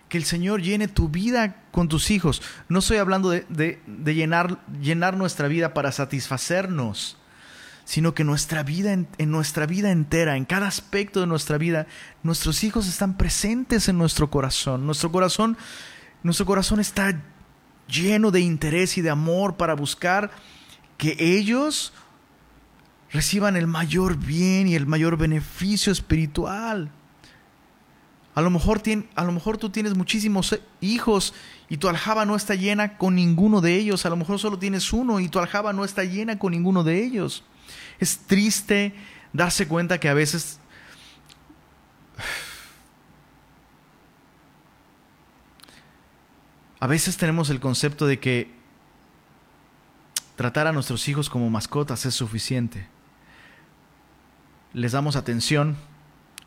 que 0.09 0.19
el 0.19 0.25
Señor 0.25 0.63
llene 0.63 0.87
tu 0.87 1.09
vida 1.09 1.57
con 1.73 1.89
tus 1.89 2.11
hijos. 2.11 2.43
No 2.69 2.79
estoy 2.79 2.99
hablando 2.99 3.31
de, 3.31 3.81
llenar, 4.05 4.61
llenar, 4.81 5.17
nuestra 5.17 5.49
vida 5.49 5.75
para 5.75 5.93
satisfacernos, 5.93 7.17
sino 7.85 8.15
que 8.15 8.23
nuestra 8.23 8.63
vida, 8.63 8.93
en, 8.93 9.09
nuestra 9.31 9.67
vida 9.67 9.91
entera, 9.91 10.37
en 10.37 10.45
cada 10.45 10.69
aspecto 10.69 11.21
de 11.21 11.27
nuestra 11.27 11.59
vida, 11.59 11.87
nuestros 12.23 12.65
hijos 12.65 12.87
están 12.87 13.17
presentes 13.17 13.89
en 13.89 13.99
nuestro 13.99 14.31
corazón. 14.31 14.87
Nuestro 14.87 15.11
corazón, 15.11 15.57
nuestro 16.23 16.47
corazón 16.47 16.81
está 16.81 17.21
lleno 17.89 18.31
de 18.31 18.41
interés 18.41 18.97
y 18.99 19.03
de 19.03 19.11
amor 19.11 19.57
para 19.57 19.75
buscar 19.75 20.31
que 20.97 21.17
ellos 21.19 21.93
reciban 23.13 23.57
el 23.57 23.67
mayor 23.67 24.17
bien 24.17 24.67
y 24.67 24.75
el 24.75 24.87
mayor 24.87 25.17
beneficio 25.17 25.93
espiritual. 25.93 26.91
A 28.35 28.43
lo 28.43 28.51
mejor, 28.51 28.83
a 29.15 29.25
lo 29.25 29.33
mejor 29.33 29.59
tú 29.59 29.71
tienes 29.71 29.97
muchísimos 29.97 30.59
hijos 30.81 31.35
y 31.69 31.77
tu 31.77 31.89
aljaba 31.89 32.25
no 32.25 32.35
está 32.35 32.57
llena 32.57 32.99
con 32.99 33.15
ninguno 33.15 33.61
de 33.61 33.77
ellos. 33.77 34.05
A 34.07 34.11
lo 34.11 34.17
mejor 34.17 34.41
solo 34.41 34.59
tienes 34.59 34.93
uno 34.93 35.21
y 35.21 35.29
tu 35.29 35.39
aljaba 35.39 35.73
no 35.73 35.85
está 35.85 36.03
llena 36.03 36.39
con 36.39 36.51
ninguno 36.51 36.83
de 36.83 37.05
ellos. 37.05 37.45
Es 38.01 38.19
triste 38.19 38.95
darse 39.33 39.69
cuenta 39.69 40.01
que 40.01 40.09
a 40.09 40.15
veces 40.15 40.59
A 46.81 46.87
veces 46.87 47.17
tenemos 47.17 47.51
el 47.51 47.61
concepto 47.61 48.07
de 48.07 48.19
que 48.19 48.51
tratar 50.37 50.67
a 50.67 50.73
nuestros 50.73 51.09
hijos 51.09 51.31
como 51.31 51.51
mascotas 51.51 52.07
es 52.07 52.15
suficiente. 52.15 52.87
Les 54.73 54.93
damos 54.93 55.17
atención, 55.17 55.77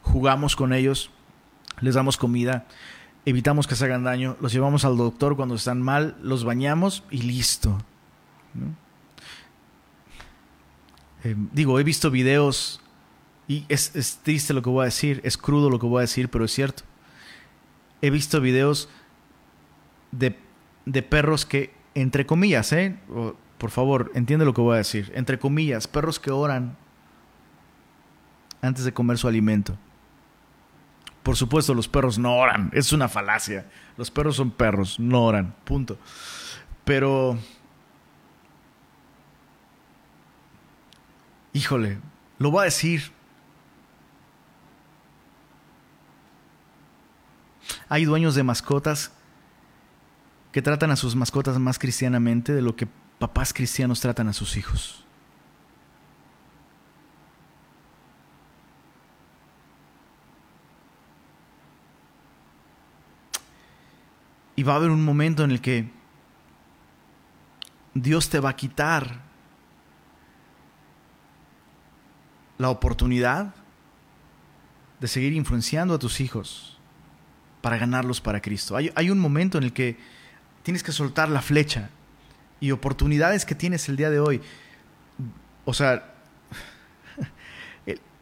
jugamos 0.01 0.55
con 0.55 0.73
ellos, 0.73 1.09
les 1.79 1.95
damos 1.95 2.17
comida, 2.17 2.65
evitamos 3.25 3.67
que 3.67 3.75
se 3.75 3.85
hagan 3.85 4.03
daño, 4.03 4.35
los 4.41 4.51
llevamos 4.51 4.83
al 4.85 4.97
doctor 4.97 5.35
cuando 5.35 5.55
están 5.55 5.81
mal, 5.81 6.17
los 6.21 6.43
bañamos 6.43 7.03
y 7.09 7.21
listo. 7.21 7.77
Eh, 11.23 11.35
digo, 11.53 11.79
he 11.79 11.83
visto 11.83 12.11
videos 12.11 12.81
y 13.47 13.65
es, 13.69 13.95
es 13.95 14.17
triste 14.17 14.53
lo 14.53 14.61
que 14.61 14.69
voy 14.69 14.81
a 14.83 14.85
decir, 14.85 15.21
es 15.23 15.37
crudo 15.37 15.69
lo 15.69 15.79
que 15.79 15.85
voy 15.85 15.99
a 15.99 16.01
decir, 16.01 16.29
pero 16.29 16.43
es 16.45 16.51
cierto. 16.51 16.83
He 18.01 18.09
visto 18.09 18.41
videos 18.41 18.89
de, 20.11 21.01
perros 21.03 21.45
que, 21.45 21.73
entre 21.95 22.25
comillas, 22.25 22.71
¿eh? 22.73 22.97
por 23.57 23.71
favor, 23.71 24.11
entiende 24.13 24.45
lo 24.45 24.53
que 24.53 24.61
voy 24.61 24.75
a 24.75 24.77
decir. 24.77 25.11
Entre 25.15 25.39
comillas, 25.39 25.87
perros 25.87 26.19
que 26.19 26.31
oran 26.31 26.77
antes 28.61 28.85
de 28.85 28.93
comer 28.93 29.17
su 29.17 29.27
alimento. 29.27 29.77
Por 31.23 31.35
supuesto, 31.35 31.73
los 31.73 31.87
perros 31.87 32.17
no 32.17 32.37
oran. 32.37 32.69
Es 32.73 32.93
una 32.93 33.09
falacia. 33.09 33.69
Los 33.97 34.11
perros 34.11 34.35
son 34.35 34.51
perros, 34.51 34.99
no 34.99 35.25
oran. 35.25 35.55
Punto. 35.63 35.97
Pero... 36.85 37.37
Híjole, 41.53 41.99
lo 42.37 42.51
voy 42.51 42.61
a 42.61 42.65
decir. 42.65 43.11
Hay 47.89 48.05
dueños 48.05 48.35
de 48.35 48.43
mascotas 48.43 49.11
que 50.51 50.61
tratan 50.61 50.91
a 50.91 50.95
sus 50.95 51.15
mascotas 51.15 51.59
más 51.59 51.77
cristianamente 51.79 52.53
de 52.53 52.61
lo 52.61 52.75
que 52.75 52.87
papás 53.19 53.53
cristianos 53.53 53.99
tratan 53.99 54.27
a 54.27 54.33
sus 54.33 54.57
hijos. 54.57 55.03
Y 64.55 64.63
va 64.63 64.73
a 64.73 64.75
haber 64.77 64.89
un 64.89 65.05
momento 65.05 65.43
en 65.43 65.51
el 65.51 65.61
que 65.61 65.91
Dios 67.93 68.29
te 68.29 68.39
va 68.39 68.49
a 68.49 68.55
quitar 68.55 69.21
la 72.57 72.69
oportunidad 72.69 73.53
de 74.99 75.07
seguir 75.07 75.33
influenciando 75.33 75.93
a 75.93 75.99
tus 75.99 76.19
hijos 76.21 76.77
para 77.61 77.77
ganarlos 77.77 78.21
para 78.21 78.41
Cristo. 78.41 78.75
Hay, 78.75 79.09
un 79.09 79.19
momento 79.19 79.57
en 79.57 79.63
el 79.63 79.73
que 79.73 79.97
tienes 80.67 80.83
que 80.83 80.91
soltar 80.91 81.29
la 81.29 81.41
flecha 81.41 81.89
y 82.59 82.71
oportunidades 82.71 83.45
que 83.45 83.55
tienes 83.55 83.87
el 83.87 83.95
día 83.95 84.09
de 84.09 84.19
hoy. 84.19 84.41
O 85.63 85.73
sea, 85.73 86.13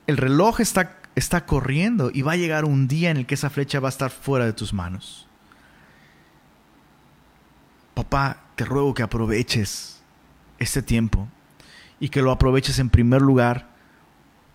el, 0.06 0.16
reloj 0.16 0.60
está, 0.60 1.00
está 1.16 1.48
corriendo 1.48 2.12
y 2.14 2.22
va 2.22 2.34
a 2.34 2.36
llegar 2.36 2.64
un 2.64 2.88
día 2.88 3.10
en 3.10 3.18
el 3.18 3.26
que 3.26 3.34
esa 3.34 3.50
flecha 3.50 3.80
va 3.80 3.88
a 3.88 3.90
estar 3.90 4.12
fuera 4.12 4.46
de 4.46 4.54
tus 4.54 4.74
manos. 4.74 5.26
Papá, 7.96 8.44
te 8.54 8.64
ruego 8.64 8.94
que 8.94 9.02
aproveches 9.02 10.04
este 10.60 10.84
tiempo 10.84 11.28
y 12.00 12.10
que 12.10 12.22
lo 12.22 12.30
aproveches 12.30 12.78
en 12.78 12.92
primer 12.92 13.24
lugar. 13.24 13.70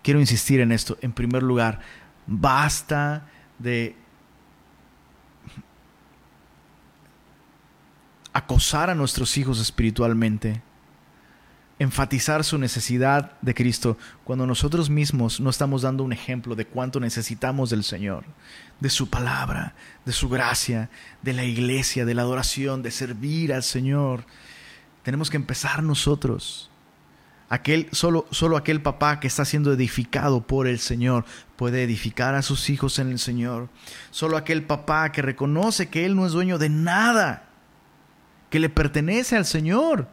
Quiero 0.01 0.21
insistir 0.21 0.61
en 0.61 0.71
esto. 0.71 0.97
En 1.01 1.11
primer 1.11 1.43
lugar, 1.43 1.81
basta 2.25 3.27
de 3.59 3.97
acosar 8.33 8.89
a 8.89 8.95
nuestros 8.95 9.37
hijos 9.37 9.59
espiritualmente, 9.59 10.61
enfatizar 11.79 12.43
su 12.43 12.57
necesidad 12.57 13.33
de 13.41 13.53
Cristo 13.53 13.97
cuando 14.23 14.45
nosotros 14.45 14.89
mismos 14.89 15.39
no 15.39 15.49
estamos 15.49 15.81
dando 15.81 16.03
un 16.03 16.13
ejemplo 16.13 16.55
de 16.55 16.65
cuánto 16.65 16.99
necesitamos 16.99 17.71
del 17.71 17.83
Señor, 17.83 18.23
de 18.79 18.89
su 18.89 19.09
palabra, 19.09 19.73
de 20.05 20.13
su 20.13 20.29
gracia, 20.29 20.89
de 21.21 21.33
la 21.33 21.43
iglesia, 21.43 22.05
de 22.05 22.13
la 22.13 22.21
adoración, 22.21 22.83
de 22.83 22.91
servir 22.91 23.53
al 23.53 23.63
Señor. 23.63 24.25
Tenemos 25.03 25.29
que 25.29 25.37
empezar 25.37 25.81
nosotros. 25.81 26.69
Aquel, 27.49 27.89
solo, 27.91 28.27
solo 28.31 28.55
aquel 28.55 28.81
papá 28.81 29.19
que 29.19 29.27
está 29.27 29.43
siendo 29.43 29.73
edificado 29.73 30.47
por 30.47 30.67
el 30.67 30.79
Señor 30.79 31.25
puede 31.57 31.83
edificar 31.83 32.33
a 32.35 32.43
sus 32.43 32.69
hijos 32.69 32.97
en 32.99 33.09
el 33.09 33.19
Señor. 33.19 33.67
Solo 34.11 34.37
aquel 34.37 34.63
papá 34.63 35.11
que 35.11 35.21
reconoce 35.21 35.89
que 35.89 36.05
Él 36.05 36.15
no 36.15 36.25
es 36.25 36.31
dueño 36.31 36.57
de 36.59 36.69
nada 36.69 37.50
que 38.51 38.59
le 38.59 38.69
pertenece 38.69 39.35
al 39.35 39.47
Señor. 39.47 40.07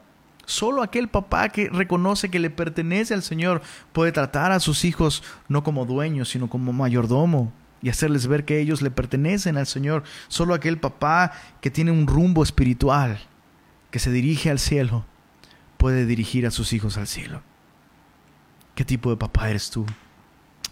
Solo 0.46 0.82
aquel 0.82 1.08
papá 1.08 1.50
que 1.50 1.68
reconoce 1.68 2.30
que 2.30 2.38
le 2.38 2.48
pertenece 2.48 3.12
al 3.12 3.22
Señor 3.22 3.60
puede 3.92 4.12
tratar 4.12 4.50
a 4.52 4.60
sus 4.60 4.86
hijos 4.86 5.22
no 5.48 5.62
como 5.62 5.84
dueños, 5.84 6.30
sino 6.30 6.48
como 6.48 6.72
mayordomo 6.72 7.52
y 7.82 7.90
hacerles 7.90 8.26
ver 8.26 8.46
que 8.46 8.58
ellos 8.58 8.80
le 8.80 8.90
pertenecen 8.90 9.58
al 9.58 9.66
Señor. 9.66 10.04
Solo 10.28 10.54
aquel 10.54 10.78
papá 10.78 11.32
que 11.60 11.70
tiene 11.70 11.90
un 11.90 12.06
rumbo 12.06 12.42
espiritual, 12.42 13.18
que 13.90 13.98
se 13.98 14.10
dirige 14.10 14.50
al 14.50 14.58
cielo, 14.58 15.04
puede 15.76 16.06
dirigir 16.06 16.46
a 16.46 16.50
sus 16.50 16.72
hijos 16.72 16.96
al 16.96 17.08
cielo. 17.08 17.42
¿Qué 18.74 18.84
tipo 18.84 19.10
de 19.10 19.18
papá 19.18 19.50
eres 19.50 19.70
tú? 19.70 19.84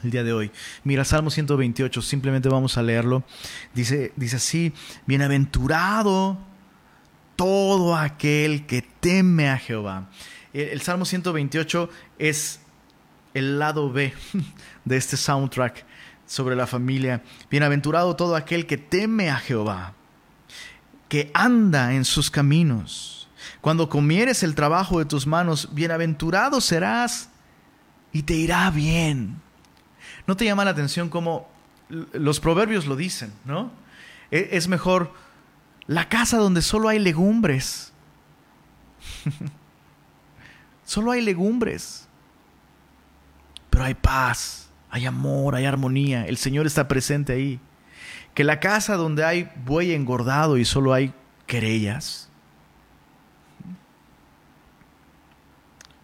el 0.04 0.10
día 0.10 0.22
de 0.22 0.32
hoy. 0.32 0.52
Mira, 0.84 1.04
Salmo 1.04 1.30
128, 1.30 2.00
simplemente 2.00 2.48
vamos 2.48 2.78
a 2.78 2.82
leerlo. 2.82 3.24
Dice, 3.74 4.12
dice 4.14 4.36
así, 4.36 4.72
bienaventurado 5.06 6.38
todo 7.36 7.94
aquel 7.94 8.66
que 8.66 8.82
teme 8.82 9.50
a 9.50 9.58
Jehová. 9.58 10.08
El, 10.52 10.80
Salmo 10.80 11.04
128 11.04 11.90
es 12.18 12.60
el 13.34 13.58
lado 13.58 13.92
B 13.92 14.12
de 14.84 14.96
este 14.96 15.16
soundtrack 15.16 15.84
sobre 16.26 16.56
la 16.56 16.66
familia. 16.66 17.22
Bienaventurado 17.50 18.16
todo 18.16 18.34
aquel 18.34 18.66
que 18.66 18.78
teme 18.78 19.30
a 19.30 19.36
Jehová, 19.36 19.92
que 21.08 21.30
anda 21.34 21.94
en 21.94 22.04
sus 22.04 22.30
caminos. 22.30 23.28
Cuando 23.60 23.88
comieres 23.88 24.42
el 24.42 24.54
trabajo 24.54 24.98
de 24.98 25.04
tus 25.04 25.26
manos, 25.26 25.68
bienaventurado 25.72 26.60
serás 26.60 27.28
y 28.12 28.22
te 28.22 28.34
irá 28.34 28.70
bien. 28.70 29.40
¿No 30.26 30.36
te 30.36 30.44
llama 30.44 30.64
la 30.64 30.70
atención 30.70 31.08
cómo 31.08 31.48
los 31.88 32.40
proverbios 32.40 32.86
lo 32.86 32.96
dicen, 32.96 33.32
¿no? 33.44 33.70
E, 34.30 34.48
es 34.52 34.68
mejor 34.68 35.12
la 35.86 36.08
casa 36.08 36.38
donde 36.38 36.62
solo 36.62 36.88
hay 36.88 36.98
legumbres. 36.98 37.92
solo 40.84 41.12
hay 41.12 41.20
legumbres. 41.20 42.08
Pero 43.70 43.84
hay 43.84 43.94
paz, 43.94 44.68
hay 44.90 45.06
amor, 45.06 45.54
hay 45.54 45.64
armonía. 45.64 46.26
El 46.26 46.36
Señor 46.36 46.66
está 46.66 46.88
presente 46.88 47.32
ahí. 47.32 47.60
Que 48.34 48.44
la 48.44 48.60
casa 48.60 48.96
donde 48.96 49.24
hay 49.24 49.50
buey 49.64 49.92
engordado 49.92 50.56
y 50.56 50.64
solo 50.64 50.92
hay 50.92 51.12
querellas. 51.46 52.28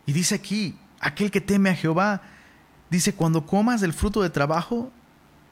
Y 0.06 0.12
dice 0.12 0.34
aquí, 0.34 0.76
aquel 1.00 1.30
que 1.30 1.40
teme 1.40 1.70
a 1.70 1.74
Jehová, 1.74 2.22
dice, 2.90 3.14
cuando 3.14 3.46
comas 3.46 3.80
del 3.80 3.92
fruto 3.92 4.22
de 4.22 4.30
trabajo, 4.30 4.90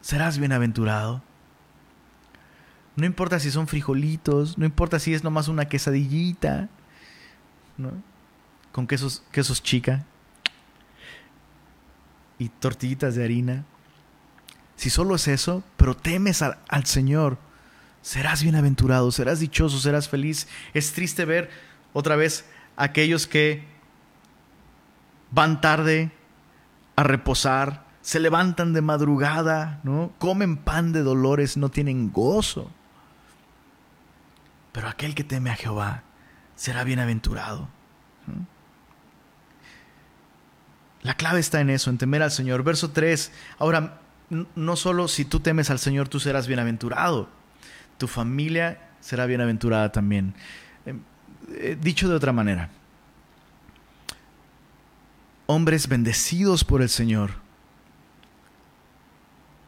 serás 0.01 0.39
bienaventurado. 0.39 1.22
No 2.97 3.07
importa 3.07 3.38
si 3.38 3.51
son 3.51 3.68
frijolitos, 3.68 4.59
no 4.59 4.64
importa 4.64 4.99
si 4.99 5.14
es 5.14 5.24
nomás 5.24 5.49
una 5.49 5.66
quesadillita, 5.66 6.68
¿no? 7.78 7.93
Con 8.72 8.86
quesos, 8.86 9.22
quesos 9.32 9.62
chica 9.62 10.05
y 12.38 12.49
tortillitas 12.49 13.14
de 13.14 13.24
harina. 13.24 13.64
Si 14.76 14.91
solo 14.91 15.14
es 15.14 15.28
eso, 15.28 15.62
pero 15.76 15.97
temes 15.97 16.43
al, 16.43 16.59
al 16.68 16.86
Señor, 16.86 17.38
serás 18.03 18.43
bienaventurado, 18.43 19.11
serás 19.12 19.41
dichoso, 19.41 19.78
serás 19.78 20.09
feliz. 20.09 20.49
Es 20.74 20.93
triste 20.93 21.24
ver 21.24 21.51
otra 21.93 22.16
vez 22.16 22.47
aquellos 22.76 23.26
que 23.26 23.64
van 25.30 25.61
tarde 25.61 26.11
a 26.97 27.03
reposar, 27.03 27.86
se 28.03 28.20
levantan 28.20 28.72
de 28.72 28.80
madrugada, 28.80 29.80
¿no? 29.84 30.12
Comen 30.18 30.57
pan 30.57 30.93
de 30.93 31.03
dolores, 31.03 31.57
no 31.57 31.68
tienen 31.68 32.12
gozo. 32.12 32.70
Pero 34.73 34.89
aquel 34.89 35.14
que 35.14 35.25
teme 35.25 35.51
a 35.51 35.57
Jehová 35.57 36.03
será 36.55 36.85
bienaventurado. 36.85 37.68
La 41.03 41.14
clave 41.14 41.41
está 41.41 41.61
en 41.61 41.71
eso, 41.71 41.91
en 41.91 41.99
temer 41.99 42.23
al 42.23 42.31
Señor. 42.31 42.62
Verso 42.62 42.91
3. 42.91 43.33
Ahora, 43.59 44.01
no 44.55 44.77
solo 44.77 45.09
si 45.09 45.25
tú 45.25 45.41
temes 45.41 45.71
al 45.71 45.79
Señor, 45.79 46.09
tú 46.09 46.21
serás 46.21 46.47
bienaventurado. 46.47 47.29
Tu 47.99 48.07
familia 48.07 48.91
será 49.01 49.27
bienaventurada 49.27 49.91
también. 49.93 50.35
Em, 50.85 51.01
eh, 51.53 51.77
dicho 51.81 52.09
de 52.09 52.14
otra 52.14 52.33
manera, 52.33 52.71
hombres 55.47 55.89
bendecidos 55.89 56.64
por 56.64 56.83
el 56.83 56.89
Señor 56.89 57.33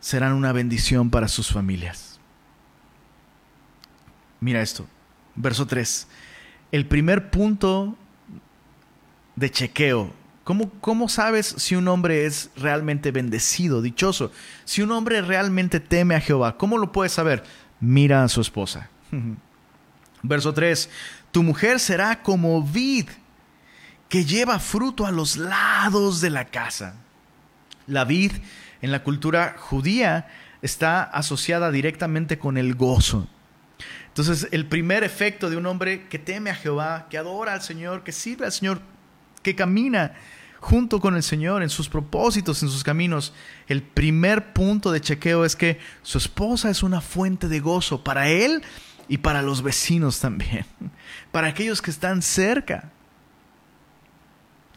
serán 0.01 0.35
una 0.35 0.53
bendición 0.53 1.11
para 1.11 1.29
sus 1.29 1.51
familias. 1.51 2.12
Mira 4.43 4.61
esto, 4.61 4.89
verso 5.37 5.69
3. 5.69 6.09
El 6.73 6.87
primer 6.87 7.31
punto 7.31 7.97
de 9.37 9.49
chequeo. 9.53 10.13
¿Cómo, 10.43 10.69
¿Cómo 10.81 11.09
sabes 11.09 11.55
si 11.59 11.77
un 11.77 11.87
hombre 11.87 12.27
es 12.27 12.51
realmente 12.57 13.13
bendecido, 13.13 13.81
dichoso? 13.81 14.33
Si 14.65 14.83
un 14.83 14.91
hombre 14.91 15.23
realmente 15.23 15.79
teme 15.79 16.17
a 16.17 16.21
Jehová, 16.21 16.59
¿cómo 16.59 16.77
lo 16.77 16.91
puedes 16.91 17.13
saber? 17.13 17.45
Mira 17.79 18.25
a 18.25 18.29
su 18.29 18.41
esposa. 18.41 18.91
Verso 20.25 20.53
3. 20.53 20.91
Tu 21.31 21.45
mujer 21.45 21.79
será 21.79 22.21
como 22.21 22.65
vid 22.65 23.11
que 24.09 24.25
lleva 24.25 24.59
fruto 24.59 25.07
a 25.07 25.13
los 25.13 25.37
lados 25.37 26.21
de 26.21 26.31
la 26.31 26.47
casa. 26.47 26.97
La 27.87 28.05
vid 28.05 28.33
en 28.81 28.91
la 28.91 29.05
cultura 29.05 29.55
judía 29.57 30.27
está 30.63 31.05
asociada 31.05 31.71
directamente 31.71 32.41
con 32.41 32.59
el 32.59 32.75
gozo. 32.75 33.29
Entonces, 34.13 34.47
el 34.53 34.67
primer 34.67 35.05
efecto 35.05 35.49
de 35.49 35.57
un 35.57 35.65
hombre 35.65 36.07
que 36.09 36.19
teme 36.19 36.51
a 36.51 36.55
Jehová, 36.55 37.07
que 37.09 37.17
adora 37.17 37.55
al 37.55 37.63
Señor, 37.63 38.05
que 38.05 38.13
sirve 38.13 38.45
al 38.45 38.53
Señor, 38.53 38.83
que 39.43 39.55
camina 39.55 40.13
junto 40.61 41.01
con 41.01 41.17
el 41.17 41.23
Señor 41.23 41.63
en 41.63 41.71
sus 41.71 41.89
propósitos, 41.89 42.63
en 42.63 42.69
sus 42.69 42.85
caminos, 42.85 43.33
el 43.67 43.83
primer 43.83 44.53
punto 44.53 44.93
de 44.93 45.01
chequeo 45.01 45.45
es 45.45 45.57
que 45.57 45.81
su 46.03 46.19
esposa 46.19 46.71
es 46.71 46.83
una 46.83 47.01
fuente 47.01 47.49
de 47.49 47.59
gozo 47.59 48.05
para 48.05 48.29
él 48.29 48.63
y 49.09 49.19
para 49.19 49.43
los 49.43 49.63
vecinos 49.63 50.21
también, 50.21 50.67
para 51.33 51.49
aquellos 51.49 51.83
que 51.83 51.91
están 51.91 52.23
cerca. 52.23 52.91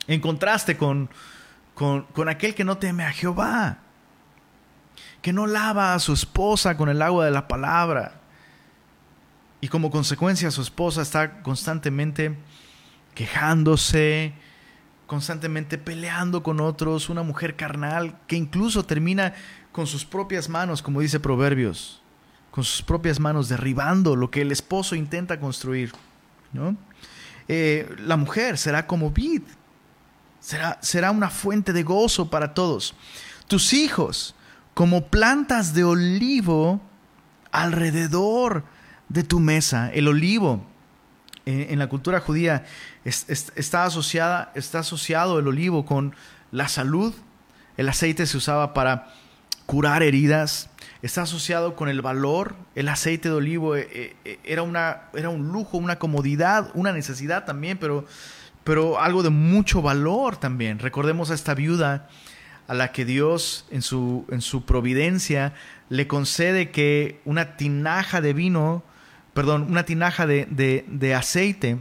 En 0.08 0.22
contraste 0.22 0.78
con, 0.78 1.10
con, 1.76 2.30
aquel 2.30 2.56
que 2.56 2.64
no 2.64 2.78
teme 2.78 3.04
a 3.04 3.12
Jehová, 3.12 3.80
que 5.22 5.34
no 5.34 5.46
lava 5.46 5.94
a 5.94 6.00
su 6.00 6.14
esposa 6.14 6.78
con 6.78 6.90
el 6.90 7.02
agua 7.02 7.26
de 7.26 7.32
la 7.32 7.48
palabra. 7.48 8.22
Y 9.66 9.68
como 9.68 9.90
consecuencia 9.90 10.52
su 10.52 10.62
esposa 10.62 11.02
está 11.02 11.42
constantemente 11.42 12.38
quejándose, 13.16 14.32
constantemente 15.08 15.80
peleando 15.80 16.44
con 16.44 16.62
otros, 16.62 17.10
una 17.10 17.24
mujer 17.24 17.56
carnal 17.56 18.16
que 18.28 18.36
incluso 18.36 18.86
termina 18.86 19.34
con 19.72 19.88
sus 19.88 20.06
propias 20.06 20.50
manos, 20.50 20.84
como 20.84 21.02
dice 21.02 21.20
Proverbios, 21.20 22.00
con 22.52 22.64
sus 22.64 22.84
propias 22.84 23.20
manos 23.20 23.50
derribando 23.50 24.16
lo 24.16 24.30
que 24.30 24.44
el 24.44 24.52
esposo 24.52 24.94
intenta 24.94 25.40
construir. 25.40 25.94
¿no? 26.54 26.78
Eh, 27.48 27.90
la 27.98 28.18
mujer 28.18 28.60
será 28.60 28.86
como 28.86 29.10
vid, 29.10 29.42
será, 30.40 31.10
una 31.10 31.32
fuente 31.32 31.74
de 31.74 31.82
gozo 31.82 32.30
para 32.30 32.54
todos. 32.54 32.94
Tus 33.48 33.74
hijos, 33.74 34.36
como 34.76 35.08
plantas 35.08 35.74
de 35.74 35.86
olivo 35.86 36.82
alrededor 37.52 38.75
de 39.10 39.24
tu 39.24 39.40
mesa. 39.40 39.92
El 39.94 40.08
olivo 40.08 40.66
eh, 41.46 41.68
en, 41.70 41.80
la 41.80 41.88
cultura 41.88 42.20
judía 42.20 42.66
está, 43.04 43.84
asociada, 43.86 44.52
está 44.56 44.80
asociado 44.80 45.40
el 45.40 45.48
olivo 45.48 45.86
con 45.86 46.16
la 46.52 46.68
salud. 46.68 47.14
El 47.78 47.90
aceite 47.90 48.26
se 48.26 48.38
usaba 48.38 48.74
para 48.74 49.14
curar 49.66 50.04
heridas. 50.04 50.70
Está 51.02 51.24
asociado 51.24 51.76
con 51.76 51.90
el 51.90 52.02
valor. 52.02 52.56
El 52.74 52.90
aceite 52.90 53.30
de 53.30 53.36
olivo 53.36 53.76
eh, 53.76 54.16
eh, 54.26 54.40
era, 54.44 54.64
una, 54.64 55.04
era 55.14 55.30
un 55.30 55.50
lujo, 55.50 55.78
una 55.78 56.00
comodidad, 56.00 56.72
una 56.74 56.92
necesidad 56.92 57.46
también, 57.46 57.78
pero 57.78 58.06
pero 58.66 59.00
algo 59.00 59.22
de 59.22 59.30
mucho 59.30 59.82
valor 59.82 60.38
también. 60.38 60.80
Recordemos 60.80 61.30
a 61.30 61.36
esta 61.36 61.54
viuda 61.54 62.10
a 62.68 62.74
la 62.74 62.92
que 62.92 63.06
Dios 63.06 63.66
en 63.70 63.84
su, 63.84 64.26
en 64.32 64.42
su 64.42 64.66
providencia 64.66 65.54
le 65.90 66.08
concede 66.08 66.72
que 66.72 67.22
una 67.26 67.58
tinaja 67.58 68.22
de 68.22 68.34
vino, 68.34 68.84
perdón, 69.36 69.68
una 69.70 69.86
tinaja 69.86 70.26
de, 70.26 70.48
de 70.88 71.14
aceite 71.14 71.78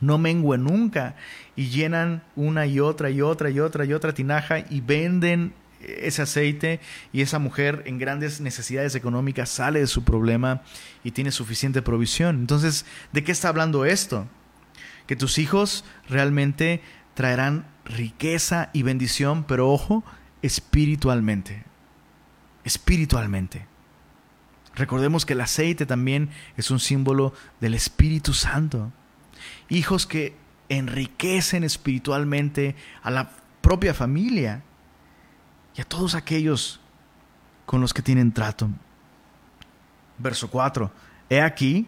no 0.00 0.16
mengue 0.16 0.56
nunca 0.56 1.16
y 1.54 1.68
llenan 1.68 2.22
una 2.36 2.64
y 2.64 2.80
otra 2.80 3.10
y 3.10 3.20
otra 3.20 3.50
y 3.50 3.60
otra 3.60 3.84
y 3.84 3.92
otra 3.92 4.14
tinaja 4.14 4.60
y 4.70 4.80
venden 4.80 5.52
ese 5.82 6.22
aceite 6.22 6.80
y 7.12 7.20
esa 7.20 7.38
mujer 7.38 7.82
en 7.84 7.98
grandes 7.98 8.40
necesidades 8.40 8.94
económicas 8.94 9.50
sale 9.50 9.80
de 9.80 9.86
su 9.86 10.04
problema 10.04 10.62
y 11.04 11.10
tiene 11.10 11.30
suficiente 11.30 11.82
provisión. 11.82 12.36
Entonces, 12.36 12.86
¿de 13.12 13.22
qué 13.22 13.32
está 13.32 13.50
hablando 13.50 13.84
esto? 13.84 14.26
que 15.10 15.16
tus 15.16 15.38
hijos 15.38 15.84
realmente 16.08 16.82
traerán 17.14 17.66
riqueza 17.84 18.70
y 18.72 18.84
bendición, 18.84 19.42
pero 19.42 19.68
ojo, 19.68 20.04
espiritualmente. 20.40 21.64
Espiritualmente. 22.62 23.66
Recordemos 24.74 25.26
que 25.26 25.32
el 25.32 25.40
aceite 25.40 25.86
también 25.86 26.30
es 26.56 26.70
un 26.70 26.80
símbolo 26.80 27.34
del 27.60 27.74
Espíritu 27.74 28.32
Santo. 28.32 28.92
Hijos 29.68 30.06
que 30.06 30.36
enriquecen 30.68 31.64
espiritualmente 31.64 32.76
a 33.02 33.10
la 33.10 33.30
propia 33.60 33.92
familia 33.92 34.62
y 35.76 35.80
a 35.80 35.84
todos 35.84 36.14
aquellos 36.14 36.80
con 37.66 37.80
los 37.80 37.92
que 37.92 38.02
tienen 38.02 38.32
trato. 38.32 38.68
Verso 40.18 40.50
4. 40.50 40.90
He 41.28 41.40
aquí, 41.40 41.86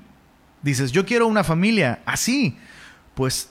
dices, 0.62 0.93
yo 0.93 1.07
quiero 1.07 1.26
una 1.26 1.45
familia 1.45 2.01
así, 2.07 2.57
pues, 3.14 3.51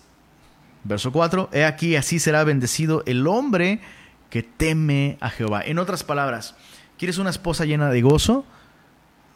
verso 0.84 1.12
4, 1.12 1.50
he 1.52 1.66
aquí, 1.66 1.96
así 1.96 2.20
será 2.20 2.44
bendecido 2.44 3.04
el 3.06 3.28
hombre 3.28 3.82
que 4.30 4.44
teme 4.44 5.18
a 5.20 5.30
Jehová. 5.30 5.62
En 5.64 5.78
otras 5.78 6.04
palabras, 6.04 6.56
¿quieres 6.98 7.18
una 7.18 7.30
esposa 7.30 7.66
llena 7.66 7.90
de 7.90 8.02
gozo? 8.02 8.46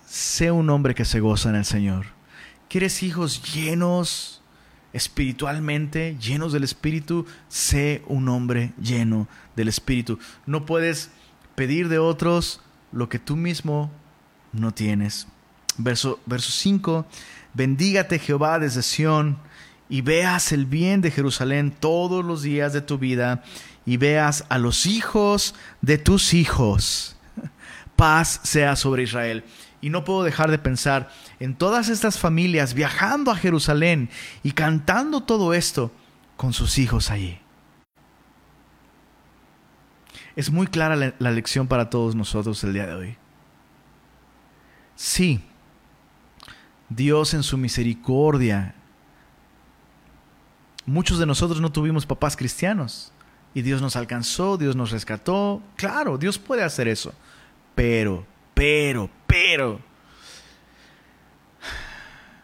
Sé 0.06 0.52
un 0.52 0.70
hombre 0.70 0.96
que 0.96 1.06
se 1.06 1.20
goza 1.20 1.50
en 1.50 1.56
el 1.56 1.66
Señor. 1.66 2.08
¿Quieres 2.70 3.04
hijos 3.04 3.54
llenos 3.54 4.42
espiritualmente, 4.94 6.18
llenos 6.20 6.54
del 6.54 6.64
Espíritu? 6.64 7.26
Sé 7.50 8.04
un 8.08 8.30
hombre 8.30 8.74
lleno 8.80 9.28
del 9.56 9.68
Espíritu. 9.68 10.20
No 10.46 10.66
puedes 10.66 11.10
pedir 11.56 11.90
de 11.90 12.00
otros 12.00 12.62
lo 12.92 13.10
que 13.10 13.20
tú 13.20 13.36
mismo 13.36 13.92
no 14.54 14.74
tienes. 14.74 15.28
Verso, 15.78 16.20
verso 16.26 16.52
5, 16.52 17.06
bendígate 17.54 18.20
Jehová 18.20 18.60
desde 18.60 18.82
Sión 18.82 19.38
y 19.90 20.02
veas 20.02 20.52
el 20.52 20.66
bien 20.66 21.02
de 21.02 21.12
Jerusalén 21.12 21.74
todos 21.78 22.24
los 22.24 22.42
días 22.44 22.74
de 22.74 22.82
tu 22.82 22.98
vida 22.98 23.44
y 23.86 23.98
veas 23.98 24.46
a 24.50 24.58
los 24.58 24.86
hijos 24.86 25.56
de 25.82 25.98
tus 25.98 26.34
hijos. 26.34 27.16
Paz 27.96 28.40
sea 28.44 28.76
sobre 28.76 29.04
Israel. 29.04 29.44
Y 29.82 29.90
no 29.90 30.04
puedo 30.04 30.24
dejar 30.24 30.52
de 30.52 30.58
pensar 30.58 31.10
en 31.40 31.56
todas 31.56 31.90
estas 31.90 32.18
familias 32.18 32.74
viajando 32.74 33.32
a 33.32 33.36
Jerusalén 33.36 34.10
y 34.44 34.52
cantando 34.52 35.22
todo 35.22 35.54
esto 35.54 35.92
con 36.38 36.54
sus 36.54 36.78
hijos 36.78 37.12
allí. 37.12 37.40
Es 40.36 40.52
muy 40.52 40.68
clara 40.68 40.96
la, 40.96 41.32
lección 41.32 41.68
para 41.68 41.90
todos 41.90 42.16
nosotros 42.16 42.64
el 42.64 42.74
día 42.74 42.88
de 42.88 42.94
hoy. 42.94 43.18
Sí, 44.96 45.42
Dios 46.90 47.34
en 47.34 47.44
su 47.44 47.58
misericordia. 47.58 48.76
Muchos 50.86 51.20
de 51.20 51.26
nosotros 51.26 51.62
no 51.62 51.72
tuvimos 51.72 52.06
papás 52.06 52.36
cristianos 52.36 53.12
y 53.54 53.62
Dios 53.62 53.82
nos 53.82 53.96
alcanzó, 53.96 54.58
Dios 54.58 54.76
nos 54.76 54.92
rescató. 54.92 55.62
Claro, 55.78 56.18
Dios 56.18 56.38
puede 56.38 56.64
hacer 56.64 56.90
eso. 56.90 57.14
Pero, 57.74 58.26
pero, 58.56 59.10
pero, 59.28 59.80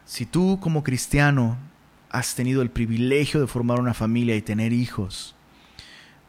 si 0.05 0.25
tú 0.25 0.59
como 0.61 0.83
cristiano 0.83 1.57
has 2.09 2.35
tenido 2.35 2.61
el 2.61 2.69
privilegio 2.69 3.39
de 3.39 3.47
formar 3.47 3.79
una 3.79 3.93
familia 3.93 4.35
y 4.35 4.41
tener 4.41 4.73
hijos, 4.73 5.35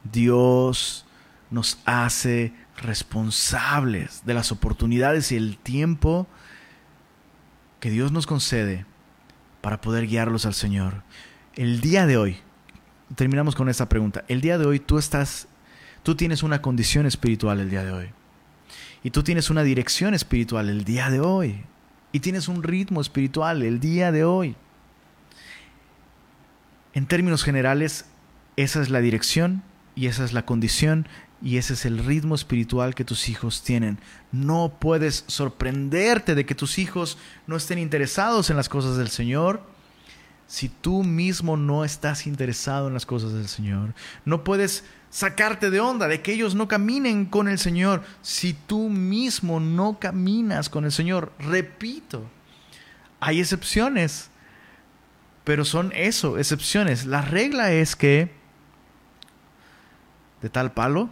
Dios 0.04 1.04
nos 1.50 1.78
hace 1.84 2.54
responsables 2.80 4.24
de 4.24 4.34
las 4.34 4.52
oportunidades 4.52 5.32
y 5.32 5.36
el 5.36 5.58
tiempo 5.58 6.26
que 7.80 7.90
Dios 7.90 8.12
nos 8.12 8.26
concede 8.26 8.86
para 9.60 9.80
poder 9.80 10.06
guiarlos 10.06 10.46
al 10.46 10.54
Señor. 10.54 11.02
El 11.56 11.80
día 11.80 12.06
de 12.06 12.16
hoy, 12.16 12.36
terminamos 13.16 13.56
con 13.56 13.68
esta 13.68 13.88
pregunta. 13.88 14.24
El 14.28 14.40
día 14.40 14.58
de 14.58 14.66
hoy 14.66 14.78
tú 14.78 14.96
estás, 14.96 15.48
tú 16.04 16.14
tienes 16.14 16.44
una 16.44 16.62
condición 16.62 17.04
espiritual 17.04 17.58
el 17.58 17.68
día 17.68 17.84
de 17.84 17.92
hoy. 17.92 18.21
Y 19.02 19.10
tú 19.10 19.22
tienes 19.22 19.50
una 19.50 19.62
dirección 19.62 20.14
espiritual 20.14 20.68
el 20.68 20.84
día 20.84 21.10
de 21.10 21.20
hoy. 21.20 21.64
Y 22.12 22.20
tienes 22.20 22.48
un 22.48 22.62
ritmo 22.62 23.00
espiritual 23.00 23.62
el 23.62 23.80
día 23.80 24.12
de 24.12 24.24
hoy. 24.24 24.54
En 26.94 27.06
términos 27.06 27.42
generales, 27.42 28.04
esa 28.56 28.82
es 28.82 28.90
la 28.90 29.00
dirección 29.00 29.62
y 29.94 30.06
esa 30.06 30.24
es 30.24 30.32
la 30.32 30.44
condición 30.44 31.08
y 31.42 31.56
ese 31.56 31.72
es 31.72 31.84
el 31.84 31.98
ritmo 31.98 32.34
espiritual 32.34 32.94
que 32.94 33.04
tus 33.04 33.28
hijos 33.28 33.62
tienen. 33.62 33.98
No 34.30 34.76
puedes 34.78 35.24
sorprenderte 35.26 36.34
de 36.34 36.46
que 36.46 36.54
tus 36.54 36.78
hijos 36.78 37.18
no 37.46 37.56
estén 37.56 37.78
interesados 37.78 38.50
en 38.50 38.56
las 38.56 38.68
cosas 38.68 38.96
del 38.96 39.08
Señor 39.08 39.66
si 40.46 40.68
tú 40.68 41.02
mismo 41.02 41.56
no 41.56 41.84
estás 41.84 42.26
interesado 42.26 42.88
en 42.88 42.94
las 42.94 43.06
cosas 43.06 43.32
del 43.32 43.48
Señor. 43.48 43.94
No 44.26 44.44
puedes 44.44 44.84
sacarte 45.12 45.70
de 45.70 45.78
onda 45.78 46.08
de 46.08 46.22
que 46.22 46.32
ellos 46.32 46.56
no 46.56 46.66
caminen 46.66 47.26
con 47.26 47.46
el 47.46 47.58
Señor 47.58 48.02
si 48.22 48.54
tú 48.54 48.88
mismo 48.88 49.60
no 49.60 50.00
caminas 50.00 50.68
con 50.68 50.84
el 50.84 50.90
Señor. 50.90 51.32
Repito, 51.38 52.24
hay 53.20 53.38
excepciones, 53.38 54.30
pero 55.44 55.64
son 55.64 55.92
eso, 55.94 56.38
excepciones. 56.38 57.04
La 57.04 57.22
regla 57.22 57.72
es 57.72 57.94
que 57.94 58.32
de 60.40 60.48
tal 60.50 60.72
palo 60.72 61.08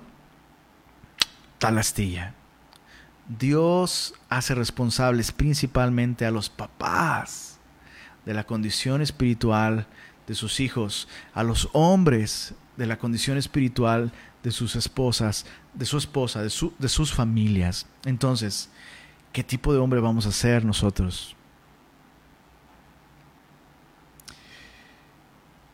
tal 1.59 1.77
astilla. 1.79 2.35
Dios 3.29 4.15
hace 4.29 4.55
responsables 4.57 5.31
principalmente 5.31 6.25
a 6.27 6.33
los 6.33 6.49
papás 6.49 7.59
de 8.25 8.35
la 8.35 8.45
condición 8.45 9.03
espiritual 9.03 9.87
de 10.31 10.37
sus 10.37 10.61
hijos, 10.61 11.09
a 11.35 11.43
los 11.43 11.69
hombres 11.73 12.55
de 12.77 12.87
la 12.87 13.01
condición 13.01 13.37
espiritual 13.37 14.13
de 14.45 14.53
sus 14.53 14.77
esposas, 14.77 15.45
de 15.75 15.85
su 15.85 15.99
esposa, 15.99 16.41
de, 16.41 16.53
de 16.79 16.89
sus 16.89 17.13
familias. 17.13 17.87
Entonces, 18.05 18.71
¿qué 19.33 19.43
tipo 19.43 19.73
de 19.73 19.81
hombre 19.81 19.99
vamos 19.99 20.27
a 20.27 20.31
ser 20.31 20.65
nosotros? 20.65 21.35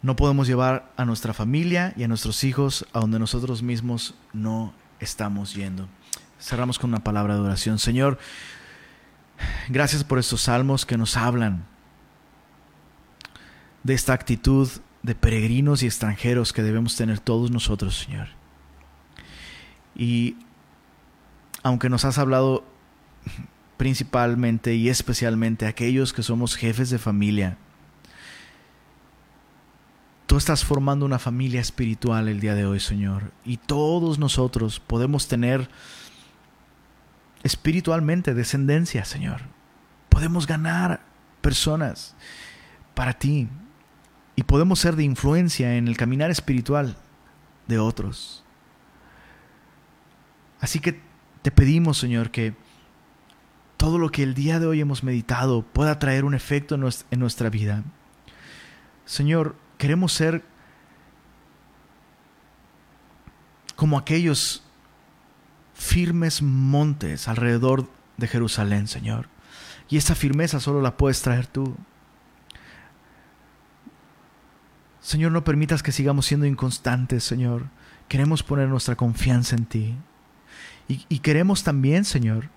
No 0.00 0.16
podemos 0.16 0.46
llevar 0.46 0.90
a 0.96 1.04
nuestra 1.04 1.34
familia 1.34 1.92
y 1.94 2.04
a 2.04 2.09
nuestros 2.09 2.42
hijos 2.42 2.86
a 2.94 3.00
donde 3.00 3.18
nosotros 3.18 3.62
mismos 3.62 4.14
no 4.32 4.72
estamos 5.00 5.52
yendo. 5.52 5.86
Cerramos 6.40 6.78
con 6.78 6.88
una 6.88 7.04
palabra 7.04 7.34
de 7.34 7.40
oración. 7.40 7.78
Señor, 7.78 8.18
gracias 9.68 10.02
por 10.02 10.18
estos 10.18 10.40
salmos 10.40 10.86
que 10.86 10.96
nos 10.96 11.18
hablan 11.18 11.76
de 13.87 13.95
esta 13.95 14.12
actitud 14.12 14.68
de 15.03 15.14
peregrinos 15.14 15.82
y 15.82 15.87
extranjeros 15.87 16.53
que 16.53 16.64
debemos 16.64 16.97
tener 16.97 17.20
todos 17.20 17.53
nosotros, 17.53 17.97
Señor. 17.97 18.28
Y 19.95 20.37
aunque 21.62 21.89
nos 21.89 22.05
has 22.05 22.18
hablado 22.18 22.64
principalmente 23.76 24.74
y 24.74 24.89
especialmente 24.89 25.66
aquellos 25.66 26.12
que 26.12 26.24
somos 26.24 26.57
jefes 26.57 26.91
de 26.91 26.99
familia, 26.99 27.59
Tú 30.26 30.37
estás 30.37 30.64
formando 30.64 31.07
una 31.07 31.20
familia 31.20 31.61
espiritual 31.61 32.26
el 32.26 32.41
día 32.41 32.57
de 32.57 32.66
hoy, 32.66 32.80
Señor. 32.80 33.32
Y 33.45 33.59
todos 33.59 34.18
nosotros 34.18 34.80
podemos 34.80 35.28
tener 35.28 35.70
espiritualmente 37.45 38.34
descendencia, 38.34 39.05
Señor. 39.05 39.43
Podemos 40.09 40.49
ganar 40.49 41.01
personas 41.43 42.16
para 42.95 43.12
ti. 43.12 43.49
Y 44.37 44.45
podemos 44.45 44.78
ser 44.78 44.97
de 44.97 45.05
influencia 45.05 45.76
en 45.76 45.89
el 45.89 45.97
caminar 45.97 46.30
espiritual 46.30 46.97
de 47.66 47.78
otros. 47.78 48.45
Así 50.61 50.78
que 50.78 51.01
te 51.43 51.51
pedimos, 51.51 51.99
Señor, 51.99 52.30
que 52.30 52.55
todo 53.76 53.99
lo 53.99 54.11
que 54.11 54.22
el 54.22 54.34
día 54.34 54.61
de 54.61 54.66
hoy 54.66 54.80
hemos 54.80 55.03
meditado 55.03 55.62
pueda 55.62 55.99
traer 55.99 56.24
un 56.24 56.34
efecto 56.34 56.74
en 56.74 57.18
nuestra 57.20 57.51
vida. 57.51 57.82
Señor, 59.05 59.57
Queremos 59.78 60.12
ser 60.12 60.43
como 63.74 63.99
aquellos 63.99 64.62
firmes 65.74 66.41
montes 66.41 67.28
alrededor 67.28 67.91
de 68.16 68.26
Jerusalén, 68.26 68.89
Señor. 68.89 69.28
Y 69.91 69.99
esa 69.99 70.14
firmeza 70.14 70.61
solo 70.61 70.80
la 70.80 70.97
puedes 70.97 71.20
traer 71.20 71.47
tú. 71.47 71.76
Señor, 75.07 75.30
no 75.30 75.44
permitas 75.44 75.84
que 75.84 75.92
sigamos 75.92 76.26
siendo 76.26 76.46
inconstantes, 76.46 77.22
Señor. 77.22 77.68
Queremos 78.09 78.42
poner 78.42 78.66
nuestra 78.66 78.96
confianza 78.96 79.54
en 79.54 79.64
ti. 79.64 79.94
Y, 80.88 81.20
queremos 81.20 81.62
también, 81.62 82.04
Señor, 82.04 82.50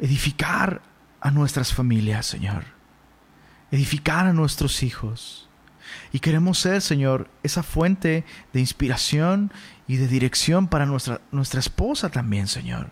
edificar 0.00 0.82
a 1.18 1.30
nuestras 1.30 1.72
familias, 1.72 2.26
Señor. 2.26 2.64
Edificar 3.70 4.26
a 4.26 4.34
nuestros 4.34 4.82
hijos. 4.82 5.48
Y 6.12 6.18
queremos 6.18 6.58
ser, 6.58 6.82
Señor, 6.82 7.30
esa 7.42 7.62
fuente 7.62 8.26
de 8.52 8.60
inspiración 8.60 9.50
y 9.88 9.96
de 9.96 10.08
dirección 10.08 10.68
para 10.68 10.84
nuestra, 10.84 11.22
nuestra 11.32 11.60
esposa 11.60 12.10
también, 12.10 12.48
Señor. 12.48 12.90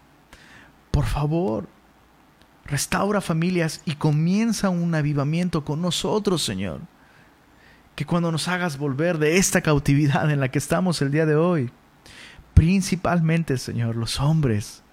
Por 0.90 1.04
favor, 1.04 1.68
restaura 2.64 3.20
familias 3.20 3.82
y 3.84 3.96
comienza 3.96 4.70
un 4.70 4.94
avivamiento 4.94 5.66
con 5.66 5.82
nosotros, 5.82 6.42
Señor. 6.42 6.80
Que 7.98 8.06
cuando 8.06 8.30
nos 8.30 8.46
hagas 8.46 8.78
volver 8.78 9.18
de 9.18 9.38
esta 9.38 9.60
cautividad 9.60 10.30
en 10.30 10.38
la 10.38 10.52
que 10.52 10.60
estamos 10.60 11.02
el 11.02 11.10
día 11.10 11.26
de 11.26 11.34
hoy, 11.34 11.72
principalmente, 12.54 13.58
Señor, 13.58 13.96
los 13.96 14.20
hombres, 14.20 14.84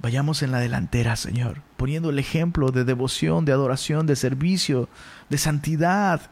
vayamos 0.00 0.42
en 0.42 0.50
la 0.50 0.58
delantera, 0.58 1.14
Señor, 1.14 1.62
poniendo 1.76 2.10
el 2.10 2.18
ejemplo 2.18 2.72
de 2.72 2.82
devoción, 2.82 3.44
de 3.44 3.52
adoración, 3.52 4.04
de 4.08 4.16
servicio, 4.16 4.88
de 5.30 5.38
santidad, 5.38 6.22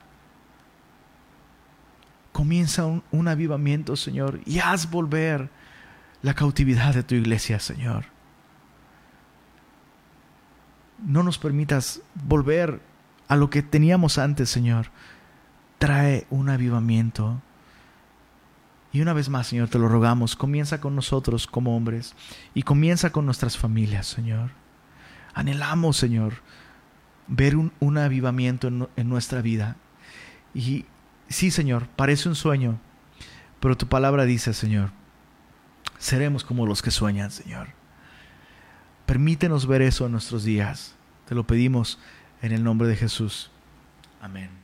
comienza 2.33 2.87
un, 2.87 3.29
avivamiento, 3.29 3.95
Señor, 3.95 4.41
y 4.47 4.59
haz 4.59 4.91
volver 4.91 5.51
la 6.23 6.35
cautividad 6.35 6.95
de 6.95 7.05
tu 7.05 7.15
iglesia, 7.15 7.61
Señor. 7.61 8.07
No 11.07 11.23
nos 11.23 11.39
permitas 11.39 12.03
volver 12.27 12.81
a 13.29 13.37
lo 13.37 13.51
que 13.51 13.63
teníamos 13.63 14.19
antes, 14.19 14.51
Señor. 14.51 14.91
Trae 15.81 16.29
un 16.31 16.49
avivamiento. 16.49 17.43
Y 18.93 19.01
una 19.01 19.13
vez 19.13 19.29
más, 19.29 19.49
Señor, 19.49 19.69
te 19.69 19.81
lo 19.81 19.89
rogamos, 19.89 20.37
comienza 20.37 20.81
con 20.81 20.95
nosotros 20.95 21.49
como 21.49 21.77
hombres 21.77 22.15
y 22.55 22.63
comienza 22.63 23.11
con 23.11 23.27
nuestras 23.27 23.59
familias, 23.59 24.07
Señor. 24.07 24.53
Anhelamos, 25.35 25.97
Señor, 25.97 26.35
ver 27.27 27.57
un, 27.57 27.99
avivamiento 27.99 28.69
en, 28.69 28.89
en 28.95 29.09
nuestra 29.09 29.43
vida. 29.43 29.77
Y 30.55 30.85
Sí, 31.31 31.53
Señor, 31.53 31.87
parece 31.87 32.29
un 32.29 32.35
sueño, 32.35 32.81
pero 33.61 33.77
tu 33.77 33.87
palabra 33.87 34.25
dice, 34.25 34.53
Señor, 34.53 34.91
seremos 35.97 36.43
como 36.43 36.67
los 36.67 36.83
que 36.83 36.91
sueñan, 36.91 37.31
Señor. 37.31 37.69
Permítenos 39.07 39.67
ver 39.67 39.81
eso 39.81 40.07
en 40.07 40.13
nuestros 40.13 40.43
días. 40.43 40.97
Te 41.29 41.37
lo 41.37 41.47
pedimos 41.47 42.01
en 42.43 42.51
el 42.51 42.65
nombre 42.65 42.89
de 42.89 42.97
Jesús. 42.97 43.53
Amén. 44.21 44.60